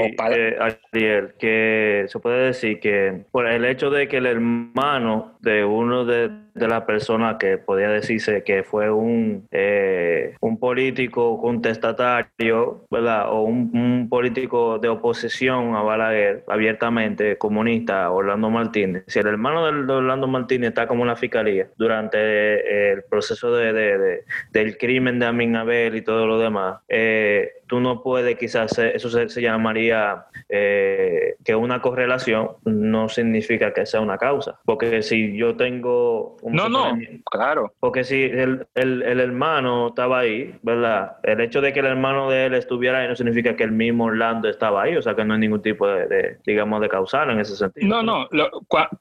que, 0.91 1.27
que 1.37 2.05
se 2.07 2.19
puede 2.19 2.45
decir 2.47 2.79
que 2.79 3.25
por 3.31 3.47
el 3.47 3.65
hecho 3.65 3.89
de 3.89 4.07
que 4.07 4.17
el 4.17 4.25
hermano 4.25 5.37
de 5.41 5.65
uno 5.65 6.05
de, 6.05 6.29
de 6.53 6.67
las 6.67 6.83
personas 6.83 7.37
que 7.39 7.57
podía 7.57 7.89
decirse 7.89 8.43
que 8.43 8.63
fue 8.63 8.91
un, 8.91 9.47
eh, 9.51 10.35
un 10.41 10.59
político 10.59 11.37
contestatario, 11.41 12.85
¿verdad? 12.89 13.31
O 13.31 13.41
un, 13.43 14.07
político 14.09 14.79
de 14.79 14.89
oposición 14.89 15.75
a 15.75 15.81
Balaguer, 15.81 16.43
abiertamente 16.47 17.37
comunista, 17.37 18.09
Orlando 18.11 18.49
Martínez. 18.49 19.03
Si 19.07 19.19
el 19.19 19.27
hermano 19.27 19.65
de, 19.65 19.93
Orlando 19.93 20.27
Martínez 20.27 20.69
está 20.69 20.87
como 20.87 21.03
en 21.03 21.09
la 21.09 21.15
fiscalía 21.15 21.67
durante 21.77 22.91
el 22.91 23.03
proceso 23.03 23.53
de, 23.53 23.73
de, 23.73 24.23
del 24.51 24.77
crimen 24.77 25.19
de 25.19 25.25
Amin 25.25 25.55
Abel 25.55 25.95
y 25.95 26.01
todo 26.01 26.27
lo 26.27 26.39
demás, 26.39 26.79
eh, 26.89 27.51
tú 27.67 27.79
no 27.79 28.03
puedes 28.03 28.37
quizás, 28.37 28.77
eso 28.77 29.09
se, 29.09 29.41
llamaría 29.41 30.25
eh, 30.49 31.35
que 31.45 31.55
una 31.55 31.81
correlación 31.81 32.49
no 32.65 33.07
significa 33.07 33.73
que 33.73 33.85
sea 33.85 34.01
una 34.01 34.17
causa. 34.17 34.59
Porque 34.65 35.01
si 35.01 35.37
yo 35.37 35.55
tengo 35.55 36.35
no, 36.43 36.67
no, 36.67 36.97
claro. 37.31 37.73
Porque 37.79 38.03
si 38.03 38.23
el, 38.23 38.67
el, 38.75 39.03
el, 39.03 39.19
hermano 39.21 39.87
estaba 39.87 40.19
ahí, 40.19 40.53
¿verdad? 40.61 41.17
El 41.31 41.41
hecho 41.41 41.61
de 41.61 41.73
que 41.73 41.79
el 41.79 41.85
hermano 41.85 42.29
de 42.29 42.45
él 42.45 42.53
estuviera 42.53 42.99
ahí 42.99 43.07
no 43.07 43.15
significa 43.15 43.55
que 43.55 43.63
el 43.63 43.71
mismo 43.71 44.05
Orlando 44.05 44.49
estaba 44.49 44.83
ahí, 44.83 44.95
o 44.95 45.01
sea 45.01 45.15
que 45.15 45.23
no 45.23 45.33
hay 45.33 45.39
ningún 45.39 45.61
tipo 45.61 45.87
de, 45.87 46.37
digamos, 46.45 46.81
de 46.81 46.89
causal 46.89 47.29
en 47.31 47.39
ese 47.39 47.55
sentido. 47.55 47.87
No, 47.87 48.03
no, 48.03 48.27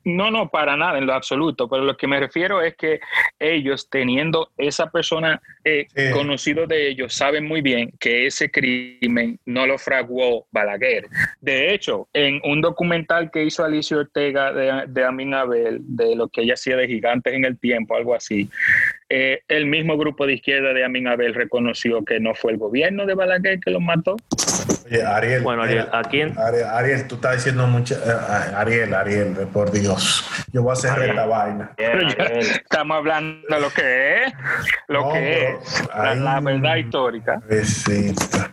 no, 0.05 0.31
no, 0.31 0.49
para 0.49 0.77
nada, 0.77 0.99
en 0.99 1.07
lo 1.07 1.15
absoluto, 1.15 1.69
pero 1.69 1.85
lo 1.85 1.97
que 1.97 2.07
me 2.07 2.21
refiero 2.21 2.63
es 2.63 2.77
que 2.77 3.01
ellos, 3.39 3.89
teniendo 3.91 4.51
esa 4.57 4.91
persona 4.91 5.41
eh, 5.65 5.87
conocido 6.13 6.67
de 6.67 6.89
ellos, 6.89 7.15
saben 7.15 7.47
muy 7.47 7.61
bien 7.61 7.93
que 7.99 8.27
ese 8.27 8.51
crimen 8.51 9.39
no 9.47 9.67
lo 9.67 9.79
fraguó 9.79 10.47
Balaguer. 10.51 11.07
De 11.41 11.73
hecho, 11.73 12.09
en 12.13 12.41
un 12.45 12.61
documental 12.61 13.31
que 13.31 13.45
hizo 13.45 13.65
Alicia 13.65 13.97
Ortega 13.97 14.53
de, 14.53 14.85
de 14.89 15.05
Amin 15.05 15.35
Abel, 15.35 15.79
de 15.83 16.17
lo 16.17 16.29
que 16.29 16.43
ella 16.43 16.55
hacía 16.55 16.77
de 16.77 16.87
gigantes 16.87 17.35
en 17.35 17.45
el 17.45 17.59
tiempo, 17.59 17.97
algo 17.97 18.15
así, 18.15 18.49
eh, 19.13 19.43
el 19.49 19.67
mismo 19.67 19.99
grupo 19.99 20.25
de 20.25 20.35
izquierda 20.35 20.73
de 20.73 20.85
Amin 20.85 21.09
Abel 21.09 21.35
reconoció 21.35 22.05
que 22.05 22.21
no 22.21 22.33
fue 22.33 22.53
el 22.53 22.59
gobierno 22.59 23.07
de 23.07 23.15
Balaguer 23.15 23.59
que 23.59 23.73
los 23.73 23.83
mató. 23.83 24.15
Oye, 24.87 25.03
Ariel, 25.05 25.43
bueno, 25.43 25.65
Ariel, 25.65 25.89
¿a 25.93 26.03
quién? 26.05 26.35
Ariel, 26.39 27.09
tú 27.09 27.17
estás 27.17 27.37
diciendo 27.37 27.67
mucho. 27.67 27.97
Eh, 27.97 28.55
Ariel, 28.55 28.95
Ariel, 28.95 29.35
por 29.53 29.73
Dios. 29.73 30.25
Yo 30.53 30.63
voy 30.63 30.71
a 30.71 30.73
hacer 30.75 31.11
esta 31.11 31.27
vaina. 31.27 31.73
estamos 31.77 32.97
hablando 32.97 33.47
de 33.49 33.61
lo 33.61 33.71
que 33.71 34.25
es, 34.25 34.33
lo 34.87 35.13
que 35.13 35.49
es, 35.49 35.89
la, 36.21 36.41
verdad 36.41 36.77
histórica. 36.77 37.41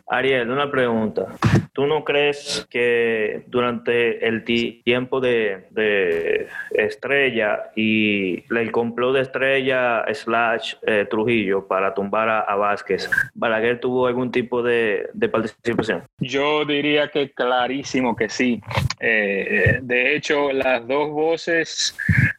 Ariel, 0.10 0.50
una 0.50 0.72
pregunta. 0.72 1.26
¿Tú 1.74 1.86
no 1.86 2.04
crees 2.04 2.66
que 2.72 3.44
durante 3.48 4.26
el 4.28 4.44
tiempo 4.44 5.20
de, 5.20 6.48
Estrella 6.72 7.72
y 7.76 8.44
el 8.52 8.72
complot 8.72 9.14
de 9.14 9.22
Estrella 9.22 10.06
slash 10.14 10.76
eh, 10.88 11.06
Trujillo 11.10 11.68
para 11.68 11.94
tumbar 11.94 12.30
a, 12.30 12.56
Vázquez, 12.56 13.10
Balaguer 13.36 13.80
tuvo 13.80 14.08
algún 14.08 14.32
tipo 14.32 14.64
de, 14.64 15.10
participación? 15.32 16.04
Yo 16.20 16.66
diría 16.66 17.10
que 17.10 17.32
clarísimo 17.32 18.16
que 18.16 18.30
sí. 18.30 18.62
Eh, 19.00 19.80
de 19.82 20.16
hecho, 20.16 20.52
las 20.52 20.88
dos 20.88 21.12
voces 21.12 21.96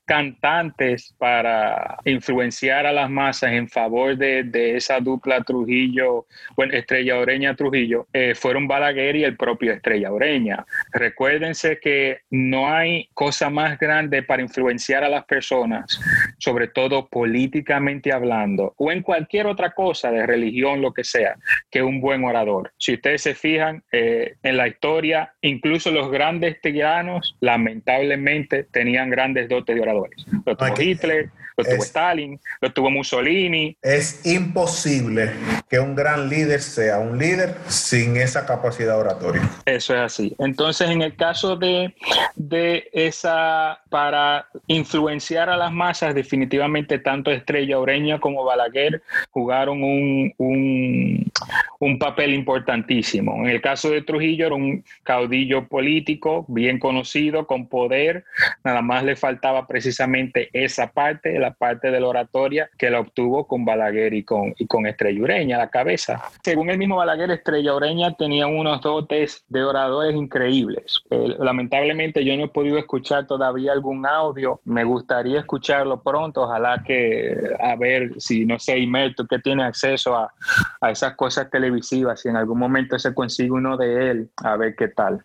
cantantes 0.09 1.15
para 1.19 1.99
influenciar 2.07 2.87
a 2.87 2.93
las 2.93 3.11
masas 3.11 3.53
en 3.53 3.69
favor 3.69 4.17
de, 4.17 4.75
esa 4.75 5.01
dupla 5.01 5.43
Trujillo, 5.43 6.27
bueno, 6.57 6.73
Estrella 6.73 7.19
Oreña 7.19 7.55
Trujillo, 7.55 8.07
eh, 8.15 8.35
fueron 8.35 8.67
Balaguer 8.67 9.17
y 9.17 9.25
el 9.25 9.37
propio 9.37 9.71
Estrella 9.73 10.11
Oreña. 10.11 10.65
Recuérdense 10.93 11.79
que 11.79 12.23
no 12.31 12.73
hay 12.73 13.11
cosa 13.13 13.51
más 13.51 13.79
grande 13.79 14.23
para 14.23 14.41
influenciar 14.41 15.05
a 15.05 15.11
las 15.11 15.27
personas, 15.27 16.01
sobre 16.39 16.69
todo 16.69 17.07
políticamente 17.07 18.11
hablando, 18.11 18.73
o 18.79 18.91
en 18.91 19.03
cualquier 19.03 19.47
otra 19.47 19.73
cosa 19.73 20.11
de 20.11 20.25
religión, 20.25 20.81
lo 20.81 20.95
que 20.95 21.05
sea, 21.05 21.37
que 21.71 21.83
un 21.83 22.01
buen 22.01 22.25
orador. 22.25 22.73
Si 22.79 22.95
ustedes 22.95 23.21
se 23.21 23.35
fijan 23.35 23.85
eh, 23.93 24.37
en 24.43 24.57
la 24.57 24.69
historia, 24.69 25.35
incluso 25.43 25.91
los 25.91 26.11
grandes 26.11 26.59
tiranos, 26.63 27.37
lamentablemente, 27.41 28.65
tenían 28.65 29.11
grandes 29.11 29.51
dotes 29.51 29.77
de 29.77 29.83
orador 29.83 29.98
lo 30.45 30.57
tuvo 30.57 30.81
Hitler, 30.81 31.31
lo 31.59 31.65
tuvo 31.65 31.83
Stalin, 31.83 32.41
lo 32.61 32.73
tuvo 32.73 32.91
Mussolini. 32.91 33.77
Es 33.83 34.25
imposible 34.25 35.33
que 35.69 35.81
un 35.81 35.95
gran 35.95 36.29
líder 36.29 36.61
sea 36.61 36.99
un 36.99 37.19
líder 37.19 37.57
sin 37.67 38.17
esa 38.17 38.47
capacidad 38.47 38.99
oratoria. 38.99 39.43
Eso 39.67 39.95
es 39.95 40.01
así. 40.01 40.35
Entonces, 40.39 40.89
en 40.89 41.03
el 41.03 41.17
caso 41.17 41.57
de, 41.57 41.95
de 42.37 42.89
esa, 42.93 43.81
para 43.91 44.49
influenciar 44.69 45.51
a 45.51 45.57
las 45.57 45.73
masas, 45.73 46.15
definitivamente 46.15 46.99
tanto 46.99 47.31
Estrella 47.31 47.79
Oreña 47.79 48.21
como 48.21 48.45
Balaguer 48.45 49.03
jugaron 49.31 49.83
un, 49.83 50.33
un, 50.39 51.33
un 51.81 51.99
papel 51.99 52.35
importantísimo. 52.35 53.35
En 53.45 53.49
el 53.49 53.61
caso 53.61 53.91
de 53.91 54.03
Trujillo 54.03 54.47
era 54.47 54.55
un 54.55 54.85
caudillo 55.03 55.67
político 55.67 56.45
bien 56.49 56.79
conocido, 56.79 57.47
con 57.47 57.69
poder, 57.69 58.25
nada 58.63 58.83
más 58.83 59.03
le 59.03 59.17
faltaba 59.17 59.67
precisamente 59.67 60.51
esa 60.53 60.93
parte, 60.93 61.39
la 61.39 61.48
parte 61.53 61.91
de 61.91 62.01
la 62.01 62.09
oratoria, 62.09 62.71
que 62.79 62.91
la 62.91 63.01
obtuvo 63.01 63.47
con 63.47 63.65
Balaguer 63.65 64.15
y 64.15 64.25
con, 64.25 64.55
y 64.57 64.67
Estrella 64.89 65.23
Ureña, 65.23 65.59
la 65.59 65.71
cabeza. 65.71 66.23
Según 66.43 66.71
el 66.71 66.79
mismo 66.79 66.97
Balaguer, 66.97 67.31
Estrella 67.31 67.75
Ureña 67.75 68.15
tenía 68.15 68.47
unos 68.47 68.81
dotes 68.81 69.45
de 69.49 69.63
oradores 69.63 70.15
increíbles. 70.15 71.03
Eh, 71.11 71.35
lamentablemente 71.39 72.25
yo 72.25 72.37
no 72.37 72.45
he 72.45 72.49
podido 72.49 72.79
escuchar 72.79 73.27
todavía 73.27 73.73
algún 73.73 74.07
audio, 74.07 74.61
me 74.65 74.85
gustaría 74.85 75.41
escucharlo 75.41 76.03
pronto, 76.03 76.43
ojalá 76.43 76.83
que 76.85 77.37
a 77.61 77.77
ver 77.77 78.13
si, 78.19 78.47
no 78.47 78.59
sé, 78.59 78.79
Imer, 78.79 79.15
tú 79.15 79.27
que 79.27 79.39
tienes 79.39 79.67
acceso 79.67 80.17
a, 80.17 80.33
a 80.81 80.91
esas 80.91 81.15
cosas 81.17 81.51
televisivas, 81.51 82.21
si 82.21 82.29
en 82.29 82.37
algún 82.37 82.59
momento 82.59 82.99
se 82.99 83.15
consigue 83.15 83.51
uno 83.51 83.77
de 83.77 84.11
él, 84.11 84.31
a 84.37 84.57
ver 84.57 84.75
qué 84.77 84.89
tal. 84.89 85.23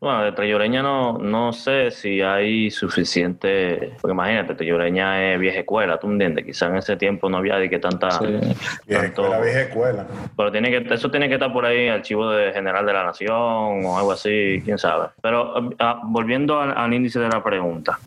Bueno, 0.00 0.22
de 0.22 0.28
Estrella 0.30 0.82
no, 0.82 1.18
no 1.18 1.52
sé 1.52 1.90
si 1.90 2.20
hay 2.20 2.70
suficiente 2.70 3.16
porque 4.00 4.12
imagínate, 4.12 4.54
Telloreña 4.54 5.32
es 5.32 5.40
vieja 5.40 5.60
escuela, 5.66 5.98
¿tú 5.98 6.06
entiendes? 6.08 6.44
Quizás 6.44 6.70
en 6.70 6.76
ese 6.76 6.96
tiempo 6.96 7.28
no 7.28 7.38
había 7.38 7.56
de 7.56 7.68
que 7.68 7.80
tanta... 7.80 8.08
Vieja 8.86 9.04
escuela, 9.06 9.40
vieja 9.40 9.60
escuela. 9.62 10.06
Pero 10.36 10.52
tiene 10.52 10.70
que, 10.70 10.94
eso 10.94 11.10
tiene 11.10 11.28
que 11.28 11.34
estar 11.34 11.52
por 11.52 11.66
ahí, 11.66 11.88
archivo 11.88 12.30
de 12.30 12.52
General 12.52 12.86
de 12.86 12.92
la 12.92 13.02
Nación 13.02 13.84
o 13.84 13.98
algo 13.98 14.12
así, 14.12 14.62
quién 14.64 14.78
sabe. 14.78 15.08
Pero 15.20 15.70
ah, 15.80 16.00
volviendo 16.04 16.60
al, 16.60 16.94
índice 16.94 17.18
de 17.18 17.28
la 17.28 17.42
pregunta, 17.42 17.98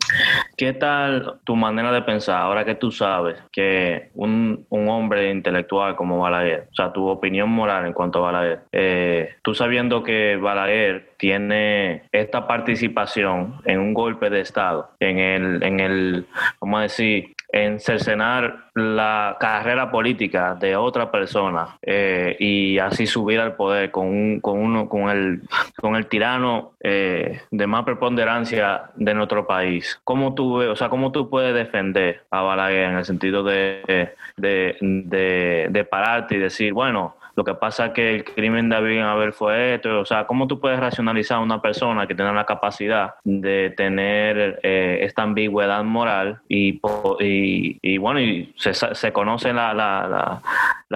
¿qué 0.56 0.72
tal 0.72 1.38
tu 1.44 1.54
manera 1.54 1.92
de 1.92 2.00
pensar 2.02 2.40
ahora 2.40 2.64
que 2.64 2.76
tú 2.76 2.90
sabes 2.90 3.36
que 3.52 4.10
un, 4.14 4.64
un 4.70 4.88
hombre 4.88 5.30
intelectual 5.30 5.94
como 5.96 6.18
Balaguer, 6.18 6.68
o 6.72 6.74
sea, 6.74 6.92
tu 6.92 7.06
opinión 7.06 7.50
moral 7.50 7.86
en 7.86 7.92
cuanto 7.92 8.20
a 8.20 8.32
Balaguer, 8.32 8.60
eh, 8.72 9.34
tú 9.42 9.54
sabiendo 9.54 10.02
que 10.02 10.36
Balaguer 10.36 11.09
tiene 11.20 12.04
esta 12.12 12.46
participación 12.46 13.60
en 13.66 13.78
un 13.78 13.92
golpe 13.92 14.30
de 14.30 14.40
Estado, 14.40 14.90
en 14.98 15.18
el, 15.18 15.62
en 15.62 15.80
el 15.80 16.26
vamos 16.60 16.78
a 16.78 16.82
decir, 16.84 17.34
en 17.52 17.78
cercenar 17.80 18.70
la 18.74 19.36
carrera 19.38 19.90
política 19.90 20.54
de 20.54 20.76
otra 20.76 21.10
persona 21.10 21.76
eh, 21.82 22.36
y 22.38 22.78
así 22.78 23.06
subir 23.06 23.40
al 23.40 23.56
poder 23.56 23.90
con, 23.90 24.40
con, 24.40 24.58
uno, 24.58 24.88
con, 24.88 25.10
el, 25.10 25.42
con 25.76 25.96
el 25.96 26.06
tirano 26.06 26.72
eh, 26.80 27.40
de 27.50 27.66
más 27.66 27.84
preponderancia 27.84 28.90
de 28.94 29.14
nuestro 29.14 29.46
país. 29.46 30.00
¿Cómo 30.04 30.34
tú, 30.34 30.62
o 30.62 30.76
sea, 30.76 30.88
¿Cómo 30.88 31.12
tú 31.12 31.28
puedes 31.28 31.54
defender 31.54 32.24
a 32.30 32.42
Balaguer 32.42 32.90
en 32.90 32.96
el 32.96 33.04
sentido 33.04 33.42
de, 33.42 34.14
de, 34.36 34.76
de, 34.80 35.66
de 35.70 35.84
pararte 35.84 36.36
y 36.36 36.38
decir, 36.38 36.72
bueno, 36.72 37.16
lo 37.40 37.44
que 37.44 37.54
pasa 37.54 37.86
es 37.86 37.92
que 37.92 38.16
el 38.16 38.24
crimen 38.24 38.68
de 38.68 38.76
Abel 38.76 39.00
Abel 39.00 39.32
fue 39.32 39.76
esto. 39.76 40.00
O 40.00 40.04
sea, 40.04 40.26
¿cómo 40.26 40.46
tú 40.46 40.60
puedes 40.60 40.78
racionalizar 40.78 41.38
a 41.38 41.40
una 41.40 41.62
persona 41.62 42.06
que 42.06 42.14
tiene 42.14 42.34
la 42.34 42.44
capacidad 42.44 43.14
de 43.24 43.72
tener 43.74 44.60
eh, 44.62 44.98
esta 45.00 45.22
ambigüedad 45.22 45.82
moral 45.82 46.42
y, 46.50 46.78
y, 47.18 47.96
bueno, 47.96 48.20
y 48.20 48.52
se, 48.58 48.74
se 48.74 49.12
conoce 49.14 49.54
la, 49.54 49.72
la, 49.72 50.06
la, 50.06 50.42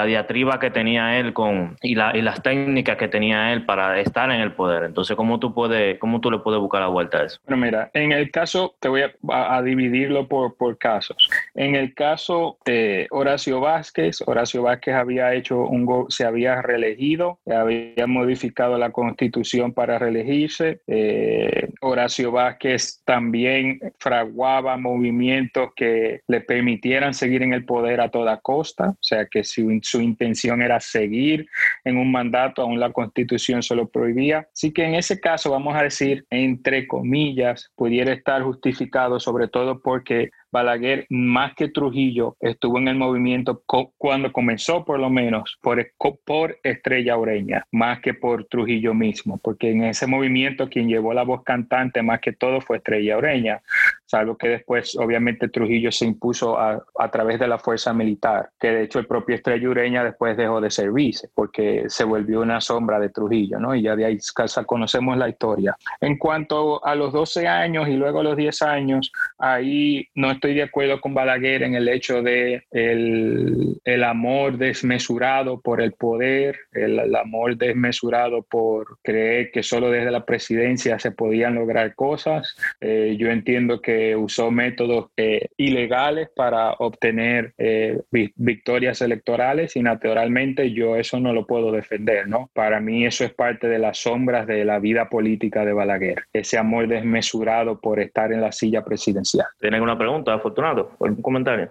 diatriba 0.03 0.59
que 0.59 0.71
tenía 0.71 1.21
él 1.21 1.33
con 1.33 1.77
y, 1.81 1.95
la, 1.95 2.17
y 2.17 2.23
las 2.23 2.43
técnicas 2.43 2.97
que 2.97 3.07
tenía 3.07 3.53
él 3.53 3.65
para 3.65 4.01
estar 4.01 4.31
en 4.31 4.41
el 4.41 4.53
poder? 4.53 4.83
Entonces, 4.83 5.17
¿cómo 5.17 5.39
tú, 5.39 5.55
puedes, 5.55 5.99
cómo 6.01 6.21
tú 6.21 6.31
le 6.33 6.39
puedes 6.39 6.61
buscar 6.61 6.81
la 6.81 6.89
vuelta 6.89 7.19
a 7.19 7.25
eso? 7.27 7.39
Bueno, 7.47 7.65
mira, 7.65 7.91
en 7.95 8.11
el 8.11 8.33
caso, 8.33 8.75
te 8.81 8.89
voy 8.89 9.03
a, 9.31 9.63
dividirlo 9.63 10.27
por, 10.27 10.57
por 10.57 10.77
casos. 10.79 11.31
En 11.55 11.77
el 11.77 11.95
caso 11.95 12.59
de 12.65 13.07
Horacio 13.11 13.61
Vázquez, 13.61 14.21
Horacio 14.27 14.63
Vázquez 14.63 14.95
había 14.97 15.33
hecho 15.33 15.61
un... 15.61 15.85
Se 16.09 16.25
había 16.25 16.61
reelegido, 16.61 17.39
había 17.47 18.07
modificado 18.09 18.77
la 18.79 18.91
constitución 18.91 19.73
para 19.73 19.99
reelegirse. 19.99 20.81
Eh, 20.89 21.69
Horacio 21.81 22.33
Vázquez 22.33 23.03
también 23.05 23.79
fraguaba 23.99 24.77
movimientos 24.77 25.71
que 25.77 26.23
le 26.27 26.41
permitieran 26.41 27.15
seguir 27.15 27.43
en 27.43 27.53
el 27.53 27.65
poder 27.65 28.01
a 28.01 28.09
toda 28.09 28.41
costa, 28.41 28.91
o 28.91 29.03
sea 29.03 29.27
que 29.27 29.45
si 29.45 29.63
su 29.85 30.01
intención 30.01 30.62
era 30.62 30.81
seguir 30.81 31.49
en 31.85 31.97
un 31.97 32.11
mandato, 32.11 32.62
aún 32.62 32.81
la 32.81 32.92
constitución 32.92 33.62
se 33.62 33.75
lo 33.75 33.88
prohibía. 33.88 34.49
Así 34.53 34.73
que 34.73 34.85
en 34.85 34.94
ese 34.94 35.20
caso, 35.20 35.51
vamos 35.51 35.75
a 35.77 35.83
decir, 35.83 36.25
entre 36.31 36.87
comillas, 36.87 37.70
pudiera 37.77 38.12
estar 38.12 38.42
justificado, 38.42 39.20
sobre 39.20 39.49
todo 39.49 39.81
porque 39.81 40.31
Balaguer, 40.55 41.07
más 41.11 41.53
que 41.57 41.68
Trujillo, 41.68 42.37
estuvo 42.38 42.79
en 42.79 42.87
el 42.87 42.94
movimiento 42.94 43.64
cuando 43.99 44.33
comenzó, 44.33 44.85
por 44.85 45.01
lo 45.01 45.11
menos, 45.11 45.59
por, 45.61 45.85
por 46.25 46.61
Estrella 46.62 47.16
Oreña, 47.16 47.66
más 47.73 47.99
que 48.01 48.14
por 48.14 48.44
Trujillo 48.44 48.94
mismo, 48.94 49.40
porque 49.42 49.73
en 49.73 49.83
ese 49.83 50.07
movimiento 50.07 50.68
quien 50.68 50.88
llevó 50.88 51.12
la 51.12 51.25
voz 51.25 51.42
cantante 51.42 52.03
más 52.03 52.20
que 52.20 52.33
todo 52.33 52.61
fue 52.61 52.77
Estrella 52.77 53.18
Oreña. 53.18 53.62
Salvo 54.07 54.37
que 54.37 54.49
después 54.49 54.97
obviamente 54.97 55.49
Trujillo 55.49 55.90
se 55.90 56.07
impuso 56.07 56.59
a, 56.59 56.85
a 56.99 57.11
través 57.11 57.38
de 57.38 57.49
la 57.49 57.59
fuerza 57.59 57.93
militar, 57.93 58.51
que 58.59 58.69
de 58.69 58.83
hecho 58.85 58.99
el 58.99 59.07
propio 59.07 59.35
Estrella 59.35 59.69
Ureña 59.69 60.05
después 60.05 60.37
dejó 60.37 60.61
de 60.61 60.71
servirse 60.71 61.29
porque 61.35 61.85
se 61.88 62.05
volvió 62.05 62.40
una 62.40 62.61
sombra 62.61 62.99
de 62.99 63.09
Trujillo, 63.09 63.59
¿no? 63.59 63.75
Y 63.75 63.83
ya 63.83 63.97
de 63.97 64.05
ahí 64.05 64.19
conocemos 64.67 65.17
la 65.17 65.29
historia. 65.29 65.77
En 66.01 66.19
cuanto 66.19 66.85
a 66.85 66.95
los 66.95 67.12
12 67.12 67.47
años 67.47 67.88
y 67.88 67.95
luego 67.95 68.21
a 68.21 68.25
los 68.25 68.37
10 68.37 68.62
años, 68.62 69.12
ahí 69.38 70.07
no 70.14 70.31
estoy 70.31 70.55
de 70.55 70.62
acuerdo 70.62 71.01
con 71.01 71.14
Balaguer 71.14 71.62
en 71.62 71.75
el 71.75 71.88
hecho 71.88 72.23
de 72.23 72.64
el, 72.71 73.81
el 73.85 74.05
amor 74.05 74.59
desmesurado 74.59 75.61
por 75.61 75.81
el 75.81 75.93
poder, 75.93 76.59
el, 76.73 76.99
el 76.99 77.17
amor 77.17 77.57
desmesurado 77.57 78.43
por 78.43 78.99
creer 79.03 79.51
que 79.51 79.62
solo 79.62 79.90
desde 79.90 80.11
la 80.11 80.25
presidencia 80.25 80.99
se 80.99 81.11
podían 81.11 81.55
lograr 81.55 81.95
cosas. 81.95 82.57
Eh, 82.81 83.17
yo 83.19 83.31
entiendo 83.31 83.81
que 83.81 83.94
usó 84.17 84.51
métodos 84.51 85.11
eh, 85.17 85.49
ilegales 85.57 86.29
para 86.35 86.73
obtener 86.73 87.55
eh, 87.59 88.01
victorias 88.37 89.01
electorales 89.03 89.77
y 89.77 89.83
naturalmente 89.83 90.73
yo 90.73 90.97
eso 90.97 91.21
no 91.21 91.33
lo 91.33 91.47
puedo 91.47 91.73
defender, 91.73 92.29
¿no? 92.29 92.51
Para 92.53 92.81
mí 92.81 93.05
eso 93.07 93.25
es 93.25 93.33
parte 93.33 93.69
de 93.69 93.79
las 93.79 93.99
sombras 93.99 94.47
de 94.47 94.65
la 94.65 94.79
vida 94.79 95.09
política 95.09 95.65
de 95.65 95.73
Balaguer, 95.73 96.25
ese 96.33 96.59
amor 96.59 96.89
desmesurado 96.89 97.81
por 97.81 98.01
estar 98.01 98.33
en 98.33 98.41
la 98.41 98.53
silla 98.53 98.85
presidencial. 98.85 99.47
¿Tiene 99.61 99.77
alguna 99.77 99.99
pregunta, 99.99 100.35
Afortunado? 100.35 100.93
¿Algún 101.01 101.23
comentario? 101.23 101.71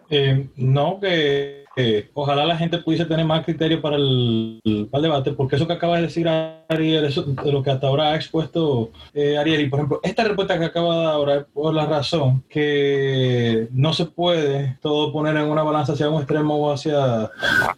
no, 0.57 0.99
que 0.99 1.62
ojalá 2.13 2.45
la 2.45 2.57
gente 2.57 2.77
pudiese 2.77 3.05
tener 3.05 3.25
más 3.25 3.43
criterio 3.43 3.81
para 3.81 3.95
el, 3.95 4.61
debate, 4.63 5.31
porque 5.31 5.55
eso 5.55 5.67
que 5.67 5.73
acaba 5.73 5.97
de 5.97 6.03
decir 6.03 6.27
Ariel, 6.27 7.05
eso 7.05 7.23
de 7.23 7.51
lo 7.51 7.63
que 7.63 7.71
hasta 7.71 7.87
ahora 7.87 8.11
ha 8.11 8.15
expuesto 8.15 8.91
eh, 9.13 9.37
Ariel, 9.37 9.61
y 9.61 9.69
por 9.69 9.79
ejemplo, 9.79 9.99
esta 10.03 10.23
respuesta 10.23 10.57
que 10.57 10.65
acaba 10.65 10.95
de 10.95 11.03
dar 11.03 11.13
ahora 11.13 11.35
es 11.35 11.45
por 11.53 11.73
la 11.73 11.85
razón 11.85 12.43
que 12.49 13.67
no 13.71 13.93
se 13.93 14.05
puede 14.05 14.77
todo 14.81 15.11
poner 15.11 15.35
en 15.35 15.45
una 15.45 15.63
balanza 15.63 15.93
hacia 15.93 16.09
un 16.09 16.19
extremo 16.19 16.55
o 16.55 16.71
hacia, 16.71 17.31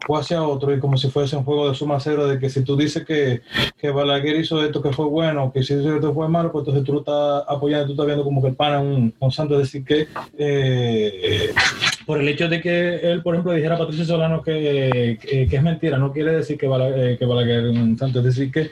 o 0.08 0.18
hacia 0.18 0.44
otro, 0.44 0.74
y 0.74 0.80
como 0.80 0.98
si 0.98 1.10
fuese 1.10 1.38
un 1.38 1.46
juego 1.46 1.70
de 1.70 1.76
suma 1.76 2.00
cero, 2.00 2.28
de 2.28 2.38
que 2.38 2.50
si 2.50 2.64
tú 2.64 2.76
dices 2.76 3.06
que, 3.06 3.42
que 3.78 3.90
Balaguer 3.92 4.36
hizo 4.36 4.64
esto 4.64 4.82
que 4.82 4.92
fue 4.92 5.06
bueno, 5.06 5.52
que 5.52 5.64
si 5.64 5.74
hizo 5.74 5.96
esto 5.96 6.14
fue 6.14 6.28
malo, 6.28 6.52
pues 6.52 6.64
entonces 6.64 6.84
tú 6.84 6.94
lo 6.94 7.00
estás 7.00 7.44
apoyando, 7.48 7.88
tú 7.88 7.94
estás 7.94 8.06
viendo 8.06 8.24
como 8.24 8.42
que 8.42 8.50
el 8.50 8.56
pana 8.56 8.78
es 8.78 8.84
un, 8.84 9.14
un 9.18 9.32
santo, 9.32 9.56
es 9.56 9.72
decir, 9.72 9.84
que 9.86 10.08
eh, 10.38 11.54
por 12.06 12.20
el 12.20 12.28
hecho 12.28 12.48
de 12.48 12.62
que 12.62 12.96
él, 12.98 13.22
por 13.24 13.36
ejemplo, 13.36 13.54
dijera 13.54 13.76
a 13.76 13.80
Patricio 13.80 14.06
Solano 14.06 14.42
que, 14.42 15.18
es 15.22 15.64
mentira, 15.64 15.98
no 15.98 16.12
quiere 16.12 16.32
decir 16.34 16.58
que 16.58 16.68
Balaguer, 16.68 17.10
eh, 17.10 17.18
que 17.18 17.26
Balaguer 17.26 17.74
santo, 17.98 18.20
es 18.20 18.26
decir, 18.26 18.52
que 18.52 18.70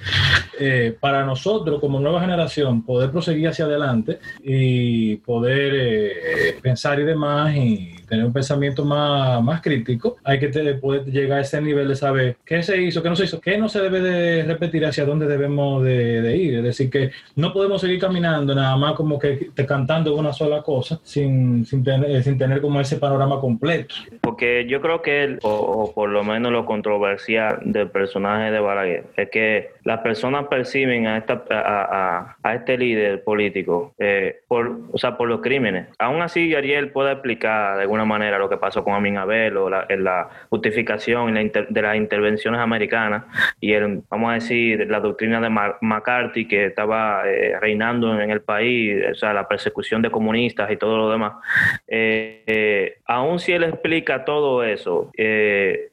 eh, 0.60 0.96
para 1.00 1.26
nosotros 1.26 1.80
como 1.80 2.00
nueva 2.00 2.22
generación 2.22 2.84
poder 2.84 3.12
proseguir 3.12 3.48
hacia 3.48 3.66
adelante 3.66 4.20
y 4.44 5.16
poder 5.18 5.74
eh, 5.76 6.60
pensar 6.62 7.00
y 7.00 7.04
demás 7.04 7.56
y 7.56 7.96
tener 8.14 8.26
un 8.26 8.34
pensamiento 8.34 8.86
más, 8.86 9.44
más 9.44 9.62
crítico, 9.62 10.18
hay 10.24 10.40
que 10.40 10.50
poder 10.76 11.06
llegar 11.06 11.40
a 11.40 11.42
ese 11.42 11.60
nivel 11.62 11.88
de 11.88 11.96
saber 11.96 12.38
qué 12.46 12.62
se 12.62 12.82
hizo, 12.82 13.02
qué 13.02 13.10
no 13.10 13.16
se 13.16 13.26
hizo, 13.26 13.42
qué 13.42 13.58
no 13.58 13.68
se 13.68 13.82
debe 13.82 14.02
de 14.02 14.44
repetir, 14.44 14.86
hacia 14.86 15.06
dónde 15.06 15.26
debemos 15.26 15.84
de, 15.84 16.38
ir. 16.38 16.58
Es 16.58 16.64
decir, 16.64 16.90
que 16.90 17.12
no 17.36 17.54
podemos 17.54 17.82
seguir 17.82 18.00
caminando 18.00 18.54
nada 18.54 18.76
más 18.78 18.94
como 18.94 19.18
que 19.18 19.50
te 19.54 19.66
cantando 19.66 20.16
una 20.16 20.32
sola 20.32 20.62
cosa 20.62 21.00
sin, 21.04 21.66
sin, 21.66 21.84
tener, 21.84 22.24
sin 22.24 22.38
tener 22.38 22.62
como 22.62 22.80
ese 22.80 22.98
panorama 22.98 23.40
completo. 23.40 23.96
Porque 24.22 24.66
yo 24.68 24.82
creo 24.82 25.02
que, 25.02 25.24
él, 25.24 25.40
o, 25.42 25.92
por 25.94 26.10
lo 26.10 26.24
menos 26.24 26.52
lo 26.52 26.66
controversial 26.66 27.60
del 27.66 27.90
personaje 27.90 28.52
de 28.52 28.60
Balaguer, 28.60 29.06
es 29.18 29.30
que 29.30 29.72
las 29.84 30.00
personas 30.02 30.48
perciben 30.48 31.08
a, 31.08 31.18
esta, 31.18 31.44
a, 31.50 32.36
a, 32.44 32.56
este 32.56 32.78
líder 32.78 33.24
político 33.24 33.94
eh, 33.98 34.42
por, 34.48 34.80
o 34.92 34.98
sea, 34.98 35.18
por 35.18 35.28
los 35.28 35.42
crímenes. 35.42 35.88
Aún 35.98 36.22
así, 36.22 36.54
Ariel 36.54 36.92
puede 36.92 37.14
explicar 37.14 37.78
de 37.78 37.82
alguna 37.84 38.03
manera 38.06 38.38
lo 38.38 38.50
que 38.50 38.58
pasó 38.58 38.84
con 38.84 38.94
Amin 38.94 39.18
Abel 39.18 39.58
o 39.58 39.70
la, 39.70 39.86
en 39.90 40.04
la 40.04 40.30
justificación 40.50 41.34
de 41.34 41.82
las 41.82 41.96
intervenciones 41.96 42.60
americanas 42.60 43.24
y 43.60 43.74
el, 43.74 44.02
vamos 44.10 44.32
a 44.32 44.34
decir, 44.36 44.88
la 44.90 45.00
doctrina 45.00 45.40
de 45.40 45.50
McCarthy 45.82 46.48
que 46.48 46.66
estaba 46.66 47.24
eh, 47.26 47.58
reinando 47.60 48.20
en 48.20 48.30
el 48.30 48.42
país, 48.42 49.04
o 49.12 49.16
sea, 49.16 49.34
la 49.34 49.48
persecución 49.48 50.02
de 50.02 50.10
comunistas 50.10 50.70
y 50.72 50.78
todo 50.78 50.98
lo 50.98 51.10
demás. 51.10 51.34
Eh, 51.88 52.44
eh, 52.46 52.98
aún 53.06 53.40
si 53.40 53.52
él 53.52 53.64
explica 53.64 54.26
todo 54.26 54.64
eso, 54.64 55.12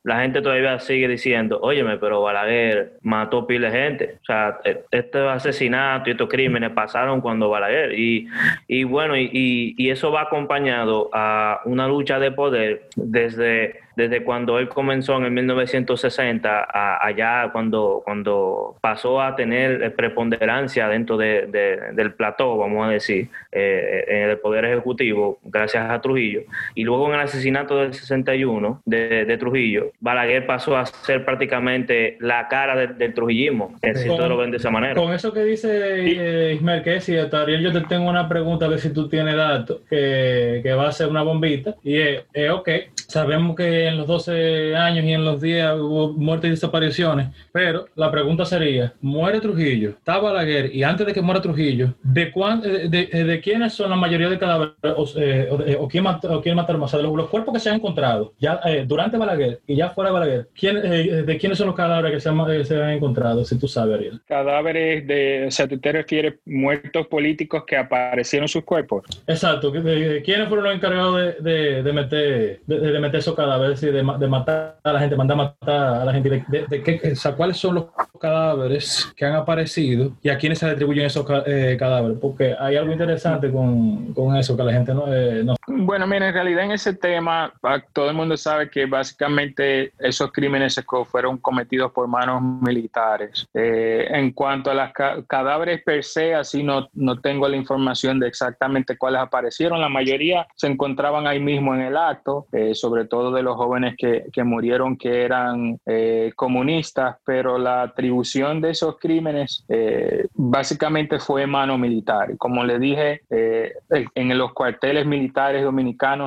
la 0.02 0.20
gente 0.20 0.42
todavía 0.42 0.78
sigue 0.80 1.08
diciendo, 1.08 1.60
óyeme, 1.62 1.98
pero 1.98 2.22
Balaguer 2.22 2.98
mató 3.02 3.46
pile 3.46 3.70
de 3.70 3.78
gente. 3.78 4.18
O 4.22 4.24
sea, 4.24 4.60
este 4.90 5.28
asesinato 5.28 6.08
y 6.08 6.12
estos 6.12 6.28
crímenes 6.28 6.70
pasaron 6.70 7.20
cuando 7.20 7.50
Balaguer. 7.50 7.98
Y, 7.98 8.28
y 8.66 8.84
bueno, 8.84 9.16
y, 9.16 9.74
y 9.76 9.90
eso 9.90 10.10
va 10.10 10.22
acompañado 10.22 11.10
a 11.12 11.60
una 11.64 11.86
lucha 11.86 11.99
de 12.20 12.32
poder 12.32 12.88
desde 12.96 13.80
desde 14.00 14.24
cuando 14.24 14.58
él 14.58 14.68
comenzó 14.68 15.18
en 15.18 15.24
el 15.24 15.30
1960 15.32 16.68
allá 17.04 17.50
cuando, 17.52 18.00
cuando 18.02 18.76
pasó 18.80 19.20
a 19.20 19.36
tener 19.36 19.94
preponderancia 19.94 20.88
dentro 20.88 21.18
del 21.18 22.14
plató, 22.16 22.56
vamos 22.56 22.86
a 22.86 22.90
decir, 22.90 23.28
eh, 23.52 24.04
en 24.08 24.30
el 24.30 24.38
Poder 24.38 24.64
Ejecutivo, 24.64 25.38
gracias 25.44 25.90
a 25.90 26.00
Trujillo. 26.00 26.42
Y 26.74 26.84
luego 26.84 27.08
en 27.08 27.14
el 27.14 27.20
asesinato 27.20 27.76
del 27.76 27.92
61 27.92 28.80
de, 28.86 29.36
Trujillo, 29.38 29.92
Balaguer 30.00 30.46
pasó 30.46 30.78
a 30.78 30.86
ser 30.86 31.24
prácticamente 31.26 32.16
la 32.20 32.48
cara 32.48 32.86
del 32.86 33.12
trujillismo, 33.12 33.74
si 33.82 34.08
lo 34.08 34.36
ven 34.38 34.50
de 34.50 34.56
esa 34.56 34.70
manera. 34.70 34.94
Con 34.94 35.12
eso 35.12 35.32
que 35.32 35.44
dice 35.44 35.70
eh, 35.70 36.54
Ismael, 36.54 36.82
que 36.82 37.00
si 37.02 37.18
Ariel, 37.18 37.62
yo 37.62 37.72
te 37.72 37.82
tengo 37.82 38.08
una 38.08 38.28
pregunta, 38.28 38.64
a 38.64 38.68
ver 38.68 38.78
si 38.78 38.92
tú 38.94 39.08
tienes 39.08 39.36
datos, 39.36 39.80
que, 39.90 40.60
que 40.62 40.72
va 40.72 40.88
a 40.88 40.92
ser 40.92 41.08
una 41.08 41.22
bombita, 41.22 41.74
y 41.82 41.98
es, 41.98 42.50
ok, 42.50 42.68
sabemos 43.10 43.56
que 43.56 43.86
en 43.86 43.98
los 43.98 44.06
12 44.06 44.76
años 44.76 45.04
y 45.04 45.12
en 45.12 45.24
los 45.24 45.40
días 45.40 45.74
hubo 45.78 46.12
muertes 46.12 46.48
y 46.48 46.50
desapariciones, 46.52 47.28
pero 47.52 47.86
la 47.96 48.10
pregunta 48.10 48.44
sería, 48.44 48.92
muere 49.00 49.40
Trujillo, 49.40 49.90
está 49.90 50.18
Balaguer, 50.18 50.74
y 50.74 50.84
antes 50.84 51.06
de 51.06 51.12
que 51.12 51.20
muera 51.20 51.42
Trujillo, 51.42 51.94
¿de, 52.02 52.30
cuán, 52.30 52.60
de, 52.60 52.88
de, 52.88 53.40
quiénes 53.40 53.72
son 53.74 53.90
la 53.90 53.96
mayoría 53.96 54.28
de 54.28 54.38
cadáveres 54.38 54.74
o, 54.82 55.06
eh, 55.16 55.76
o, 55.78 55.88
quién, 55.88 56.04
mató, 56.04 56.40
quién 56.40 56.54
mataron? 56.54 56.82
O 56.82 56.88
sea, 56.88 57.00
los, 57.00 57.28
cuerpos 57.28 57.54
que 57.54 57.60
se 57.60 57.68
han 57.68 57.76
encontrado 57.76 58.32
ya 58.38 58.60
eh, 58.64 58.84
durante 58.86 59.16
Balaguer 59.16 59.60
y 59.66 59.76
ya 59.76 59.90
fuera 59.90 60.10
de 60.10 60.14
Balaguer, 60.14 60.48
¿quién, 60.54 60.76
eh, 60.78 61.22
¿de 61.22 61.38
quiénes 61.38 61.58
son 61.58 61.66
los 61.66 61.76
cadáveres 61.76 62.12
que 62.12 62.20
se 62.20 62.28
han, 62.28 62.64
se 62.64 62.82
han, 62.82 62.90
encontrado, 62.90 63.44
si 63.44 63.58
tú 63.58 63.66
sabes, 63.66 63.96
Ariel? 63.96 64.20
Cadáveres 64.26 65.06
de, 65.06 65.46
o 65.48 65.50
sea, 65.50 65.66
¿tú 65.66 65.78
te 65.78 65.90
refieres 65.90 66.34
muertos 66.44 67.06
políticos 67.08 67.64
que 67.66 67.76
aparecieron 67.76 68.48
sus 68.48 68.62
cuerpos? 68.62 69.04
Exacto, 69.26 69.72
¿quiénes 69.72 70.48
fueron 70.48 70.64
los 70.64 70.74
encargados 70.74 71.34
de, 71.40 71.82
de 71.82 71.92
meter, 71.92 72.60
de, 72.66 72.99
meter 73.00 73.20
esos 73.20 73.34
cadáveres? 73.34 73.80
de, 73.80 73.92
de, 73.92 74.28
matar 74.28 74.78
a 74.82 74.92
la 74.92 75.00
gente, 75.00 75.16
mandar 75.16 75.34
a 75.34 75.42
matar 75.44 76.00
a 76.00 76.04
la 76.04 76.12
gente, 76.12 76.44
de, 76.48 76.82
qué, 76.82 77.14
cuáles 77.36 77.56
son 77.56 77.74
los 77.76 77.84
cadáveres 78.20 79.12
que 79.16 79.24
han 79.24 79.34
aparecido 79.34 80.12
y 80.22 80.28
a 80.28 80.38
quiénes 80.38 80.58
se 80.58 80.66
atribuyen 80.66 81.06
esos 81.06 81.26
eh, 81.46 81.76
cadáveres, 81.78 82.18
porque 82.20 82.54
hay 82.58 82.76
algo 82.76 82.92
interesante 82.92 83.50
con, 83.50 84.12
con 84.12 84.36
eso 84.36 84.56
que 84.56 84.62
la 84.62 84.72
gente 84.72 84.94
no, 84.94 85.12
eh, 85.12 85.42
no, 85.44 85.54
Bueno, 85.90 86.06
mira, 86.06 86.28
en 86.28 86.34
realidad 86.34 86.66
en 86.66 86.70
ese 86.70 86.94
tema 86.94 87.52
ah, 87.64 87.82
todo 87.92 88.10
el 88.10 88.14
mundo 88.14 88.36
sabe 88.36 88.70
que 88.70 88.86
básicamente 88.86 89.92
esos 89.98 90.30
crímenes 90.30 90.80
fueron 91.10 91.38
cometidos 91.38 91.90
por 91.90 92.06
manos 92.06 92.40
militares. 92.40 93.44
Eh, 93.52 94.06
en 94.08 94.30
cuanto 94.30 94.70
a 94.70 94.74
los 94.74 94.92
cadáveres 95.26 95.82
per 95.82 96.04
se, 96.04 96.32
así 96.32 96.62
no, 96.62 96.88
no 96.92 97.20
tengo 97.20 97.48
la 97.48 97.56
información 97.56 98.20
de 98.20 98.28
exactamente 98.28 98.96
cuáles 98.96 99.20
aparecieron. 99.20 99.80
La 99.80 99.88
mayoría 99.88 100.46
se 100.54 100.68
encontraban 100.68 101.26
ahí 101.26 101.40
mismo 101.40 101.74
en 101.74 101.80
el 101.80 101.96
acto, 101.96 102.46
sobre 102.74 103.06
todo 103.06 103.32
de 103.32 103.42
los 103.42 103.56
jóvenes 103.56 103.96
que, 103.98 104.26
que 104.32 104.44
murieron 104.44 104.96
que 104.96 105.24
eran 105.24 105.80
eh, 105.86 106.30
comunistas, 106.36 107.16
pero 107.24 107.58
la 107.58 107.82
atribución 107.82 108.60
de 108.60 108.70
esos 108.70 108.96
crímenes 108.96 109.64
eh, 109.68 110.28
básicamente 110.34 111.18
fue 111.18 111.48
mano 111.48 111.76
militar. 111.76 112.36
Como 112.38 112.62
le 112.62 112.78
dije, 112.78 113.22
eh, 113.28 113.74
en 114.14 114.38
los 114.38 114.52
cuarteles 114.52 115.04
militares 115.04 115.64
dominicanos 115.64 115.79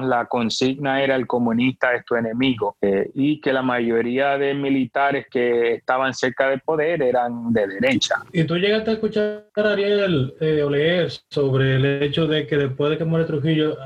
la 0.04 0.26
consigna 0.26 1.02
era 1.02 1.16
el 1.16 1.28
comunista 1.28 1.94
es 1.94 2.06
tu 2.06 2.16
enemigo 2.16 2.76
y 3.13 3.39
que 3.39 3.54
la 3.54 3.62
mayoría 3.62 4.38
de 4.38 4.54
militares 4.54 5.28
que 5.30 5.76
estaban 5.76 6.13
cerca 6.13 6.50
del 6.50 6.62
poder 6.62 7.02
eran 7.02 7.52
de 7.52 7.68
derecha. 7.68 8.16
¿Y 8.32 8.44
tú 8.44 8.58
llegaste 8.58 8.92
a 8.92 8.94
escuchar 8.94 9.46
a 9.56 9.62
Ariel 9.62 10.34
o 10.39 10.70
leer 10.70 11.12
sobre 11.30 11.76
el 11.76 12.04
hecho 12.04 12.28
de 12.28 12.48
que 12.48 12.58
después 12.58 12.92
de 12.92 12.98
que 12.98 13.06
muere 13.06 13.26
Trujillo 13.26 13.78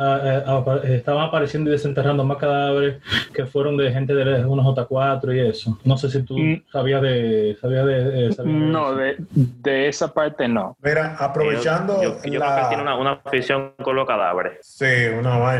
estaban 0.83 1.27
apareciendo 1.27 1.69
y 1.69 1.73
desenterrando 1.73 2.23
más 2.23 2.37
cadáveres 2.37 3.01
que 3.33 3.45
fueron 3.45 3.77
de 3.77 3.91
gente 3.91 4.13
de 4.13 4.45
unos 4.45 4.65
J4 4.65 5.35
y 5.35 5.39
eso. 5.49 5.77
No 5.83 5.97
sé 5.97 6.09
si 6.09 6.23
tú 6.23 6.37
mm. 6.37 6.63
sabías 6.71 7.01
de... 7.01 7.57
Sabías 7.59 7.85
de, 7.85 8.35
no, 8.45 8.95
de, 8.95 9.15
de, 9.29 9.87
esa 9.87 10.13
parte 10.13 10.47
no. 10.47 10.75
Mira, 10.81 11.15
aprovechando... 11.17 12.01
Yo, 12.01 12.17
creo 12.19 12.41
que 12.41 12.67
tiene 12.67 12.83
una, 12.83 12.97
una, 12.97 13.11
afición 13.23 13.73
con 13.81 13.95
los 13.95 14.07
cadáveres. 14.07 14.59
Sí, 14.61 14.85
una 15.17 15.37
vaina. 15.37 15.56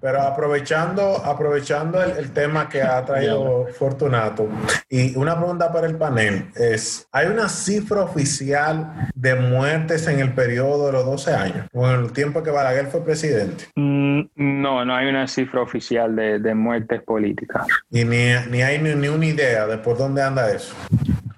Pero 0.00 0.22
aprovechando, 0.22 1.24
aprovechando 1.24 2.02
el, 2.02 2.30
tema 2.32 2.68
que 2.68 2.82
ha 2.82 3.04
traído 3.04 3.66
Fortunato, 3.78 4.48
y 4.88 5.16
una 5.16 5.36
pregunta 5.36 5.72
para 5.72 5.86
el 5.86 5.96
panel 5.96 6.50
es, 6.54 7.08
¿hay 7.12 7.26
una 7.26 7.48
cifra 7.48 8.02
oficial 8.02 9.10
de 9.14 9.34
muertes 9.34 10.06
en 10.06 10.20
el 10.20 10.32
periodo 10.34 10.86
de 10.86 10.92
los 10.92 11.04
12 11.04 11.34
años, 11.34 11.66
o 11.72 11.88
en 11.88 12.00
el 12.04 12.12
tiempo 12.12 12.42
que 12.42 12.50
Balaguer 12.50 12.86
fue 12.86 13.04
presidente? 13.04 13.64
Mm, 13.74 14.20
no, 14.36 14.84
no 14.84 14.94
hay 14.94 15.08
una 15.08 15.26
cifra 15.26 15.62
oficial 15.62 16.14
de, 16.14 16.54
muertes 16.54 17.02
políticas. 17.02 17.66
Y 17.90 18.04
ni, 18.04 18.32
ni 18.50 18.62
hay 18.62 18.78
ni, 18.78 18.94
ni 18.94 19.08
una 19.08 19.26
idea 19.26 19.66
de 19.66 19.78
por 19.78 19.96
dónde 19.98 20.22
anda 20.22 20.50
eso. 20.50 20.74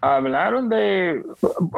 Hablaron 0.01 0.69
de, 0.69 1.23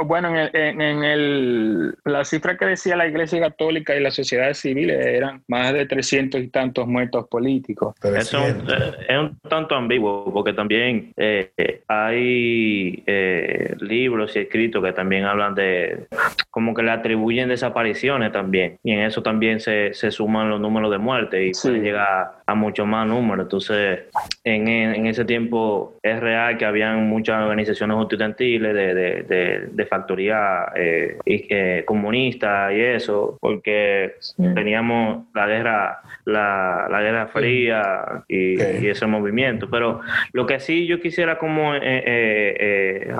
bueno, 0.04 0.28
en, 0.34 0.80
el, 0.80 1.94
la 2.04 2.24
cifra 2.24 2.56
que 2.56 2.66
decía 2.66 2.96
la 2.96 3.06
Iglesia 3.06 3.40
Católica 3.40 3.96
y 3.96 4.00
la 4.00 4.10
sociedad 4.10 4.52
civil 4.54 4.90
eran 4.90 5.42
más 5.48 5.72
de 5.72 5.86
300 5.86 6.40
y 6.40 6.48
tantos 6.48 6.86
muertos 6.86 7.26
políticos. 7.28 7.94
Eso 8.02 8.38
es 8.46 9.18
un 9.18 9.38
tanto 9.48 9.74
ambiguo, 9.74 10.32
porque 10.32 10.52
también 10.52 11.12
eh, 11.16 11.82
hay 11.88 13.02
eh, 13.06 13.74
libros 13.80 14.36
y 14.36 14.40
escritos 14.40 14.84
que 14.84 14.92
también 14.92 15.24
hablan 15.24 15.54
de, 15.54 16.06
como 16.52 16.74
que 16.74 16.82
le 16.82 16.90
atribuyen 16.90 17.48
desapariciones 17.48 18.30
también, 18.30 18.78
y 18.84 18.92
en 18.92 19.00
eso 19.00 19.22
también 19.22 19.58
se, 19.58 19.94
se 19.94 20.10
suman 20.10 20.50
los 20.50 20.60
números 20.60 20.90
de 20.90 20.98
muerte 20.98 21.46
y 21.46 21.54
se 21.54 21.80
llega 21.80 22.34
a 22.44 22.54
mucho 22.54 22.84
más 22.84 23.06
números. 23.06 23.46
Entonces, 23.46 24.00
en, 24.44 24.68
en 24.68 25.06
ese 25.06 25.24
tiempo 25.24 25.94
es 26.02 26.20
real 26.20 26.58
que 26.58 26.66
habían 26.66 27.08
muchas 27.08 27.42
organizaciones 27.42 27.96
estudiantiles, 27.98 28.74
de, 28.74 28.94
de, 29.24 29.68
de, 29.72 29.86
factoría 29.86 30.66
eh, 30.76 31.16
eh, 31.24 31.84
comunista 31.86 32.70
y 32.70 32.80
eso, 32.80 33.38
porque 33.40 34.16
teníamos 34.54 35.24
la 35.34 35.46
guerra, 35.46 36.00
la, 36.26 36.86
la 36.90 37.00
guerra 37.00 37.26
fría 37.28 38.24
y, 38.28 38.60
ese 38.60 39.06
movimiento. 39.06 39.70
Pero 39.70 40.00
lo 40.32 40.44
que 40.44 40.60
sí 40.60 40.86
yo 40.86 41.00
quisiera 41.00 41.38
como 41.38 41.72
eh, 41.74 43.10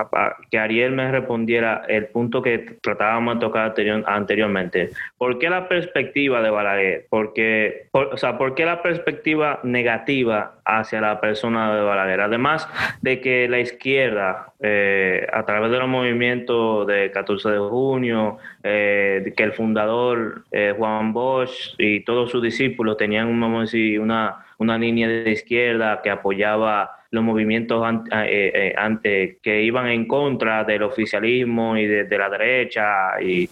que 0.51 0.59
Ariel 0.59 0.93
me 0.93 1.11
respondiera 1.11 1.83
el 1.89 2.09
punto 2.09 2.43
que 2.43 2.59
tratábamos 2.83 3.22
de 3.31 3.41
tocar 3.41 3.75
anteriormente. 4.07 4.91
¿Por 5.19 5.39
qué 5.39 5.49
la 5.51 5.69
perspectiva 5.69 6.43
de 6.43 6.51
Balaguer? 6.51 7.07
Porque, 7.09 7.89
o 7.93 8.17
sea, 8.17 8.39
¿por 8.39 8.55
qué 8.55 8.65
la 8.65 8.83
perspectiva 8.83 9.61
negativa 9.63 10.55
hacia 10.65 11.01
la 11.01 11.21
persona 11.21 11.75
de 11.75 11.83
Balaguer? 11.83 12.21
Además 12.21 12.69
de 13.01 13.21
que 13.21 13.49
la 13.49 13.61
izquierda 13.61 14.53
eh, 14.61 15.27
a 15.33 15.45
través 15.45 15.71
de 15.71 15.79
los 15.79 15.89
movimientos 15.89 16.87
de 16.87 17.11
14 17.11 17.51
de 17.51 17.59
junio, 17.59 18.39
eh, 18.63 19.33
que 19.37 19.43
el 19.43 19.53
fundador 19.53 20.45
eh, 20.53 20.75
Juan 20.77 21.13
Bosch 21.13 21.75
y 21.79 22.01
todos 22.01 22.31
sus 22.31 22.43
discípulos 22.43 22.97
tenían 22.97 23.29
una, 23.29 24.45
una 24.59 24.79
línea 24.79 25.09
de 25.09 25.31
izquierda 25.31 26.01
que 26.03 26.11
apoyaba 26.11 27.02
los 27.13 27.23
movimientos 27.23 27.85
ante, 27.85 29.39
que 29.41 29.63
iban 29.63 29.89
en 29.89 30.07
contra 30.07 30.65
del 30.65 30.83
oficialismo 30.83 31.77
y 31.77 31.87
de, 31.87 32.19
la 32.19 32.29
derecha 32.29 33.21
y 33.21 33.49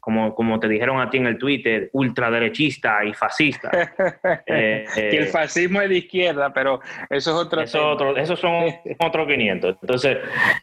como, 0.00 0.34
como 0.34 0.58
te 0.58 0.68
dijeron 0.68 1.00
a 1.00 1.10
ti 1.10 1.18
en 1.18 1.26
el 1.26 1.38
Twitter, 1.38 1.90
ultraderechista 1.92 3.04
y 3.04 3.12
fascista. 3.14 3.70
que 4.46 4.86
el 5.10 5.26
fascismo 5.26 5.80
es 5.82 5.88
de 5.88 5.98
izquierda, 5.98 6.52
pero 6.52 6.80
eso 7.10 7.30
es 7.30 7.36
otro 7.36 7.60
eso 7.60 7.90
Otro, 7.90 8.16
esos 8.16 8.40
son 8.40 8.64
otros 8.98 9.26
500. 9.26 9.76
Entonces, 9.82 10.18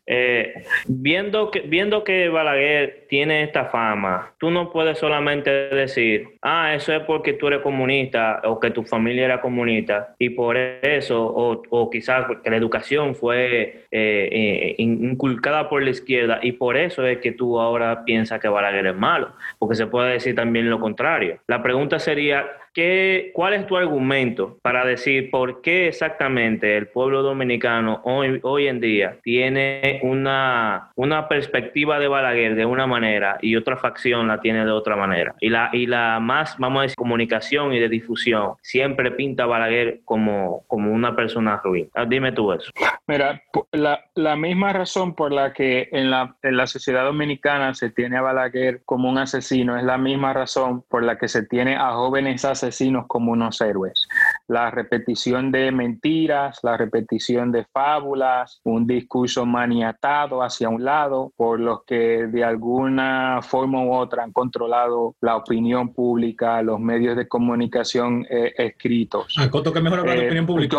eh, 0.06 0.64
viendo, 0.88 1.52
que, 1.52 1.62
viendo 1.62 2.04
que 2.04 2.30
Balaguer 2.30 3.06
tiene 3.10 3.44
esta 3.44 3.66
fama, 3.66 4.34
tú 4.40 4.50
no 4.50 4.72
puedes 4.72 4.98
solamente 4.98 5.50
decir, 5.70 6.28
ah, 6.42 6.74
eso 6.74 6.94
es 6.94 7.04
porque 7.04 7.34
tú 7.34 7.48
eres 7.48 7.62
comunista 7.62 8.42
o 8.46 8.60
que 8.60 8.72
tu 8.72 8.84
familia 8.84 9.26
era 9.26 9.42
comunista 9.42 10.16
y 10.18 10.30
por 10.30 10.58
eso, 10.58 11.24
o, 11.24 11.62
o 11.70 11.90
quizás 11.92 12.26
que 12.44 12.50
la 12.50 12.58
educación 12.58 13.14
fue 13.16 13.86
eh, 13.92 14.30
eh, 14.32 14.76
inculcada 14.80 15.70
por 15.70 15.84
la 15.84 15.92
izquierda 15.92 16.40
y 16.42 16.54
por 16.54 16.78
eso 16.78 17.06
es 17.06 17.20
que 17.20 17.32
tú 17.32 17.60
ahora 17.60 18.04
piensas 18.04 18.40
que 18.40 18.48
Balaguer 18.48 18.88
es 18.88 18.96
malo, 18.96 19.34
porque 19.60 19.76
se 19.76 19.86
puede 19.86 20.14
decir 20.14 20.36
también 20.36 20.70
lo 20.70 20.80
contrario. 20.80 21.38
La 21.48 21.62
pregunta 21.62 22.00
sería, 22.00 22.48
¿Qué, 22.74 23.32
¿Cuál 23.34 23.54
es 23.54 23.68
tu 23.68 23.76
argumento 23.76 24.58
para 24.62 24.86
decir 24.86 25.30
por 25.30 25.62
qué 25.62 25.90
exactamente 25.90 26.78
el 26.78 26.88
pueblo 26.88 27.22
dominicano 27.22 28.00
hoy, 28.06 28.40
hoy 28.44 28.68
en 28.68 28.80
día 28.80 29.18
tiene 29.24 30.00
una, 30.04 30.92
una 30.96 31.28
perspectiva 31.28 32.00
de 32.00 32.08
Balaguer 32.08 32.56
de 32.56 32.66
una 32.66 32.88
manera 32.88 33.38
y 33.42 33.58
otra 33.58 33.76
facción 33.76 34.30
la 34.30 34.40
tiene 34.40 34.64
de 34.64 34.72
otra 34.72 34.96
manera? 34.96 35.36
Y 35.42 35.50
la, 35.50 35.70
y 35.74 35.86
la 35.86 36.22
más, 36.22 36.58
vamos 36.60 36.80
a 36.80 36.84
decir, 36.84 36.96
comunicación 36.96 37.74
y 37.74 37.80
de 37.80 37.90
difusión 37.90 38.54
siempre 38.62 39.12
pinta 39.12 39.44
a 39.44 39.48
Balaguer 39.48 40.00
como, 40.06 40.64
como 40.68 40.94
una 40.94 41.14
persona 41.14 41.60
ruin. 41.62 41.90
Ah, 41.94 42.06
dime 42.06 42.32
tú 42.32 42.54
eso. 42.54 42.72
Mira, 43.06 43.44
la, 43.74 44.06
la 44.16 44.38
misma 44.38 44.72
razón 44.72 45.14
por 45.14 45.34
la 45.34 45.52
que 45.52 45.90
en 45.92 46.10
la, 46.10 46.38
en 46.42 46.56
la 46.56 46.68
sociedad 46.68 47.04
dominicana 47.04 47.74
se 47.74 47.90
tiene 47.90 48.16
a 48.16 48.22
Balaguer 48.22 48.82
como 48.86 49.10
un 49.10 49.18
asesino 49.18 49.78
es 49.78 49.84
la 49.84 49.98
misma 49.98 50.32
razón 50.32 50.86
por 50.90 51.04
la 51.04 51.18
que 51.18 51.28
se 51.28 51.46
tiene 51.46 51.76
a 51.76 51.92
jóvenes 51.92 52.46
asesinos 52.46 52.61
asesinos 52.62 53.06
como 53.08 53.32
unos 53.32 53.60
héroes. 53.62 54.08
La 54.48 54.72
repetición 54.72 55.52
de 55.52 55.72
mentiras, 55.72 56.60
la 56.64 56.78
repetición 56.78 57.52
de 57.52 57.66
fábulas, 57.66 58.62
un 58.64 58.86
discurso 58.86 59.46
maniatado 59.46 60.44
hacia 60.44 60.70
un 60.70 60.84
lado 60.84 61.32
por 61.36 61.60
los 61.60 61.84
que 61.86 62.28
de 62.28 62.44
alguna 62.44 63.40
forma 63.42 63.84
u 63.84 63.94
otra 63.94 64.24
han 64.24 64.32
controlado 64.32 65.16
la 65.22 65.38
opinión 65.38 65.94
pública, 65.94 66.62
los 66.62 66.80
medios 66.80 67.16
de 67.16 67.28
comunicación 67.28 68.26
eh, 68.30 68.54
escritos. 68.58 69.36
Acoto 69.38 69.74
que 69.74 69.82
mejor 69.82 70.00
hablar 70.00 70.18
de 70.18 70.24
eh, 70.24 70.28
opinión 70.28 70.46
pública 70.46 70.78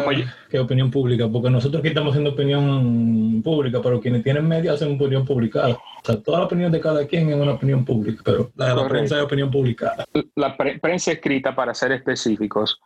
que 0.49 0.59
opinión 0.59 0.91
pública, 0.91 1.29
porque 1.29 1.51
nosotros 1.51 1.81
aquí 1.81 1.89
estamos 1.89 2.11
haciendo 2.11 2.31
opinión 2.31 3.43
pública, 3.43 3.81
pero 3.83 4.01
quienes 4.01 4.23
tienen 4.23 4.47
medios 4.47 4.75
hacen 4.75 4.95
opinión 4.95 5.25
publicada. 5.25 5.79
O 6.03 6.05
sea, 6.05 6.21
toda 6.21 6.41
la 6.41 6.45
opinión 6.47 6.73
de 6.73 6.81
cada 6.81 7.07
quien 7.07 7.29
es 7.29 7.37
una 7.37 7.53
opinión 7.53 7.85
pública, 7.85 8.23
pero 8.25 8.51
la, 8.57 8.75
la 8.75 8.89
prensa 8.89 9.17
es 9.19 9.23
opinión 9.23 9.51
publicada. 9.51 10.05
La 10.35 10.57
prensa 10.57 11.13
escrita, 11.13 11.55
para 11.55 11.75
ser 11.75 11.93
específicos. 11.93 12.81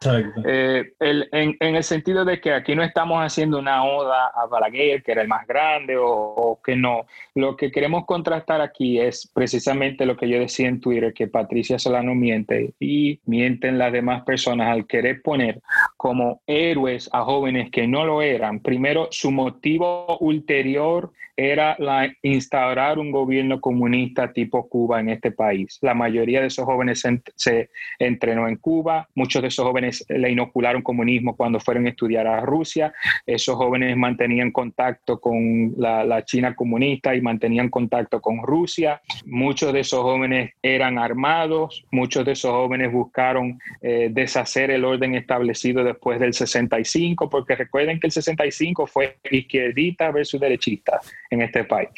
Eh, 0.44 0.92
en, 1.00 1.56
el 1.60 1.82
sentido 1.82 2.24
de 2.26 2.40
que 2.40 2.52
aquí 2.52 2.74
no 2.74 2.82
estamos 2.82 3.18
haciendo 3.20 3.58
una 3.58 3.84
oda 3.84 4.32
a 4.34 4.46
Balaguer, 4.46 5.02
que 5.02 5.12
era 5.12 5.22
el 5.22 5.28
más 5.28 5.46
grande, 5.46 5.96
o, 5.98 6.60
que 6.62 6.76
no. 6.76 7.06
Lo 7.34 7.56
que 7.56 7.70
queremos 7.70 8.04
contrastar 8.04 8.60
aquí 8.60 9.00
es 9.00 9.30
precisamente 9.32 10.04
lo 10.04 10.16
que 10.16 10.28
yo 10.28 10.38
decía 10.38 10.68
en 10.68 10.80
Twitter, 10.80 11.14
que 11.14 11.26
Patricia 11.26 11.78
Solano 11.78 12.14
miente 12.14 12.74
y 12.78 13.20
mienten 13.24 13.78
las 13.78 13.92
demás 13.92 14.24
personas 14.24 14.68
al 14.68 14.86
querer 14.86 15.22
poner 15.22 15.60
como 15.96 16.42
héroes 16.46 17.08
a 17.12 17.22
jóvenes 17.22 17.70
que 17.70 17.86
no 17.86 18.04
lo 18.04 18.20
eran. 18.20 18.60
Primero, 18.60 19.08
su 19.10 19.30
motivo 19.30 20.18
ulterior 20.18 21.12
era 21.36 21.76
la, 21.78 22.10
instaurar 22.22 22.98
un 22.98 23.05
gobierno 23.10 23.60
comunista 23.60 24.32
tipo 24.32 24.68
Cuba 24.68 25.00
en 25.00 25.10
este 25.10 25.30
país. 25.30 25.78
La 25.82 25.94
mayoría 25.94 26.40
de 26.40 26.48
esos 26.48 26.64
jóvenes 26.64 27.04
se, 27.34 27.70
entrenó 27.98 28.48
en 28.48 28.56
Cuba, 28.56 29.08
muchos 29.14 29.42
de 29.42 29.48
esos 29.48 29.64
jóvenes 29.64 30.04
le 30.08 30.30
inocularon 30.30 30.82
comunismo 30.82 31.36
cuando 31.36 31.60
fueron 31.60 31.86
a 31.86 31.90
estudiar 31.90 32.26
a 32.26 32.40
Rusia, 32.40 32.92
esos 33.26 33.56
jóvenes 33.56 33.96
mantenían 33.96 34.50
contacto 34.50 35.20
con 35.20 35.74
la, 35.76 36.24
China 36.24 36.54
comunista 36.56 37.14
y 37.14 37.20
mantenían 37.20 37.68
contacto 37.68 38.20
con 38.20 38.42
Rusia, 38.42 39.00
muchos 39.26 39.72
de 39.72 39.80
esos 39.80 40.00
jóvenes 40.00 40.52
eran 40.62 40.98
armados, 40.98 41.84
muchos 41.90 42.24
de 42.24 42.32
esos 42.32 42.50
jóvenes 42.50 42.90
buscaron 42.90 43.58
eh, 43.82 44.08
deshacer 44.10 44.70
el 44.70 44.84
orden 44.84 45.14
establecido 45.14 45.84
después 45.84 46.18
del 46.18 46.32
65, 46.32 47.28
porque 47.28 47.54
recuerden 47.54 48.00
que 48.00 48.06
el 48.06 48.12
65 48.12 48.86
fue 48.86 49.18
izquierdita 49.30 50.10
versus 50.10 50.40
derechista 50.40 51.00
en 51.30 51.42
este 51.42 51.64
país. 51.64 51.90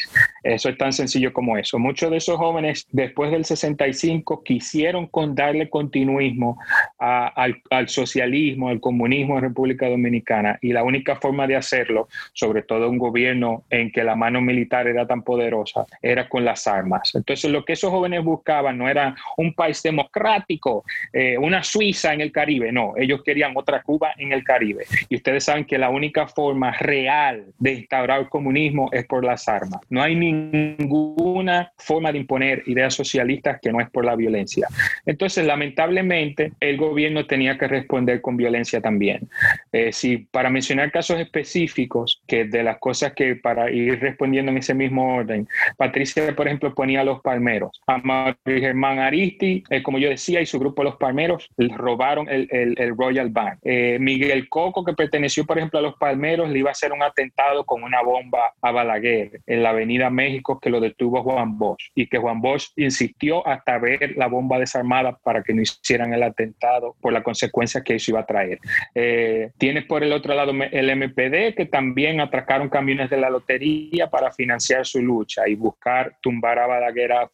Eso 0.43 0.69
es 0.69 0.79
tan 0.79 0.93
sencillo 0.99 1.33
como 1.33 1.57
eso. 1.57 1.79
Muchos 1.79 2.11
de 2.11 2.19
esos 2.19 2.37
jóvenes 2.37 2.87
después 2.91 3.31
del 3.31 3.45
65 3.45 4.43
quisieron 4.45 5.07
con 5.07 5.35
darle 5.35 5.71
continuismo 5.71 6.59
al, 6.99 7.89
socialismo, 7.89 8.69
al 8.69 8.81
comunismo 8.81 9.37
en 9.37 9.43
República 9.43 9.89
Dominicana 9.89 10.59
y 10.61 10.73
la 10.73 10.83
única 10.83 11.17
forma 11.17 11.47
de 11.47 11.57
hacerlo, 11.57 12.09
sobre 12.33 12.63
todo 12.63 12.91
un 12.91 12.99
gobierno 12.99 13.65
en 13.71 13.91
que 13.91 14.05
la 14.05 14.17
mano 14.17 14.41
militar 14.41 14.87
era 14.87 15.07
tan 15.07 15.23
poderosa, 15.23 15.87
era 16.03 16.29
con 16.29 16.45
las 16.45 16.67
armas. 16.67 17.15
Entonces 17.15 17.51
lo 17.51 17.65
que 17.65 17.75
esos 17.75 17.91
jóvenes 17.91 18.25
buscaban 18.25 18.77
no 18.77 18.89
era 18.89 19.15
un 19.37 19.55
país 19.55 19.83
democrático, 19.83 20.85
eh, 21.13 21.39
una 21.39 21.63
Suiza 21.63 22.13
en 22.13 22.21
el 22.21 22.33
Caribe, 22.33 22.73
no, 22.73 22.95
ellos 22.97 23.23
querían 23.23 23.53
otra 23.57 23.83
Cuba 23.83 24.13
en 24.17 24.33
el 24.33 24.45
Caribe. 24.45 24.85
Y 25.09 25.17
ustedes 25.17 25.45
saben 25.45 25.65
que 25.65 25.79
la 25.79 25.91
única 25.91 26.27
forma 26.27 26.73
real 26.73 27.47
de 27.59 27.73
instaurar 27.75 28.21
el 28.21 28.29
comunismo 28.29 28.89
es 28.93 29.07
por 29.07 29.25
las 29.25 29.49
armas. 29.49 29.81
No 29.89 30.03
hay 30.03 30.15
ningún 30.15 30.88
ninguna 30.89 31.73
forma 31.77 32.13
de 32.13 32.19
imponer 32.19 32.63
ideas 32.67 32.95
socialistas 32.95 33.61
que 33.61 33.73
no 33.73 33.81
es 33.81 33.91
por 33.91 34.05
la 34.05 34.17
violencia. 34.17 34.67
Entonces, 35.07 35.45
lamentablemente, 35.45 36.53
el 36.61 36.77
gobierno 36.77 37.27
tenía 37.27 37.59
que 37.59 37.69
responder 37.69 38.21
con 38.21 38.37
violencia 38.37 38.81
también. 38.81 39.29
Eh, 39.73 39.93
si 39.93 40.19
para 40.19 40.51
mencionar 40.51 40.91
casos 40.91 41.21
específicos, 41.21 42.23
que 42.27 42.45
de 42.45 42.63
las 42.63 42.79
cosas 42.79 43.13
que 43.13 43.37
para 43.37 43.71
ir 43.71 44.01
respondiendo 44.01 44.51
en 44.51 44.59
ese 44.59 44.75
mismo 44.75 45.17
orden, 45.17 45.47
Patricia, 45.77 46.35
por 46.35 46.47
ejemplo, 46.47 46.75
ponía 46.75 47.01
a 47.01 47.05
los 47.05 47.21
palmeros. 47.21 47.81
A 47.87 48.35
Germán 48.45 48.99
Aristi, 48.99 49.63
eh, 49.71 49.83
como 49.83 49.99
yo 49.99 50.09
decía, 50.09 50.41
y 50.41 50.47
su 50.47 50.59
grupo 50.59 50.83
Los 50.83 50.97
Palmeros 50.97 51.49
robaron 51.57 52.29
el, 52.29 52.49
el, 52.51 52.97
Royal 52.97 53.29
Bank. 53.31 53.59
Eh, 53.63 53.99
Miguel 54.01 54.49
Coco, 54.49 54.85
que 54.85 54.93
perteneció, 54.93 55.45
por 55.45 55.59
ejemplo, 55.59 55.79
a 55.79 55.83
los 55.83 55.97
Palmeros, 55.97 56.49
le 56.49 56.59
iba 56.59 56.71
a 56.71 56.73
hacer 56.73 56.93
un 56.93 57.03
atentado 57.03 57.65
con 57.65 57.83
una 57.83 58.03
bomba 58.03 58.55
a 58.63 58.73
Balaguer 58.73 59.41
en 59.47 59.63
la 59.63 59.71
Avenida 59.71 60.11
México 60.11 60.59
que 60.61 60.71
lo 60.71 60.78
detuvo 60.81 61.23
Juan 61.23 61.59
Bosch 61.59 61.91
y 61.95 62.07
que 62.07 62.19
Juan 62.19 62.41
Bosch 62.41 62.69
insistió 62.77 63.47
hasta 63.47 63.79
ver 63.79 64.17
la 64.17 64.27
bomba 64.27 64.59
desarmada 64.59 65.17
para 65.17 65.43
que 65.43 65.55
no 65.55 65.63
hicieran 65.63 66.13
el 66.13 66.23
atentado 66.23 66.97
por 67.01 67.13
la 67.13 67.23
consecuencia 67.23 67.83
que 67.83 67.97
eso 67.97 68.13
iba 68.13 68.21
a 68.21 68.27
traer. 68.27 68.59
Eh, 68.95 69.51
tienes 69.59 69.85
por 69.85 70.03
el 70.03 70.13
otro 70.13 70.35
lado 70.35 70.53
el 70.53 70.97
MPD 70.97 71.55
que 71.57 71.69
también 71.71 72.21
atracaron 72.21 72.69
camiones 72.69 73.11
de 73.11 73.17
la 73.17 73.31
lotería 73.31 74.09
para 74.11 74.33
financiar 74.33 74.87
su 74.87 75.03
lucha 75.03 75.49
y 75.49 75.55
buscar 75.55 76.17
tumbar 76.21 76.59
a 76.59 76.67
Balaguer 76.67 77.13
a 77.13 77.23
la 77.23 77.29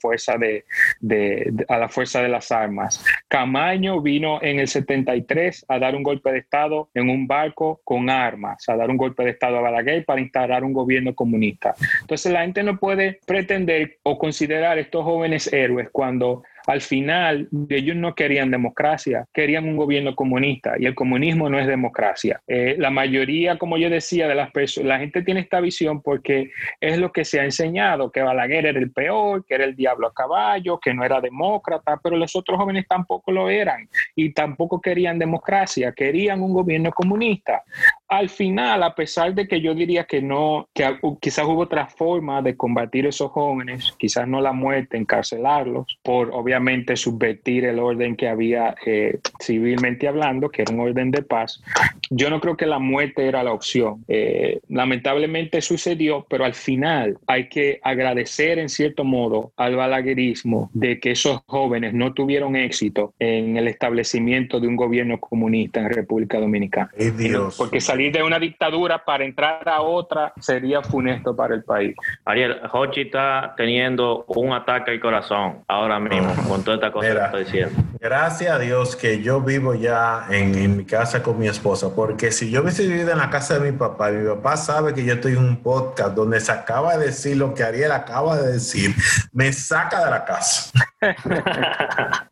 fuerza 1.88 2.22
de 2.22 2.28
las 2.28 2.52
armas. 2.52 3.04
Camaño 3.28 4.00
vino 4.00 4.40
en 4.42 4.60
el 4.60 4.68
73 4.68 5.66
a 5.68 5.78
dar 5.78 5.94
un 5.94 6.02
golpe 6.02 6.32
de 6.32 6.38
Estado 6.38 6.90
en 6.94 7.10
un 7.10 7.26
barco 7.26 7.80
con 7.84 8.10
armas, 8.10 8.68
a 8.68 8.76
dar 8.76 8.90
un 8.90 8.96
golpe 8.96 9.24
de 9.24 9.30
Estado 9.30 9.58
a 9.58 9.60
Balaguer 9.60 10.04
para 10.04 10.20
instalar 10.20 10.64
un 10.64 10.72
gobierno 10.72 11.14
comunista. 11.14 11.74
Entonces 12.00 12.32
la 12.32 12.42
gente 12.42 12.62
no 12.62 12.78
puede 12.78 13.20
pretender 13.34 13.98
o 14.04 14.16
considerar 14.16 14.78
estos 14.78 15.02
jóvenes 15.02 15.52
héroes 15.52 15.88
cuando 15.90 16.44
al 16.66 16.80
final 16.80 17.48
ellos 17.68 17.96
no 17.96 18.14
querían 18.14 18.50
democracia, 18.50 19.26
querían 19.32 19.68
un 19.68 19.76
gobierno 19.76 20.14
comunista 20.14 20.74
y 20.78 20.86
el 20.86 20.94
comunismo 20.94 21.48
no 21.48 21.58
es 21.58 21.66
democracia. 21.66 22.40
Eh, 22.46 22.76
la 22.78 22.90
mayoría, 22.90 23.58
como 23.58 23.76
yo 23.76 23.90
decía, 23.90 24.28
de 24.28 24.34
las 24.34 24.50
personas, 24.50 24.88
la 24.88 24.98
gente 24.98 25.22
tiene 25.22 25.40
esta 25.40 25.60
visión 25.60 26.00
porque 26.00 26.50
es 26.80 26.98
lo 26.98 27.12
que 27.12 27.24
se 27.24 27.40
ha 27.40 27.44
enseñado, 27.44 28.10
que 28.10 28.22
Balaguer 28.22 28.66
era 28.66 28.78
el 28.78 28.90
peor, 28.90 29.44
que 29.44 29.54
era 29.54 29.64
el 29.64 29.76
diablo 29.76 30.06
a 30.06 30.14
caballo, 30.14 30.78
que 30.78 30.94
no 30.94 31.04
era 31.04 31.20
demócrata, 31.20 32.00
pero 32.02 32.16
los 32.16 32.34
otros 32.34 32.58
jóvenes 32.58 32.86
tampoco 32.88 33.30
lo 33.30 33.50
eran 33.50 33.88
y 34.14 34.32
tampoco 34.32 34.80
querían 34.80 35.18
democracia, 35.18 35.92
querían 35.92 36.42
un 36.42 36.54
gobierno 36.54 36.90
comunista 36.92 37.62
al 38.08 38.28
final, 38.28 38.82
a 38.82 38.94
pesar 38.94 39.34
de 39.34 39.48
que 39.48 39.60
yo 39.60 39.74
diría 39.74 40.04
que 40.04 40.22
no, 40.22 40.68
que 40.72 40.98
quizás 41.20 41.44
hubo 41.46 41.62
otra 41.62 41.86
forma 41.86 42.42
de 42.42 42.56
combatir 42.56 43.06
esos 43.06 43.30
jóvenes, 43.32 43.92
quizás 43.98 44.28
no 44.28 44.40
la 44.40 44.52
muerte, 44.52 44.96
encarcelarlos, 44.96 45.98
por 46.02 46.30
obviamente 46.32 46.53
subvertir 46.96 47.64
el 47.64 47.78
orden 47.78 48.16
que 48.16 48.28
había 48.28 48.74
eh, 48.86 49.18
civilmente 49.40 50.08
hablando, 50.08 50.50
que 50.50 50.62
era 50.62 50.72
un 50.72 50.80
orden 50.80 51.10
de 51.10 51.22
paz, 51.22 51.62
yo 52.10 52.30
no 52.30 52.40
creo 52.40 52.56
que 52.56 52.66
la 52.66 52.78
muerte 52.78 53.26
era 53.26 53.42
la 53.42 53.52
opción. 53.52 54.04
Eh, 54.08 54.60
lamentablemente 54.68 55.60
sucedió, 55.60 56.26
pero 56.28 56.44
al 56.44 56.54
final 56.54 57.18
hay 57.26 57.48
que 57.48 57.80
agradecer 57.82 58.58
en 58.58 58.68
cierto 58.68 59.04
modo 59.04 59.52
al 59.56 59.76
balaguerismo 59.76 60.70
de 60.74 61.00
que 61.00 61.12
esos 61.12 61.42
jóvenes 61.46 61.94
no 61.94 62.12
tuvieron 62.12 62.56
éxito 62.56 63.14
en 63.18 63.56
el 63.56 63.68
establecimiento 63.68 64.60
de 64.60 64.68
un 64.68 64.76
gobierno 64.76 65.18
comunista 65.18 65.80
en 65.80 65.90
República 65.90 66.38
Dominicana. 66.38 66.90
Dios. 67.16 67.56
Porque 67.56 67.80
salir 67.80 68.12
de 68.12 68.22
una 68.22 68.38
dictadura 68.38 69.04
para 69.04 69.24
entrar 69.24 69.68
a 69.68 69.82
otra 69.82 70.32
sería 70.40 70.82
funesto 70.82 71.34
para 71.34 71.54
el 71.54 71.64
país. 71.64 71.94
Ariel, 72.24 72.56
Hochi 72.72 73.02
está 73.02 73.54
teniendo 73.56 74.24
un 74.28 74.52
ataque 74.52 74.92
al 74.92 75.00
corazón 75.00 75.58
ahora 75.68 75.98
mismo 75.98 76.34
con 76.48 76.62
toda 76.62 76.76
esta 76.76 76.92
cosa 76.92 77.08
que 77.08 77.12
está 77.12 77.36
diciendo. 77.36 77.82
Gracias 78.00 78.54
a 78.54 78.58
Dios 78.58 78.96
que 78.96 79.22
yo 79.22 79.40
vivo 79.40 79.74
ya 79.74 80.26
en, 80.30 80.54
en 80.54 80.76
mi 80.76 80.84
casa 80.84 81.22
con 81.22 81.38
mi 81.38 81.48
esposa 81.48 81.90
porque 81.94 82.30
si 82.32 82.50
yo 82.50 82.62
hubiese 82.62 82.86
vivido 82.86 83.12
en 83.12 83.18
la 83.18 83.30
casa 83.30 83.58
de 83.58 83.70
mi 83.70 83.76
papá 83.76 84.10
y 84.10 84.16
mi 84.16 84.28
papá 84.28 84.56
sabe 84.56 84.94
que 84.94 85.04
yo 85.04 85.14
estoy 85.14 85.32
en 85.32 85.38
un 85.38 85.62
podcast 85.62 86.14
donde 86.14 86.40
se 86.40 86.52
acaba 86.52 86.96
de 86.96 87.06
decir 87.06 87.36
lo 87.36 87.54
que 87.54 87.64
Ariel 87.64 87.92
acaba 87.92 88.36
de 88.36 88.52
decir, 88.52 88.94
me 89.32 89.52
saca 89.52 90.04
de 90.04 90.10
la 90.10 90.24
casa. 90.24 90.70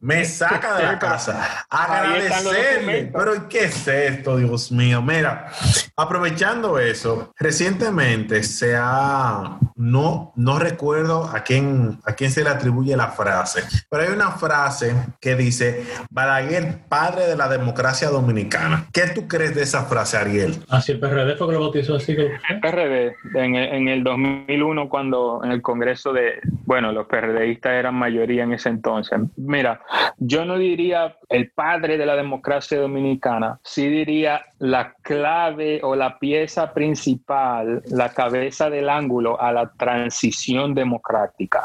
Me 0.01 0.25
saca 0.25 0.77
de 0.77 0.83
la 0.85 0.99
casa. 0.99 1.67
Agradecerle. 1.71 3.11
Pero 3.13 3.49
¿qué 3.49 3.65
es 3.65 3.87
esto, 3.89 4.37
Dios 4.37 4.73
mío? 4.73 5.01
Mira, 5.03 5.49
aprovechando 5.97 6.79
eso, 6.79 7.33
recientemente 7.39 8.43
se 8.43 8.77
ha, 8.77 9.59
no, 9.77 10.33
no 10.37 10.59
recuerdo 10.59 11.31
a 11.33 11.41
quién, 11.45 11.99
a 12.05 12.15
quién 12.15 12.31
se 12.31 12.43
le 12.43 12.51
atribuye 12.51 12.97
la 12.97 13.09
frase, 13.09 13.63
pero 13.91 14.03
hay 14.03 14.11
una 14.11 14.33
frase 14.33 14.95
que 15.21 15.37
dice, 15.37 15.85
Balaguer, 16.11 16.79
padre 16.89 17.27
de 17.27 17.37
la 17.37 17.49
democracia 17.49 18.09
dominicana. 18.09 18.87
¿Qué 18.93 19.03
tú 19.15 19.29
crees 19.29 19.55
de 19.55 19.63
esa 19.63 19.85
frase, 19.85 20.17
Ariel? 20.17 20.57
Así 20.69 20.93
el 20.93 21.01
PRD 21.01 21.37
fue 21.37 21.49
que 21.49 21.53
lo 21.55 21.61
bautizó 21.61 21.97
así. 21.97 22.13
El 22.13 22.61
PRD, 22.61 23.17
en 23.35 23.55
el, 23.55 23.73
en 23.75 23.89
el 23.89 24.05
2001, 24.05 24.89
cuando 24.89 25.41
en 25.45 25.53
el 25.53 25.63
Congreso 25.63 26.13
de, 26.13 26.41
bueno, 26.65 26.93
los 26.93 27.07
PRDistas 27.07 27.73
eran 27.73 27.95
mayoría 27.95 28.45
en 28.45 28.53
ese 28.53 28.62
entonces. 28.67 29.19
Mira, 29.37 29.81
yo 30.19 30.45
no 30.45 30.59
diría 30.59 31.17
el 31.29 31.51
padre 31.51 31.99
de 31.99 32.07
la 32.07 32.17
democracia 32.17 32.79
dominicana, 32.79 33.59
sí 33.63 33.89
diría 33.89 34.43
la 34.59 34.95
clave 35.03 35.81
o 35.83 35.97
la 35.97 36.19
pieza 36.19 36.73
principal, 36.73 37.83
la 37.87 38.11
cabeza 38.11 38.71
del 38.71 38.89
ángulo 38.89 39.41
a 39.41 39.53
la 39.53 39.73
transición 39.73 40.75
democrática. 40.75 41.65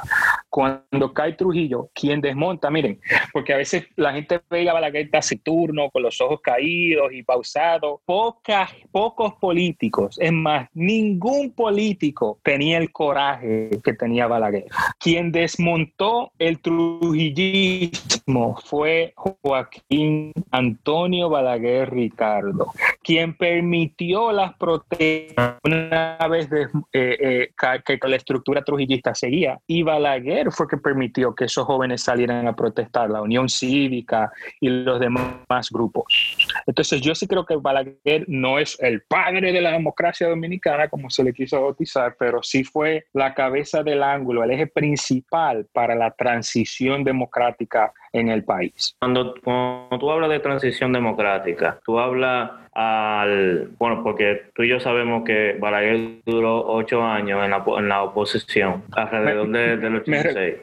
Cuando 0.50 1.14
cae 1.14 1.34
Trujillo, 1.34 1.90
quien 1.94 2.22
desmonta, 2.22 2.70
miren, 2.70 3.00
porque 3.32 3.54
a 3.54 3.58
veces 3.58 3.88
la 3.96 4.14
gente 4.14 4.42
ve 4.50 4.68
a 4.70 4.74
Balaguer 4.74 5.10
taciturno, 5.12 5.90
con 5.92 6.02
los 6.02 6.20
ojos 6.22 6.42
caídos 6.42 7.12
y 7.14 7.24
pausados. 7.24 8.00
Pocas, 8.06 8.72
pocos 8.92 9.34
políticos, 9.36 10.18
es 10.20 10.32
más, 10.32 10.68
ningún 10.74 11.52
político 11.52 12.40
tenía 12.44 12.78
el 12.78 12.92
coraje 12.92 13.70
que 13.84 13.94
tenía 13.94 14.28
Balaguer. 14.28 14.66
Quien 15.00 15.32
desmontó 15.32 16.32
el 16.40 16.62
trujillismo 17.00 18.58
fue 18.64 19.14
Joaquín 19.16 20.34
Antonio 20.52 21.30
Balaguer 21.30 21.92
Ricardo 21.92 22.72
quien 23.08 23.38
permitió 23.38 24.34
las 24.34 24.54
protestas 24.58 25.56
una 25.64 26.18
vez 26.30 26.50
eh, 26.52 26.68
eh, 26.92 27.50
que 27.86 28.00
la 28.06 28.18
estructura 28.18 28.62
trujillista 28.66 29.16
seguía. 29.16 29.58
Y 29.66 29.82
Balaguer 29.82 30.52
fue 30.52 30.68
que 30.68 30.76
permitió 30.76 31.34
que 31.34 31.46
esos 31.46 31.66
jóvenes 31.66 32.04
salieran 32.04 32.50
a 32.50 32.54
protestar, 32.54 33.10
la 33.10 33.22
Unión 33.22 33.48
Cívica 33.48 34.30
y 34.60 34.68
los 34.68 35.00
demás 35.00 35.72
grupos. 35.72 36.36
Entonces 36.66 37.00
yo 37.00 37.16
sí 37.16 37.28
creo 37.28 37.46
que 37.46 37.56
Balaguer 37.56 38.26
no 38.28 38.60
es 38.60 38.78
el 38.82 39.02
padre 39.04 39.54
de 39.54 39.62
la 39.62 39.72
democracia 39.72 40.28
dominicana, 40.28 40.90
como 40.90 41.10
se 41.10 41.24
le 41.24 41.32
quiso 41.32 41.62
bautizar, 41.62 42.18
pero 42.20 42.44
sí 42.44 42.66
fue 42.66 43.06
la 43.14 43.34
cabeza 43.34 43.84
del 43.84 44.04
ángulo, 44.04 44.44
el 44.44 44.52
eje 44.52 44.68
principal 44.68 45.66
para 45.72 45.96
la 45.96 46.12
transición 46.12 47.06
democrática 47.06 47.94
en 48.14 48.30
el 48.30 48.44
país. 48.44 48.96
Cuando, 49.00 49.36
cuando 49.44 50.00
tú 50.00 50.12
hablas 50.12 50.30
de 50.30 50.40
transición 50.40 50.94
democrática, 50.94 51.80
tú 51.86 52.00
hablas 52.00 52.52
al, 52.78 53.72
bueno, 53.80 54.04
porque 54.04 54.44
tú 54.54 54.62
y 54.62 54.70
yo 54.70 54.80
sabemos 54.80 55.24
que 55.26 55.58
Balaguer 55.60 56.22
duró 56.28 56.64
ocho 56.68 57.02
años 57.04 57.44
en 57.44 57.50
la, 57.50 57.64
en 57.76 57.90
la 57.90 58.04
oposición, 58.04 58.84
alrededor 58.92 59.50
de, 59.50 59.78
del 59.78 59.96
86. 59.96 60.56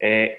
Eh, 0.00 0.38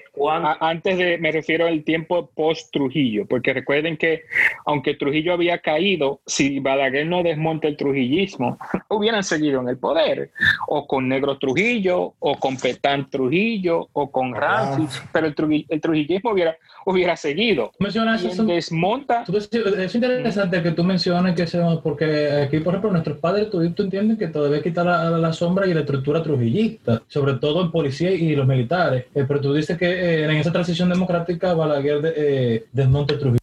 antes 0.60 0.98
de, 0.98 1.16
me 1.16 1.32
refiero 1.32 1.66
al 1.66 1.82
tiempo 1.82 2.30
post-Trujillo, 2.34 3.24
porque 3.26 3.54
recuerden 3.54 3.96
que 3.96 4.24
aunque 4.66 4.96
Trujillo 4.96 5.32
había 5.32 5.58
caído, 5.58 6.20
si 6.26 6.60
Balaguer 6.60 7.06
no 7.06 7.22
desmonta 7.22 7.68
el 7.68 7.78
trujillismo, 7.78 8.58
hubieran 8.90 9.24
seguido 9.24 9.62
en 9.62 9.70
el 9.70 9.78
poder, 9.78 10.30
o 10.68 10.86
con 10.86 11.08
Negro 11.08 11.38
Trujillo, 11.38 12.12
o 12.18 12.38
con 12.38 12.58
Petán 12.58 13.08
Trujillo, 13.08 13.88
o 13.94 14.10
con 14.10 14.34
Ramsey, 14.34 14.86
pero 15.10 15.26
el, 15.26 15.64
el 15.70 15.80
trujillismo 15.80 16.34
hubiera 16.44 16.58
hubiera 16.84 17.16
seguido. 17.16 17.72
Mencionas 17.78 18.24
eso, 18.24 18.44
desmonta. 18.44 19.24
es 19.26 19.94
interesante 19.94 20.62
que 20.62 20.70
tú 20.72 20.84
menciones 20.84 21.34
que 21.34 21.46
se, 21.46 21.60
porque 21.82 22.44
aquí, 22.46 22.60
por 22.60 22.74
ejemplo, 22.74 22.90
nuestros 22.92 23.18
padres, 23.18 23.50
tú, 23.50 23.68
tú 23.70 23.84
entiendes 23.84 24.18
que 24.18 24.28
todavía 24.28 24.62
quitar 24.62 24.86
la, 24.86 25.10
la, 25.10 25.32
sombra 25.32 25.66
y 25.66 25.74
la 25.74 25.80
estructura 25.80 26.22
trujillista, 26.22 27.02
sobre 27.08 27.34
todo 27.34 27.62
en 27.62 27.70
policía 27.70 28.10
y 28.12 28.34
los 28.36 28.46
militares. 28.46 29.06
Eh, 29.14 29.24
pero 29.26 29.40
tú 29.40 29.54
dices 29.54 29.76
que 29.78 29.86
eh, 29.86 30.24
en 30.24 30.30
esa 30.32 30.52
transición 30.52 30.88
democrática 30.88 31.54
Balaguer 31.54 32.00
de, 32.00 32.12
eh, 32.16 32.64
desmonta 32.72 33.18
Trujillo. 33.18 33.38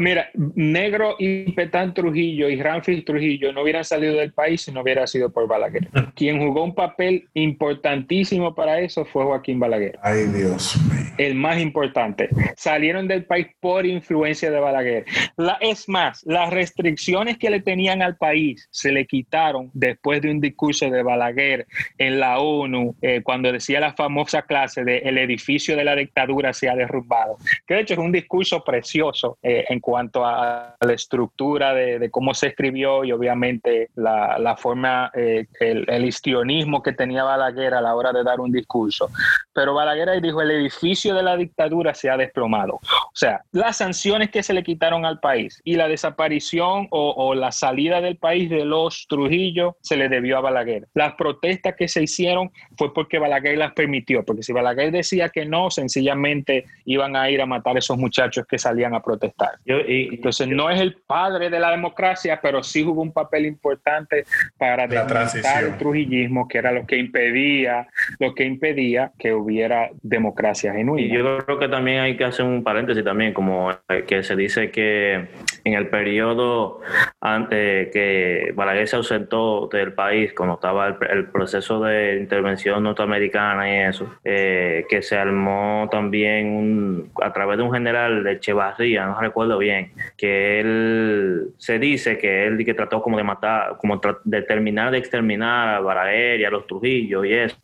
Mira, 0.00 0.30
Negro 0.54 1.16
y 1.18 1.52
Petán 1.52 1.92
Trujillo 1.92 2.48
y 2.48 2.60
Ramfis 2.60 3.04
Trujillo 3.04 3.52
no 3.52 3.62
hubieran 3.62 3.84
salido 3.84 4.14
del 4.16 4.32
país 4.32 4.62
si 4.62 4.72
no 4.72 4.80
hubiera 4.80 5.06
sido 5.06 5.30
por 5.30 5.46
Balaguer. 5.46 5.88
Quien 6.14 6.38
jugó 6.38 6.64
un 6.64 6.74
papel 6.74 7.28
importantísimo 7.34 8.54
para 8.54 8.80
eso 8.80 9.04
fue 9.04 9.24
Joaquín 9.24 9.60
Balaguer. 9.60 9.98
Ay, 10.02 10.24
Dios 10.26 10.76
mío. 10.90 11.12
El 11.18 11.34
más 11.34 11.60
importante. 11.60 12.30
Salieron 12.72 13.06
del 13.06 13.26
país 13.26 13.48
por 13.60 13.84
influencia 13.84 14.50
de 14.50 14.58
Balaguer. 14.58 15.04
La, 15.36 15.58
es 15.60 15.90
más, 15.90 16.22
las 16.24 16.48
restricciones 16.48 17.36
que 17.36 17.50
le 17.50 17.60
tenían 17.60 18.00
al 18.00 18.16
país 18.16 18.66
se 18.70 18.90
le 18.90 19.06
quitaron 19.06 19.70
después 19.74 20.22
de 20.22 20.30
un 20.30 20.40
discurso 20.40 20.88
de 20.88 21.02
Balaguer 21.02 21.66
en 21.98 22.18
la 22.18 22.38
ONU, 22.38 22.96
eh, 23.02 23.20
cuando 23.22 23.52
decía 23.52 23.78
la 23.78 23.92
famosa 23.92 24.40
clase 24.40 24.84
de 24.84 25.00
el 25.00 25.18
edificio 25.18 25.76
de 25.76 25.84
la 25.84 25.94
dictadura 25.94 26.54
se 26.54 26.70
ha 26.70 26.74
derrumbado. 26.74 27.36
Que 27.66 27.74
de 27.74 27.80
hecho 27.82 27.92
es 27.92 28.00
un 28.00 28.10
discurso 28.10 28.64
precioso 28.64 29.36
eh, 29.42 29.66
en 29.68 29.78
cuanto 29.78 30.24
a 30.24 30.74
la 30.80 30.92
estructura 30.94 31.74
de, 31.74 31.98
de, 31.98 32.10
cómo 32.10 32.32
se 32.32 32.46
escribió 32.46 33.04
y 33.04 33.12
obviamente 33.12 33.90
la, 33.96 34.38
la 34.38 34.56
forma, 34.56 35.10
eh, 35.14 35.44
el, 35.60 35.84
el 35.90 36.06
histrionismo 36.06 36.82
que 36.82 36.92
tenía 36.92 37.22
Balaguer 37.22 37.74
a 37.74 37.82
la 37.82 37.94
hora 37.94 38.14
de 38.14 38.24
dar 38.24 38.40
un 38.40 38.50
discurso. 38.50 39.10
Pero 39.52 39.74
Balaguer 39.74 40.08
ahí 40.08 40.22
dijo, 40.22 40.40
el 40.40 40.52
edificio 40.52 41.14
de 41.14 41.22
la 41.22 41.36
dictadura 41.36 41.92
se 41.92 42.08
ha 42.08 42.16
desplomado. 42.16 42.61
O 42.70 42.80
sea, 43.14 43.42
las 43.52 43.78
sanciones 43.78 44.30
que 44.30 44.42
se 44.42 44.54
le 44.54 44.62
quitaron 44.62 45.04
al 45.04 45.20
país 45.20 45.60
y 45.64 45.76
la 45.76 45.88
desaparición 45.88 46.88
o, 46.90 47.14
o 47.16 47.34
la 47.34 47.52
salida 47.52 48.00
del 48.00 48.16
país 48.16 48.50
de 48.50 48.64
los 48.64 49.06
Trujillo 49.08 49.76
se 49.80 49.96
le 49.96 50.08
debió 50.08 50.38
a 50.38 50.40
Balaguer. 50.40 50.88
Las 50.94 51.14
protestas 51.14 51.74
que 51.76 51.88
se 51.88 52.02
hicieron 52.02 52.50
fue 52.76 52.92
porque 52.92 53.18
Balaguer 53.18 53.58
las 53.58 53.72
permitió, 53.72 54.24
porque 54.24 54.42
si 54.42 54.52
Balaguer 54.52 54.92
decía 54.92 55.28
que 55.28 55.44
no, 55.44 55.70
sencillamente 55.70 56.66
iban 56.84 57.16
a 57.16 57.30
ir 57.30 57.40
a 57.40 57.46
matar 57.46 57.76
a 57.76 57.78
esos 57.78 57.98
muchachos 57.98 58.46
que 58.46 58.58
salían 58.58 58.94
a 58.94 59.02
protestar. 59.02 59.58
Yo, 59.64 59.78
y, 59.80 60.14
Entonces 60.14 60.48
yo, 60.48 60.56
no 60.56 60.70
es 60.70 60.80
el 60.80 60.96
padre 61.06 61.50
de 61.50 61.58
la 61.58 61.70
democracia, 61.70 62.40
pero 62.42 62.62
sí 62.62 62.82
jugó 62.82 63.02
un 63.02 63.12
papel 63.12 63.46
importante 63.46 64.24
para 64.58 64.86
desmontar 64.86 65.64
el 65.64 65.78
trujillismo, 65.78 66.48
que 66.48 66.58
era 66.58 66.72
lo 66.72 66.86
que 66.86 66.96
impedía, 66.96 67.88
lo 68.18 68.34
que 68.34 68.44
impedía 68.44 69.12
que 69.18 69.32
hubiera 69.32 69.90
democracia 70.02 70.72
genuina. 70.72 71.06
Y 71.06 71.16
yo 71.16 71.38
creo 71.38 71.58
que 71.58 71.68
también 71.68 72.00
hay 72.00 72.16
que 72.16 72.24
hacer 72.24 72.44
un 72.44 72.51
paréntesis 72.62 73.04
también, 73.04 73.32
como 73.32 73.70
que 74.06 74.22
se 74.22 74.36
dice 74.36 74.70
que 74.70 75.28
en 75.64 75.74
el 75.74 75.88
periodo 75.88 76.80
antes 77.20 77.90
que 77.92 78.52
Balaguer 78.54 78.88
se 78.88 78.96
ausentó 78.96 79.68
del 79.72 79.92
país, 79.92 80.32
cuando 80.34 80.54
estaba 80.54 80.88
el, 80.88 80.96
el 81.10 81.26
proceso 81.26 81.80
de 81.80 82.16
intervención 82.18 82.82
norteamericana 82.82 83.70
y 83.70 83.88
eso, 83.88 84.12
eh, 84.24 84.86
que 84.88 85.02
se 85.02 85.16
armó 85.16 85.88
también 85.90 87.10
a 87.22 87.32
través 87.32 87.58
de 87.58 87.64
un 87.64 87.72
general 87.72 88.24
de 88.24 88.32
Echevarría, 88.32 89.06
no 89.06 89.20
recuerdo 89.20 89.58
bien, 89.58 89.92
que 90.16 90.60
él 90.60 91.48
se 91.58 91.78
dice 91.78 92.18
que 92.18 92.46
él 92.46 92.62
que 92.64 92.74
trató 92.74 93.02
como 93.02 93.16
de 93.16 93.24
matar, 93.24 93.76
como 93.78 94.00
de 94.24 94.42
terminar 94.42 94.90
de 94.90 94.98
exterminar 94.98 95.76
a 95.76 95.80
Balaguer 95.80 96.40
y 96.40 96.44
a 96.44 96.50
los 96.50 96.66
Trujillos 96.66 97.24
y 97.26 97.32
eso. 97.32 97.56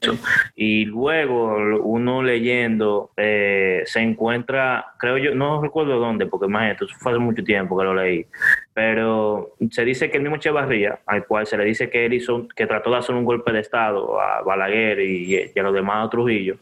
Y 0.57 0.85
luego 0.87 1.57
uno 1.83 2.23
leyendo 2.23 3.11
eh, 3.17 3.83
se 3.87 4.01
encuentra, 4.01 4.87
creo 4.99 5.19
yo, 5.19 5.35
no 5.35 5.63
recuerdo 5.63 5.99
dónde, 5.99 6.27
porque 6.27 6.47
imagínate, 6.47 6.85
eso 6.85 6.95
fue 6.99 7.13
hace 7.13 7.21
mucho 7.21 7.45
tiempo 7.45 7.79
que 7.79 7.85
leí, 7.95 8.27
pero 8.75 9.55
se 9.71 9.85
dice 9.85 10.11
que 10.11 10.17
el 10.17 10.23
mismo 10.23 10.37
Echevarría, 10.37 11.01
al 11.07 11.27
cual 11.27 11.47
se 11.47 11.57
le 11.57 11.65
dice 11.65 11.91
que 11.91 12.07
él 12.07 12.15
hizo, 12.15 12.49
que 12.55 12.67
trató 12.67 12.91
de 12.91 12.97
hacer 12.97 13.15
un 13.15 13.25
golpe 13.25 13.53
de 13.53 13.61
Estado 13.61 14.21
a 14.21 14.43
Balaguer 14.43 15.01
y, 15.01 15.51
y 15.55 15.59
a 15.59 15.63
los 15.63 15.75
demás 15.75 16.07
a 16.07 16.11
Trujillo, 16.11 16.57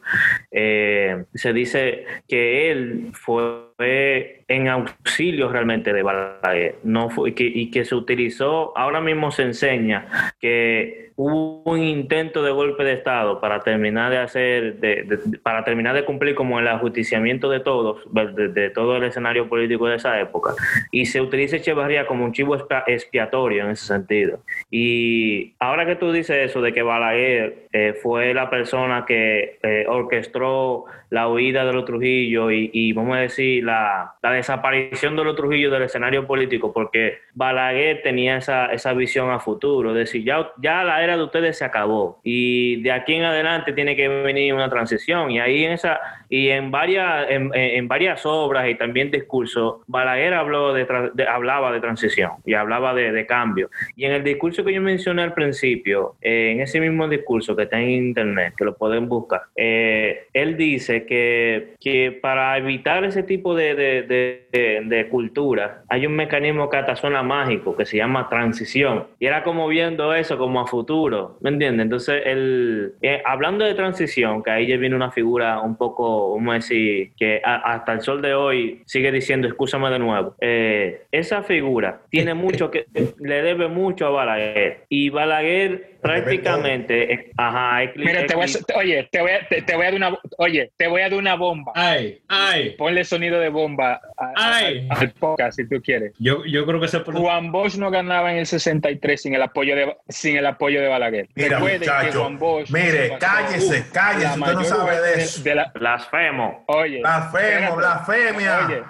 eh, 0.51 1.24
se 1.35 1.53
dice 1.53 2.05
que 2.29 2.70
él 2.70 3.11
fue 3.12 4.36
en 4.49 4.68
auxilio 4.68 5.49
realmente 5.49 5.92
de 5.92 6.03
Balaguer, 6.03 6.76
no 6.84 7.11
fue, 7.11 7.34
que, 7.34 7.44
y 7.44 7.70
que 7.70 7.84
se 7.84 7.94
utilizó, 7.94 8.76
ahora 8.76 9.01
mismo 9.01 9.30
se 9.30 9.42
enseña 9.42 10.32
que 10.40 11.07
hubo 11.16 11.62
un 11.64 11.82
intento 11.82 12.42
de 12.42 12.53
golpe 12.53 12.84
de 12.84 12.92
Estado 12.92 13.40
para 13.40 13.61
terminar 13.61 14.11
de 14.11 14.18
hacer, 14.18 14.76
de, 14.76 15.38
para 15.42 15.64
terminar 15.64 15.94
de 15.94 16.05
cumplir 16.05 16.34
como 16.34 16.61
el 16.61 16.68
ajusticiamiento 16.68 17.49
de 17.49 17.61
todos, 17.61 18.03
de, 18.12 18.49
de, 18.49 18.70
todo 18.70 18.97
el 18.97 19.05
escenario 19.05 19.49
político 19.49 19.88
de 19.88 19.97
esa 19.97 20.20
época, 20.20 20.55
y 20.92 21.07
se 21.07 21.20
utiliza 21.20 21.57
Echevarría 21.57 22.07
como 22.07 22.24
un 22.24 22.32
chivo 22.32 22.57
expiatorio 22.86 23.64
en 23.64 23.70
ese 23.70 23.86
sentido. 23.86 24.40
Y 24.70 25.55
ahora 25.59 25.86
que 25.86 25.97
tú 25.97 26.12
dices 26.12 26.51
eso 26.51 26.61
de 26.61 26.72
que 26.72 26.82
Balaguer 26.82 27.66
eh, 27.72 27.94
fue 28.01 28.34
la 28.34 28.51
persona 28.51 29.05
que 29.07 29.59
eh, 29.62 29.86
orquestó 29.88 30.84
la 31.11 31.28
huida 31.28 31.64
de 31.64 31.72
los 31.72 31.84
Trujillo 31.84 32.50
y, 32.50 32.70
y 32.72 32.92
vamos 32.92 33.16
a 33.16 33.20
decir, 33.20 33.64
la, 33.64 34.14
la, 34.22 34.30
desaparición 34.32 35.16
de 35.16 35.24
los 35.24 35.36
Trujillo 35.36 35.70
del 35.70 35.82
escenario 35.82 36.26
político, 36.26 36.72
porque 36.72 37.18
Balaguer 37.34 38.02
tenía 38.02 38.38
esa, 38.38 38.66
esa 38.66 38.92
visión 38.92 39.30
a 39.30 39.38
futuro, 39.38 39.90
es 39.90 39.96
decir, 39.96 40.24
ya, 40.24 40.50
ya 40.59 40.82
la 40.84 41.02
era 41.02 41.16
de 41.16 41.22
ustedes 41.22 41.59
se 41.59 41.64
acabó 41.64 42.20
y 42.24 42.82
de 42.82 42.92
aquí 42.92 43.14
en 43.14 43.24
adelante 43.24 43.72
tiene 43.72 43.96
que 43.96 44.09
venir 44.09 44.52
una 44.54 44.68
transición. 44.68 45.30
Y 45.30 45.38
ahí 45.38 45.64
en 45.64 45.72
esa 45.72 46.00
y 46.29 46.49
en 46.49 46.70
varias 46.70 47.31
en, 47.31 47.51
en 47.55 47.89
varias 47.89 48.24
obras 48.27 48.68
y 48.68 48.74
también 48.74 49.11
discursos 49.11 49.77
Balaguer 49.87 50.35
habló 50.35 50.72
de, 50.72 50.87
de, 51.14 51.27
hablaba 51.27 51.72
de 51.72 51.81
transición 51.81 52.33
y 52.45 52.55
hablaba 52.55 52.95
de, 52.95 53.12
de, 53.12 53.27
cambio 53.27 53.70
y 53.97 54.05
en 54.05 54.12
el 54.12 54.24
discurso 54.24 54.64
que 54.64 54.72
yo 54.72 54.81
mencioné 54.81 55.22
al 55.22 55.35
principio 55.35 56.14
eh, 56.20 56.53
en 56.53 56.61
ese 56.61 56.81
mismo 56.81 57.09
discurso 57.09 57.55
que 57.55 57.64
está 57.64 57.81
en 57.81 57.91
internet 57.91 58.55
que 58.57 58.64
lo 58.64 58.77
pueden 58.77 59.09
buscar 59.09 59.43
eh, 59.55 60.27
él 60.33 60.57
dice 60.57 61.07
que, 61.07 61.74
que 61.81 62.18
para 62.20 62.57
evitar 62.59 63.05
ese 63.05 63.22
tipo 63.22 63.55
de, 63.55 63.74
de, 63.74 65.09
cultura 65.11 65.83
hay 65.89 66.07
un 66.07 66.14
mecanismo 66.14 66.68
suena 66.97 67.22
mágico 67.22 67.77
que 67.77 67.85
se 67.85 67.97
llama 67.97 68.29
transición 68.29 69.07
y 69.18 69.27
era 69.27 69.43
como 69.43 69.68
viendo 69.68 70.14
eso 70.14 70.39
como 70.39 70.61
a 70.61 70.66
futuro 70.66 71.39
¿me 71.41 71.51
entiendes? 71.51 71.85
entonces 71.85 72.22
el, 72.24 72.95
eh, 73.03 73.22
hablando 73.24 73.64
de 73.64 73.74
transición 73.74 74.43
que 74.43 74.51
ahí 74.51 74.66
ya 74.66 74.77
viene 74.77 74.97
una 74.97 75.11
figura 75.11 75.61
un 75.61 75.77
poco 75.77 76.16
vamos 76.35 76.51
a 76.51 76.55
decir, 76.55 77.12
que 77.17 77.41
a, 77.45 77.75
hasta 77.75 77.93
el 77.93 78.01
sol 78.01 78.23
de 78.23 78.35
hoy 78.35 78.83
sigue 78.87 79.11
diciendo, 79.12 79.49
escúchame 79.49 79.91
de 79.91 79.99
nuevo. 79.99 80.35
Eh, 80.41 81.03
esa 81.12 81.43
figura 81.43 82.03
tiene 82.11 82.35
mucho 82.35 82.71
que, 82.71 82.87
le 83.19 83.43
debe 83.43 83.69
mucho 83.69 84.07
a 84.07 84.11
Balaguer. 84.11 84.85
Y 84.89 85.11
Balaguer 85.11 85.95
prácticamente, 86.07 87.32
ajá, 87.36 87.90
Mira, 87.96 88.26
te 88.26 88.34
voy 88.34 88.44
a, 88.44 88.78
oye, 88.78 89.09
te 89.11 89.20
voy 89.20 89.30
a, 89.32 89.48
te, 89.48 89.62
te, 89.62 89.74
voy 89.76 89.82
a 89.82 89.90
dar 89.90 89.94
una, 89.94 90.18
oye, 90.38 90.72
te 90.76 90.86
voy 90.86 91.00
a 91.02 91.09
dar 91.09 91.18
una 91.18 91.34
bomba. 91.34 91.72
Ay, 91.74 92.20
ay. 92.28 92.70
Ponle 92.70 93.04
sonido 93.04 93.40
de 93.40 93.48
bomba 93.48 94.00
a, 94.16 94.32
ay. 94.36 94.88
al 94.90 95.11
podcast 95.12 95.57
si 95.57 95.68
tú 95.68 95.80
quieres. 95.82 96.12
Yo, 96.18 96.44
yo 96.44 96.66
creo 96.66 96.80
que 96.80 96.88
se 96.88 97.00
puede... 97.00 97.18
Juan 97.18 97.52
Bosch 97.52 97.76
no 97.76 97.90
ganaba 97.90 98.32
en 98.32 98.38
el 98.38 98.46
63 98.46 99.20
sin 99.20 99.34
el 99.34 99.42
apoyo 99.42 99.76
de, 99.76 99.96
sin 100.09 100.36
el 100.36 100.46
apoyo 100.46 100.80
de 100.80 100.88
Balaguer. 100.88 101.28
Mira, 101.34 101.59
muchacho, 101.59 102.30
mire, 102.70 103.16
cállese, 103.18 103.86
cállese, 103.92 104.38
usted 104.38 104.52
no 104.52 104.64
sabe 104.64 105.00
de 105.00 105.14
eso. 105.22 105.42
De 105.42 105.54
la, 105.54 105.72
blasfemo. 105.74 106.64
Oye. 106.68 107.00
Blasfemo, 107.00 107.76
blasfemia. 107.76 108.66
Oye. 108.66 108.82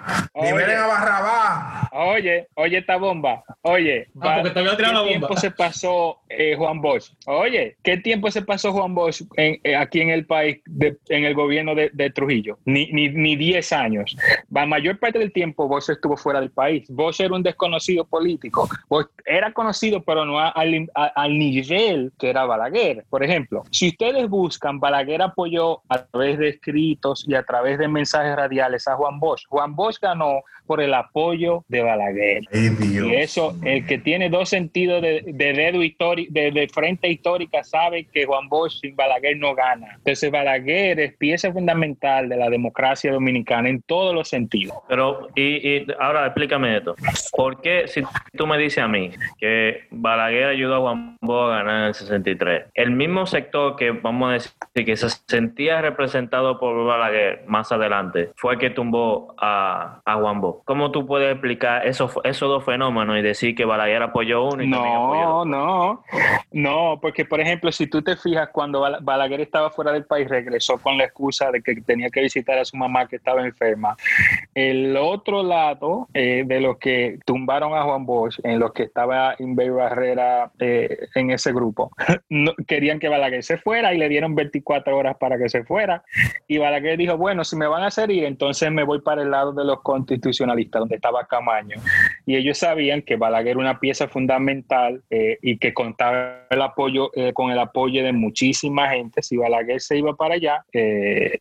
Liberen 0.47 0.77
a 0.77 0.87
Barrabás. 0.87 1.89
Oye, 1.91 2.47
oye 2.55 2.77
esta 2.77 2.97
bomba. 2.97 3.43
Oye. 3.61 4.07
Ah, 4.21 4.35
porque 4.35 4.51
te 4.51 4.61
voy 4.61 4.69
a 4.69 4.77
tirar 4.77 4.93
la 4.93 4.99
bomba. 4.99 5.09
tiempo 5.09 5.37
se 5.37 5.51
pasó 5.51 6.21
eh, 6.29 6.55
Juan 6.55 6.81
Bosch? 6.81 7.06
Oye, 7.25 7.75
¿qué 7.83 7.97
tiempo 7.97 8.31
se 8.31 8.41
pasó 8.41 8.71
Juan 8.71 8.95
Bosch 8.95 9.21
en, 9.35 9.59
eh, 9.63 9.75
aquí 9.75 9.99
en 10.01 10.09
el 10.09 10.25
país, 10.25 10.59
de, 10.65 10.97
en 11.09 11.25
el 11.25 11.33
gobierno 11.33 11.75
de, 11.75 11.89
de 11.93 12.09
Trujillo? 12.09 12.57
Ni, 12.65 12.87
ni, 12.91 13.09
ni 13.09 13.35
10 13.35 13.71
años. 13.73 14.15
La 14.49 14.65
mayor 14.65 14.97
parte 14.99 15.19
del 15.19 15.33
tiempo 15.33 15.67
Bosch 15.67 15.89
estuvo 15.89 16.15
fuera 16.15 16.39
del 16.39 16.51
país. 16.51 16.87
Bosch 16.89 17.19
era 17.19 17.35
un 17.35 17.43
desconocido 17.43 18.05
político. 18.05 18.69
Bosch 18.87 19.09
era 19.25 19.51
conocido, 19.51 20.03
pero 20.03 20.25
no 20.25 20.39
al, 20.39 20.89
al 20.93 21.37
nivel 21.37 22.11
que 22.17 22.29
era 22.29 22.45
Balaguer. 22.45 23.05
Por 23.09 23.23
ejemplo, 23.23 23.63
si 23.71 23.89
ustedes 23.89 24.29
buscan, 24.29 24.79
Balaguer 24.79 25.21
apoyó 25.21 25.81
a 25.89 26.05
través 26.05 26.37
de 26.39 26.49
escritos 26.49 27.25
y 27.27 27.35
a 27.35 27.43
través 27.43 27.77
de 27.77 27.87
mensajes 27.87 28.35
radiales 28.35 28.87
a 28.87 28.95
Juan 28.95 29.19
Bosch. 29.19 29.45
Juan 29.49 29.75
Bosch 29.75 29.99
ganó 29.99 30.43
por 30.65 30.81
el 30.81 30.93
apoyo 30.93 31.63
de 31.67 31.81
Balaguer. 31.81 32.43
Ay, 32.53 32.69
y 32.81 33.15
eso, 33.15 33.55
el 33.63 33.85
que 33.85 33.97
tiene 33.97 34.29
dos 34.29 34.49
sentidos 34.49 35.01
de, 35.01 35.23
de 35.25 35.53
dedo 35.53 35.81
histórico, 35.81 36.31
de, 36.33 36.51
de, 36.51 36.67
frente 36.67 36.86
histórica, 36.89 37.63
sabe 37.63 38.05
que 38.05 38.25
Juan 38.25 38.47
Bosch 38.49 38.79
sin 38.81 38.95
Balaguer 38.95 39.37
no 39.37 39.53
gana. 39.55 39.95
Entonces, 39.95 40.31
Balaguer 40.31 40.99
es 40.99 41.13
pieza 41.17 41.51
fundamental 41.51 42.29
de 42.29 42.37
la 42.37 42.49
democracia 42.49 43.11
dominicana 43.11 43.69
en 43.69 43.81
todos 43.81 44.13
los 44.13 44.29
sentidos. 44.29 44.77
Pero, 44.87 45.27
y, 45.35 45.67
y 45.67 45.87
ahora 45.99 46.25
explícame 46.25 46.77
esto. 46.77 46.95
¿Por 47.35 47.61
qué, 47.61 47.87
si 47.87 48.03
tú 48.35 48.47
me 48.47 48.57
dices 48.57 48.83
a 48.83 48.87
mí 48.87 49.11
que 49.39 49.87
Balaguer 49.91 50.45
ayudó 50.45 50.75
a 50.75 50.79
Juan 50.79 51.17
Bosch 51.21 51.51
a 51.51 51.57
ganar 51.57 51.79
en 51.81 51.87
el 51.87 51.93
63, 51.93 52.65
el 52.73 52.91
mismo 52.91 53.25
sector 53.25 53.75
que, 53.75 53.91
vamos 53.91 54.29
a 54.29 54.33
decir, 54.33 54.51
que 54.73 54.95
se 54.95 55.09
sentía 55.27 55.81
representado 55.81 56.59
por 56.59 56.85
Balaguer 56.85 57.43
más 57.47 57.71
adelante, 57.71 58.31
fue 58.35 58.53
el 58.53 58.59
que 58.59 58.69
tumbó 58.69 59.35
a, 59.37 60.01
a 60.05 60.15
Juan 60.15 60.41
Bosch? 60.41 60.63
¿Cómo 60.65 60.91
tú 60.91 61.05
puedes 61.05 61.31
explicar 61.31 61.85
esos, 61.85 62.13
esos 62.23 62.49
dos 62.49 62.63
fenómenos 62.63 63.17
y 63.17 63.21
decir 63.21 63.55
que 63.55 63.65
Balaguer 63.65 64.03
apoyó 64.03 64.45
uno 64.45 64.63
y 64.63 64.67
no, 64.67 64.77
apoyó 64.77 65.35
otro? 65.35 65.45
No, 65.51 66.03
no, 66.51 66.76
porque 67.01 67.25
por 67.25 67.39
ejemplo, 67.39 67.71
si 67.71 67.87
tú 67.87 68.01
te 68.01 68.15
fijas, 68.15 68.49
cuando 68.51 68.81
Balaguer 69.01 69.41
estaba 69.41 69.69
fuera 69.69 69.91
del 69.91 70.05
país, 70.05 70.27
regresó 70.27 70.77
con 70.77 70.97
la 70.97 71.05
excusa 71.05 71.51
de 71.51 71.61
que 71.61 71.75
tenía 71.81 72.09
que 72.09 72.21
visitar 72.21 72.57
a 72.57 72.65
su 72.65 72.77
mamá 72.77 73.07
que 73.07 73.17
estaba 73.17 73.45
enferma. 73.45 73.95
El 74.57 74.97
otro 74.97 75.43
lado 75.43 76.07
eh, 76.15 76.43
de 76.43 76.59
los 76.59 76.79
que 76.79 77.19
tumbaron 77.27 77.75
a 77.75 77.83
Juan 77.83 78.07
Bosch, 78.07 78.39
en 78.43 78.57
los 78.57 78.73
que 78.73 78.81
estaba 78.81 79.35
Inver 79.37 79.71
Barrera 79.71 80.51
eh, 80.57 80.97
en 81.13 81.29
ese 81.29 81.53
grupo, 81.53 81.91
querían 82.67 82.97
que 82.97 83.07
Balaguer 83.07 83.43
se 83.43 83.59
fuera 83.59 83.93
y 83.93 83.99
le 83.99 84.09
dieron 84.09 84.33
24 84.33 84.97
horas 84.97 85.15
para 85.19 85.37
que 85.37 85.47
se 85.47 85.63
fuera. 85.63 86.03
Y 86.47 86.57
Balaguer 86.57 86.97
dijo, 86.97 87.17
bueno, 87.17 87.43
si 87.43 87.55
me 87.55 87.67
van 87.67 87.83
a 87.83 87.87
hacer 87.87 88.09
ir, 88.09 88.23
entonces 88.23 88.71
me 88.71 88.83
voy 88.83 88.99
para 89.01 89.21
el 89.21 89.29
lado 89.29 89.53
de 89.53 89.63
los 89.63 89.83
constitucionalistas, 89.83 90.79
donde 90.79 90.95
estaba 90.95 91.27
Camaño. 91.27 91.77
Y 92.25 92.35
ellos 92.35 92.57
sabían 92.57 93.03
que 93.03 93.15
Balaguer 93.15 93.51
era 93.51 93.59
una 93.59 93.79
pieza 93.79 94.07
fundamental 94.07 95.03
eh, 95.11 95.37
y 95.43 95.59
que 95.59 95.71
contaba 95.71 96.47
el 96.49 96.63
apoyo, 96.63 97.11
con 97.35 97.51
el 97.51 97.59
apoyo 97.59 98.03
de 98.03 98.11
muchísima 98.11 98.89
gente. 98.89 99.21
Si 99.21 99.37
Balaguer 99.37 99.81
se 99.81 99.99
iba 99.99 100.15
para 100.15 100.33
allá, 100.33 100.65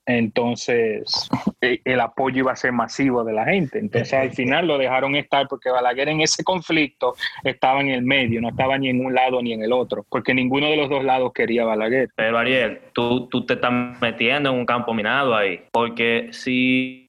entonces 0.04 1.30
el 1.62 2.00
apoyo 2.00 2.40
iba 2.40 2.52
a 2.52 2.56
ser 2.56 2.72
masivo 2.72 3.05
de 3.06 3.32
la 3.32 3.44
gente. 3.44 3.78
Entonces 3.78 4.12
al 4.14 4.30
final 4.32 4.66
lo 4.66 4.78
dejaron 4.78 5.16
estar 5.16 5.46
porque 5.48 5.70
Balaguer 5.70 6.08
en 6.08 6.20
ese 6.20 6.42
conflicto 6.44 7.14
estaba 7.44 7.80
en 7.80 7.88
el 7.88 8.02
medio, 8.02 8.40
no 8.40 8.48
estaba 8.48 8.76
ni 8.78 8.88
en 8.88 9.04
un 9.04 9.14
lado 9.14 9.40
ni 9.42 9.52
en 9.52 9.62
el 9.62 9.72
otro, 9.72 10.04
porque 10.08 10.34
ninguno 10.34 10.66
de 10.66 10.76
los 10.76 10.88
dos 10.88 11.04
lados 11.04 11.32
quería 11.32 11.64
Balaguer. 11.64 12.08
Pero 12.16 12.38
Ariel, 12.38 12.80
tú, 12.92 13.28
tú 13.28 13.46
te 13.46 13.54
estás 13.54 13.72
metiendo 14.00 14.50
en 14.50 14.56
un 14.56 14.66
campo 14.66 14.92
minado 14.92 15.34
ahí, 15.34 15.60
porque 15.72 16.28
si 16.32 17.05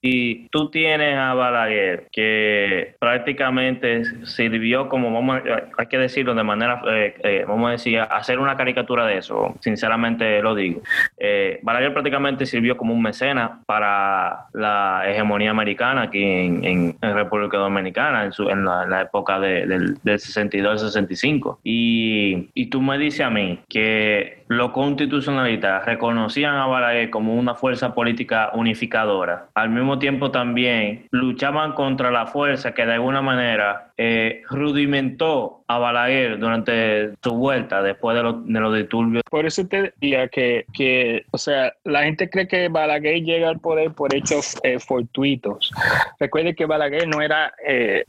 tú 0.52 0.70
tienes 0.70 1.18
a 1.18 1.34
Balaguer 1.34 2.08
que 2.12 2.96
prácticamente 3.00 4.04
sirvió 4.26 4.90
como, 4.90 5.12
vamos, 5.12 5.42
hay 5.78 5.88
que 5.88 5.98
decirlo 5.98 6.36
de 6.36 6.44
manera, 6.44 6.82
eh, 6.90 7.16
eh, 7.24 7.46
vamos 7.48 7.70
a 7.70 7.72
decir, 7.72 8.00
hacer 8.00 8.40
una 8.40 8.56
caricatura 8.56 9.06
de 9.06 9.18
eso, 9.18 9.56
sinceramente 9.60 10.42
lo 10.42 10.56
digo. 10.56 10.82
Eh, 11.18 11.60
Balaguer 11.64 11.94
prácticamente 11.94 12.46
sirvió 12.46 12.78
como 12.78 12.94
un 12.94 13.02
mecena 13.02 13.62
para 13.66 14.48
la 14.54 15.04
hegemonía 15.08 15.52
americana 15.52 16.04
aquí 16.04 16.24
en, 16.24 16.98
República 17.02 17.58
Dominicana, 17.58 18.26
en, 18.26 18.32
su, 18.32 18.50
en, 18.50 18.66
la, 18.66 19.02
época 19.02 19.40
del, 19.40 19.98
del 20.04 20.18
62-65. 20.18 21.60
Y, 21.64 22.50
y 22.54 22.68
tú 22.68 22.82
me 22.82 22.98
dices 22.98 23.22
a 23.22 23.30
mí 23.30 23.60
que 23.70 24.37
los 24.48 24.72
constitucionalistas 24.72 25.86
reconocían 25.86 26.56
a 26.56 26.68
Balaguer 26.68 27.10
como 27.10 27.36
una 27.36 27.56
fuerza 27.56 27.94
política 27.94 28.52
unificadora. 28.54 29.48
Al 29.54 29.70
mismo 29.70 30.00
tiempo 30.00 30.32
también 30.32 31.08
luchaban 31.12 31.74
contra 31.74 32.12
la 32.12 32.28
fuerza 32.28 32.74
que 32.74 32.86
de 32.86 32.94
alguna 32.94 33.22
manera 33.22 33.87
eh, 33.98 34.42
rudimentó 34.50 35.64
a 35.68 35.80
Balaguer 35.80 36.40
durante 36.40 37.10
su 37.22 37.34
vuelta 37.34 37.82
después 37.82 38.16
de, 38.16 38.54
de 38.54 38.60
los 38.60 38.76
disturbios. 38.76 39.24
Por 39.30 39.46
eso 39.46 39.68
te 39.68 39.92
diría 40.00 40.28
que, 40.30 40.66
que, 40.74 41.26
o 41.32 41.38
sea, 41.38 41.74
la 41.84 42.04
gente 42.04 42.30
cree 42.30 42.48
que 42.48 42.70
Balaguer 42.70 43.24
llega 43.24 43.50
al 43.50 43.60
poder 43.60 43.92
por 43.92 44.16
hechos 44.16 44.58
eh, 44.64 44.80
fortuitos. 44.80 45.72
Recuerde 46.20 46.56
que 46.56 46.66
Balaguer 46.66 47.08
no 47.08 47.22
era 47.22 47.54
eh, 47.68 48.06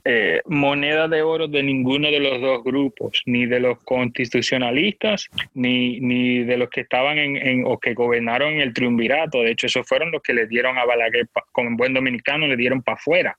moneda 0.46 1.08
de 1.08 1.22
oro 1.22 1.48
de 1.48 1.62
ninguno 1.62 2.10
de 2.10 2.20
los 2.20 2.40
dos 2.40 2.62
grupos, 2.62 3.22
ni 3.26 3.46
de 3.46 3.58
los 3.58 3.78
constitucionalistas, 3.80 5.28
ni, 5.54 5.98
ni 6.00 6.44
de 6.44 6.58
los 6.58 6.68
que 6.70 6.82
estaban 6.82 7.18
en, 7.18 7.64
o 7.66 7.78
que 7.78 7.94
gobernaron 7.94 8.60
el 8.60 8.72
triunvirato. 8.72 9.42
De 9.42 9.50
hecho, 9.50 9.66
esos 9.66 9.88
fueron 9.88 10.12
los 10.12 10.22
que 10.22 10.34
le 10.34 10.46
dieron 10.46 10.78
a 10.78 10.84
Balaguer, 10.84 11.26
como 11.52 11.76
buen 11.76 11.94
dominicano, 11.94 12.46
le 12.46 12.56
dieron 12.56 12.82
para 12.82 12.96
afuera. 12.96 13.36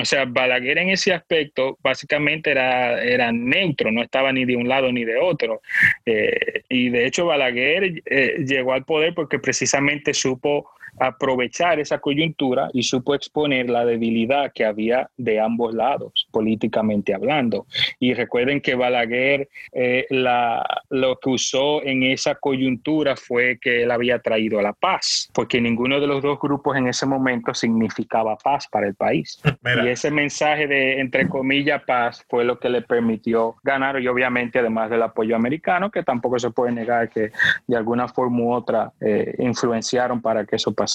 O 0.00 0.04
sea, 0.04 0.24
Balaguer 0.24 0.78
en 0.78 0.90
ese 0.90 1.15
aspecto 1.16 1.78
básicamente 1.82 2.50
era, 2.50 3.02
era 3.02 3.32
neutro, 3.32 3.90
no 3.90 4.02
estaba 4.02 4.32
ni 4.32 4.44
de 4.44 4.56
un 4.56 4.68
lado 4.68 4.92
ni 4.92 5.04
de 5.04 5.16
otro. 5.16 5.62
Eh, 6.04 6.62
y 6.68 6.90
de 6.90 7.06
hecho, 7.06 7.26
Balaguer 7.26 8.02
eh, 8.06 8.44
llegó 8.46 8.72
al 8.72 8.84
poder 8.84 9.14
porque 9.14 9.38
precisamente 9.38 10.14
supo 10.14 10.70
aprovechar 10.98 11.78
esa 11.80 11.98
coyuntura 11.98 12.68
y 12.72 12.82
supo 12.82 13.14
exponer 13.14 13.68
la 13.68 13.84
debilidad 13.84 14.52
que 14.54 14.64
había 14.64 15.10
de 15.16 15.40
ambos 15.40 15.74
lados, 15.74 16.28
políticamente 16.30 17.14
hablando. 17.14 17.66
Y 17.98 18.14
recuerden 18.14 18.60
que 18.60 18.74
Balaguer 18.74 19.48
eh, 19.72 20.06
la, 20.10 20.64
lo 20.90 21.18
que 21.18 21.30
usó 21.30 21.82
en 21.82 22.02
esa 22.02 22.34
coyuntura 22.36 23.16
fue 23.16 23.58
que 23.60 23.82
él 23.82 23.90
había 23.90 24.18
traído 24.18 24.60
la 24.60 24.72
paz, 24.72 25.28
porque 25.34 25.60
ninguno 25.60 26.00
de 26.00 26.06
los 26.06 26.22
dos 26.22 26.38
grupos 26.40 26.76
en 26.76 26.88
ese 26.88 27.06
momento 27.06 27.54
significaba 27.54 28.36
paz 28.36 28.66
para 28.70 28.86
el 28.86 28.94
país. 28.94 29.40
Y 29.84 29.88
ese 29.88 30.10
mensaje 30.10 30.66
de, 30.66 31.00
entre 31.00 31.28
comillas, 31.28 31.82
paz 31.84 32.24
fue 32.30 32.44
lo 32.44 32.58
que 32.58 32.68
le 32.68 32.82
permitió 32.82 33.56
ganar 33.62 34.00
y 34.00 34.08
obviamente 34.08 34.60
además 34.60 34.88
del 34.90 35.02
apoyo 35.02 35.36
americano, 35.36 35.90
que 35.90 36.02
tampoco 36.02 36.38
se 36.38 36.50
puede 36.50 36.72
negar 36.72 37.10
que 37.10 37.30
de 37.66 37.76
alguna 37.76 38.08
forma 38.08 38.40
u 38.40 38.52
otra 38.52 38.92
eh, 39.00 39.34
influenciaron 39.38 40.22
para 40.22 40.44
que 40.44 40.56
eso 40.56 40.72
pasara 40.72 40.85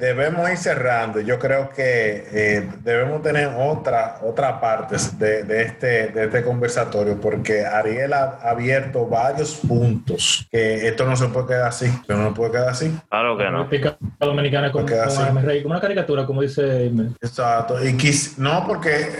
debemos 0.00 0.50
ir 0.50 0.56
cerrando. 0.56 1.20
Yo 1.20 1.38
creo 1.38 1.70
que 1.70 2.26
eh, 2.32 2.68
debemos 2.82 3.22
tener 3.22 3.48
otra, 3.56 4.18
otra 4.22 4.60
parte 4.60 4.96
de, 5.18 5.62
este, 5.62 6.08
de 6.08 6.24
este 6.24 6.42
conversatorio 6.42 7.20
porque 7.20 7.64
Ariel 7.64 8.12
ha 8.12 8.38
abierto 8.42 9.06
varios 9.06 9.54
puntos 9.56 10.46
que 10.50 10.88
esto 10.88 11.06
no 11.06 11.16
se 11.16 11.28
puede 11.28 11.48
quedar 11.48 11.68
así. 11.68 11.92
Pero 12.06 12.20
no 12.20 12.34
puede 12.34 12.52
quedar 12.52 12.68
así. 12.68 12.96
Claro 13.08 13.36
que 13.36 13.50
no. 13.50 13.68
dominicana 14.20 14.72
como, 14.72 14.86
como, 14.86 15.70
una 15.70 15.80
caricatura, 15.80 16.26
como 16.26 16.42
dice. 16.42 16.86
Exacto. 17.20 17.84
Y 17.84 17.96
no, 18.38 18.66
porque 18.66 19.10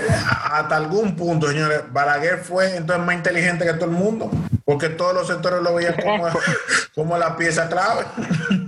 hasta 0.50 0.76
algún 0.76 1.16
punto, 1.16 1.48
señores, 1.48 1.82
Balaguer 1.92 2.38
fue 2.38 2.76
entonces 2.76 3.04
más 3.04 3.16
inteligente 3.16 3.64
que 3.64 3.74
todo 3.74 3.86
el 3.86 3.90
mundo 3.96 4.30
porque 4.66 4.88
todos 4.88 5.14
los 5.14 5.28
sectores 5.28 5.62
lo 5.62 5.76
veían 5.76 5.94
como, 5.94 6.26
como 6.94 7.16
la 7.16 7.36
pieza 7.36 7.68
clave. 7.68 8.04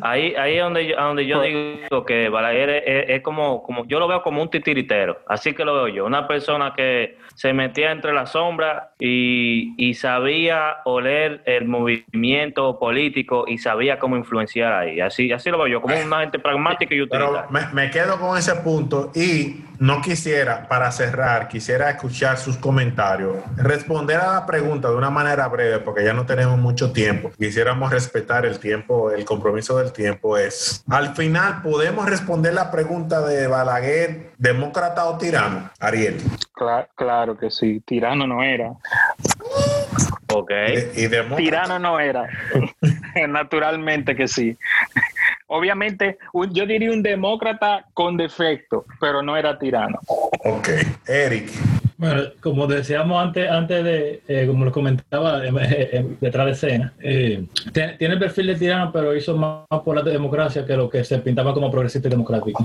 Ahí, 0.00 0.32
ahí 0.36 0.56
es 0.56 0.62
donde 0.62 0.86
yo, 0.86 0.96
donde 0.96 1.26
yo 1.26 1.42
digo 1.42 2.06
que 2.06 2.28
Balaguer 2.28 2.84
es, 2.86 3.20
como, 3.22 3.64
como, 3.64 3.84
yo 3.86 3.98
lo 3.98 4.06
veo 4.06 4.22
como 4.22 4.40
un 4.40 4.48
titiritero, 4.48 5.18
así 5.26 5.54
que 5.54 5.64
lo 5.64 5.74
veo 5.74 5.88
yo, 5.88 6.06
una 6.06 6.28
persona 6.28 6.72
que 6.76 7.18
se 7.34 7.52
metía 7.52 7.90
entre 7.90 8.12
las 8.12 8.30
sombras 8.30 8.84
y, 9.00 9.74
y 9.76 9.94
sabía 9.94 10.76
oler 10.84 11.42
el 11.46 11.66
movimiento 11.66 12.78
político 12.78 13.44
y 13.48 13.58
sabía 13.58 13.98
cómo 13.98 14.16
influenciar 14.16 14.72
ahí, 14.72 15.00
así, 15.00 15.32
así 15.32 15.50
lo 15.50 15.58
veo 15.58 15.66
yo, 15.66 15.82
como 15.82 15.96
una 16.00 16.20
gente 16.20 16.38
pragmática 16.38 16.94
y 16.94 17.02
utilitaria. 17.02 17.46
Pero 17.50 17.70
me, 17.72 17.72
me 17.72 17.90
quedo 17.90 18.20
con 18.20 18.38
ese 18.38 18.54
punto 18.54 19.10
y 19.16 19.64
no 19.78 20.00
quisiera, 20.00 20.66
para 20.68 20.90
cerrar, 20.90 21.48
quisiera 21.48 21.90
escuchar 21.90 22.36
sus 22.36 22.56
comentarios, 22.56 23.36
responder 23.56 24.18
a 24.18 24.34
la 24.34 24.46
pregunta 24.46 24.90
de 24.90 24.96
una 24.96 25.10
manera 25.10 25.46
breve, 25.48 25.78
porque 25.88 26.04
ya 26.04 26.12
no 26.12 26.26
tenemos 26.26 26.58
mucho 26.58 26.92
tiempo. 26.92 27.30
Quisiéramos 27.38 27.90
respetar 27.90 28.44
el 28.44 28.58
tiempo, 28.58 29.10
el 29.10 29.24
compromiso 29.24 29.78
del 29.78 29.90
tiempo 29.90 30.36
es, 30.36 30.84
al 30.86 31.16
final, 31.16 31.62
¿podemos 31.62 32.06
responder 32.06 32.52
la 32.52 32.70
pregunta 32.70 33.22
de 33.22 33.46
Balaguer, 33.46 34.32
demócrata 34.36 35.06
o 35.06 35.16
tirano? 35.16 35.70
Ariel. 35.80 36.18
Claro, 36.52 36.88
claro 36.94 37.38
que 37.38 37.50
sí, 37.50 37.80
tirano 37.86 38.26
no 38.26 38.42
era. 38.42 38.72
Ok. 40.30 40.50
¿Y, 40.94 41.08
tirano 41.36 41.78
no 41.78 41.98
era. 41.98 42.28
Naturalmente 43.28 44.14
que 44.14 44.28
sí 44.28 44.58
obviamente, 45.46 46.18
yo 46.52 46.66
diría 46.66 46.92
un 46.92 47.02
demócrata 47.02 47.86
con 47.94 48.18
defecto, 48.18 48.84
pero 49.00 49.22
no 49.22 49.38
era 49.38 49.58
tirano. 49.58 49.98
Ok, 50.44 50.68
Eric. 51.06 51.50
Bueno, 51.98 52.22
como 52.40 52.68
decíamos 52.68 53.20
antes, 53.20 53.50
antes 53.50 53.82
de, 53.82 54.22
eh, 54.28 54.46
como 54.46 54.64
lo 54.64 54.70
comentaba 54.70 55.44
eh, 55.44 55.50
eh, 55.58 56.06
detrás 56.20 56.46
de 56.46 56.52
escena, 56.52 56.92
tiene 57.00 58.14
el 58.14 58.18
perfil 58.20 58.46
de 58.46 58.54
tirano, 58.54 58.92
pero 58.92 59.16
hizo 59.16 59.36
más 59.36 59.66
por 59.84 59.96
la 59.96 60.02
democracia 60.02 60.64
que 60.64 60.76
lo 60.76 60.88
que 60.88 61.02
se 61.02 61.18
pintaba 61.18 61.52
como 61.52 61.72
progresista 61.72 62.06
y 62.06 62.12
democrático. 62.12 62.64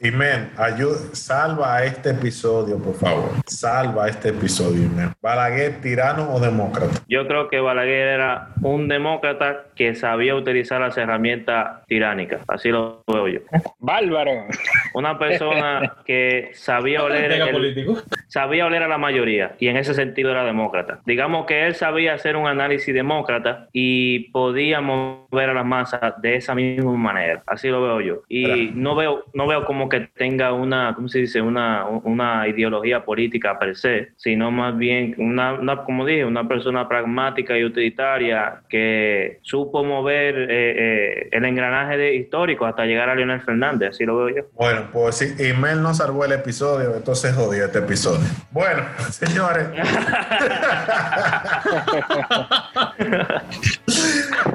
Imen, 0.00 0.50
ayuda, 0.56 0.96
salva 1.12 1.84
este 1.84 2.10
episodio, 2.10 2.76
por 2.78 2.94
favor. 2.94 3.30
Salva 3.46 4.08
este 4.08 4.30
episodio, 4.30 4.82
Imen. 4.82 5.12
¿Balaguer, 5.22 5.80
tirano 5.80 6.34
o 6.34 6.40
demócrata? 6.40 7.04
Yo 7.08 7.28
creo 7.28 7.48
que 7.48 7.60
Balaguer 7.60 8.08
era 8.08 8.48
un 8.62 8.88
demócrata 8.88 9.66
que 9.76 9.94
sabía 9.94 10.34
utilizar 10.34 10.80
las 10.80 10.98
herramientas 10.98 11.84
tiránicas. 11.86 12.40
Así 12.48 12.70
lo 12.70 13.04
veo 13.06 13.28
yo. 13.28 13.40
Bárbaro. 13.78 14.46
Una 14.94 15.18
persona 15.18 15.98
que 16.04 16.50
sabía 16.54 17.02
oler. 17.04 17.30
El, 17.30 17.52
político? 17.52 18.02
Sabía 18.26 18.55
sabía 18.56 18.66
oler 18.66 18.84
a 18.84 18.88
la 18.88 18.96
mayoría 18.96 19.54
y 19.58 19.68
en 19.68 19.76
ese 19.76 19.92
sentido 19.92 20.30
era 20.30 20.42
demócrata. 20.42 21.00
Digamos 21.04 21.44
que 21.44 21.66
él 21.66 21.74
sabía 21.74 22.14
hacer 22.14 22.36
un 22.36 22.46
análisis 22.46 22.94
demócrata 22.94 23.68
y 23.70 24.30
podía 24.30 24.80
mover 24.80 25.50
a 25.50 25.54
las 25.54 25.66
masas 25.66 26.14
de 26.22 26.36
esa 26.36 26.54
misma 26.54 26.92
manera. 26.92 27.42
Así 27.46 27.68
lo 27.68 27.82
veo 27.82 28.00
yo. 28.00 28.22
Y 28.30 28.70
no 28.74 28.94
veo, 28.94 29.24
no 29.34 29.46
veo 29.46 29.66
como 29.66 29.90
que 29.90 30.08
tenga 30.16 30.54
una, 30.54 30.94
¿cómo 30.94 31.08
se 31.08 31.18
dice? 31.18 31.42
Una, 31.42 31.84
una 32.04 32.48
ideología 32.48 33.04
política 33.04 33.58
per 33.58 33.76
se, 33.76 34.12
sino 34.16 34.50
más 34.50 34.74
bien 34.78 35.14
una, 35.18 35.84
como 35.84 36.06
dije, 36.06 36.24
una 36.24 36.48
persona 36.48 36.88
pragmática 36.88 37.58
y 37.58 37.64
utilitaria 37.64 38.62
que 38.70 39.40
supo 39.42 39.84
mover 39.84 40.34
eh, 40.34 40.46
eh, 40.48 41.28
el 41.30 41.44
engranaje 41.44 41.98
de 41.98 42.14
histórico 42.14 42.64
hasta 42.64 42.86
llegar 42.86 43.10
a 43.10 43.14
Leonel 43.14 43.42
Fernández. 43.42 43.90
Así 43.90 44.06
lo 44.06 44.16
veo 44.16 44.36
yo. 44.36 44.42
Bueno, 44.54 44.88
pues 44.94 45.16
si 45.16 45.46
Imel 45.46 45.82
no 45.82 45.92
salvó 45.92 46.24
el 46.24 46.32
episodio, 46.32 46.94
entonces 46.96 47.34
jodió 47.34 47.66
este 47.66 47.80
episodio. 47.80 48.24
Bueno, 48.56 48.84
señores. 49.10 49.68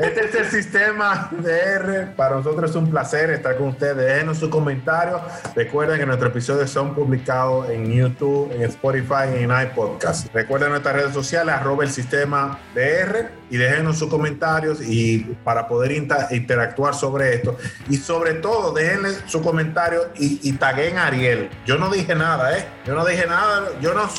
Este 0.01 0.25
es 0.25 0.35
el 0.35 0.45
Sistema 0.45 1.29
DR, 1.29 2.15
para 2.15 2.37
nosotros 2.37 2.71
es 2.71 2.75
un 2.75 2.89
placer 2.89 3.29
estar 3.29 3.55
con 3.57 3.67
ustedes. 3.67 3.97
Déjenos 3.97 4.39
sus 4.39 4.49
comentarios. 4.49 5.21
Recuerden 5.55 5.99
que 5.99 6.07
nuestros 6.07 6.31
episodios 6.31 6.71
son 6.71 6.95
publicados 6.95 7.69
en 7.69 7.91
YouTube, 7.91 8.51
en 8.51 8.63
Spotify 8.63 9.37
y 9.39 9.43
en 9.43 9.51
iPodcast. 9.51 10.33
Recuerden 10.33 10.71
nuestras 10.71 10.95
redes 10.95 11.13
sociales, 11.13 11.53
arroba 11.53 11.83
el 11.83 11.91
sistema 11.91 12.57
DR 12.73 13.40
y 13.51 13.57
déjenos 13.57 13.99
sus 13.99 14.09
comentarios 14.09 14.79
y 14.81 15.19
para 15.43 15.67
poder 15.67 15.91
interactuar 15.91 16.95
sobre 16.95 17.35
esto. 17.35 17.57
Y 17.89 17.97
sobre 17.97 18.35
todo, 18.35 18.71
déjenle 18.71 19.09
su 19.27 19.41
comentario 19.41 20.09
y, 20.17 20.39
y 20.41 20.53
taguen 20.53 20.97
a 20.97 21.07
Ariel. 21.07 21.49
Yo 21.65 21.77
no 21.77 21.89
dije 21.91 22.15
nada, 22.15 22.57
¿eh? 22.57 22.65
Yo 22.85 22.95
no 22.95 23.05
dije 23.05 23.27
nada, 23.27 23.69
yo 23.81 23.93
no, 23.93 24.09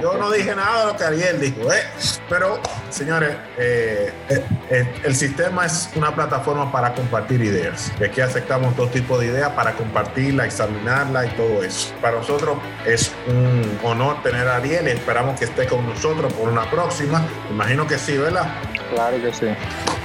yo 0.00 0.16
no 0.16 0.30
dije 0.30 0.54
nada 0.54 0.86
de 0.86 0.92
lo 0.92 0.96
que 0.96 1.04
Ariel 1.04 1.40
dijo, 1.40 1.72
¿eh? 1.72 1.82
Pero, 2.28 2.60
señores, 2.88 3.36
eh, 3.58 4.12
eh, 4.28 4.44
eh, 4.70 4.94
el 5.04 5.14
sistema 5.14 5.66
es 5.66 5.90
una 5.96 6.14
plataforma 6.14 6.70
para 6.70 6.94
compartir 6.94 7.42
ideas. 7.42 7.92
Y 8.00 8.04
aquí 8.04 8.20
aceptamos 8.20 8.76
todo 8.76 8.86
tipo 8.86 9.18
de 9.18 9.26
ideas 9.26 9.50
para 9.50 9.72
compartirla, 9.72 10.46
examinarla 10.46 11.26
y 11.26 11.30
todo 11.30 11.64
eso. 11.64 11.92
Para 12.00 12.18
nosotros 12.18 12.56
es 12.86 13.12
un 13.26 13.78
honor 13.82 14.22
tener 14.22 14.46
a 14.46 14.56
Ariel 14.56 14.86
y 14.86 14.92
esperamos 14.92 15.38
que 15.38 15.46
esté 15.46 15.66
con 15.66 15.86
nosotros 15.86 16.32
por 16.32 16.48
una 16.48 16.70
próxima. 16.70 17.26
Imagino 17.50 17.86
que 17.86 17.98
sí, 17.98 18.16
¿verdad? 18.16 18.51
Claro 18.94 19.20
que 19.20 19.32
sí. 19.32 19.46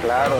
Claro. 0.02 0.36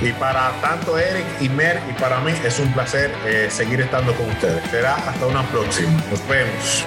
y 0.00 0.12
para 0.12 0.50
tanto 0.62 0.98
Eric 0.98 1.26
y 1.40 1.48
Mer 1.50 1.80
y 1.88 1.92
para 2.00 2.20
mí 2.20 2.32
es 2.44 2.58
un 2.58 2.72
placer 2.72 3.12
seguir 3.50 3.80
estando 3.80 4.14
con 4.14 4.30
ustedes. 4.30 4.62
Será 4.70 4.94
hasta 4.94 5.26
una 5.26 5.42
próxima. 5.44 5.92
Nos 6.10 6.26
vemos. 6.26 6.86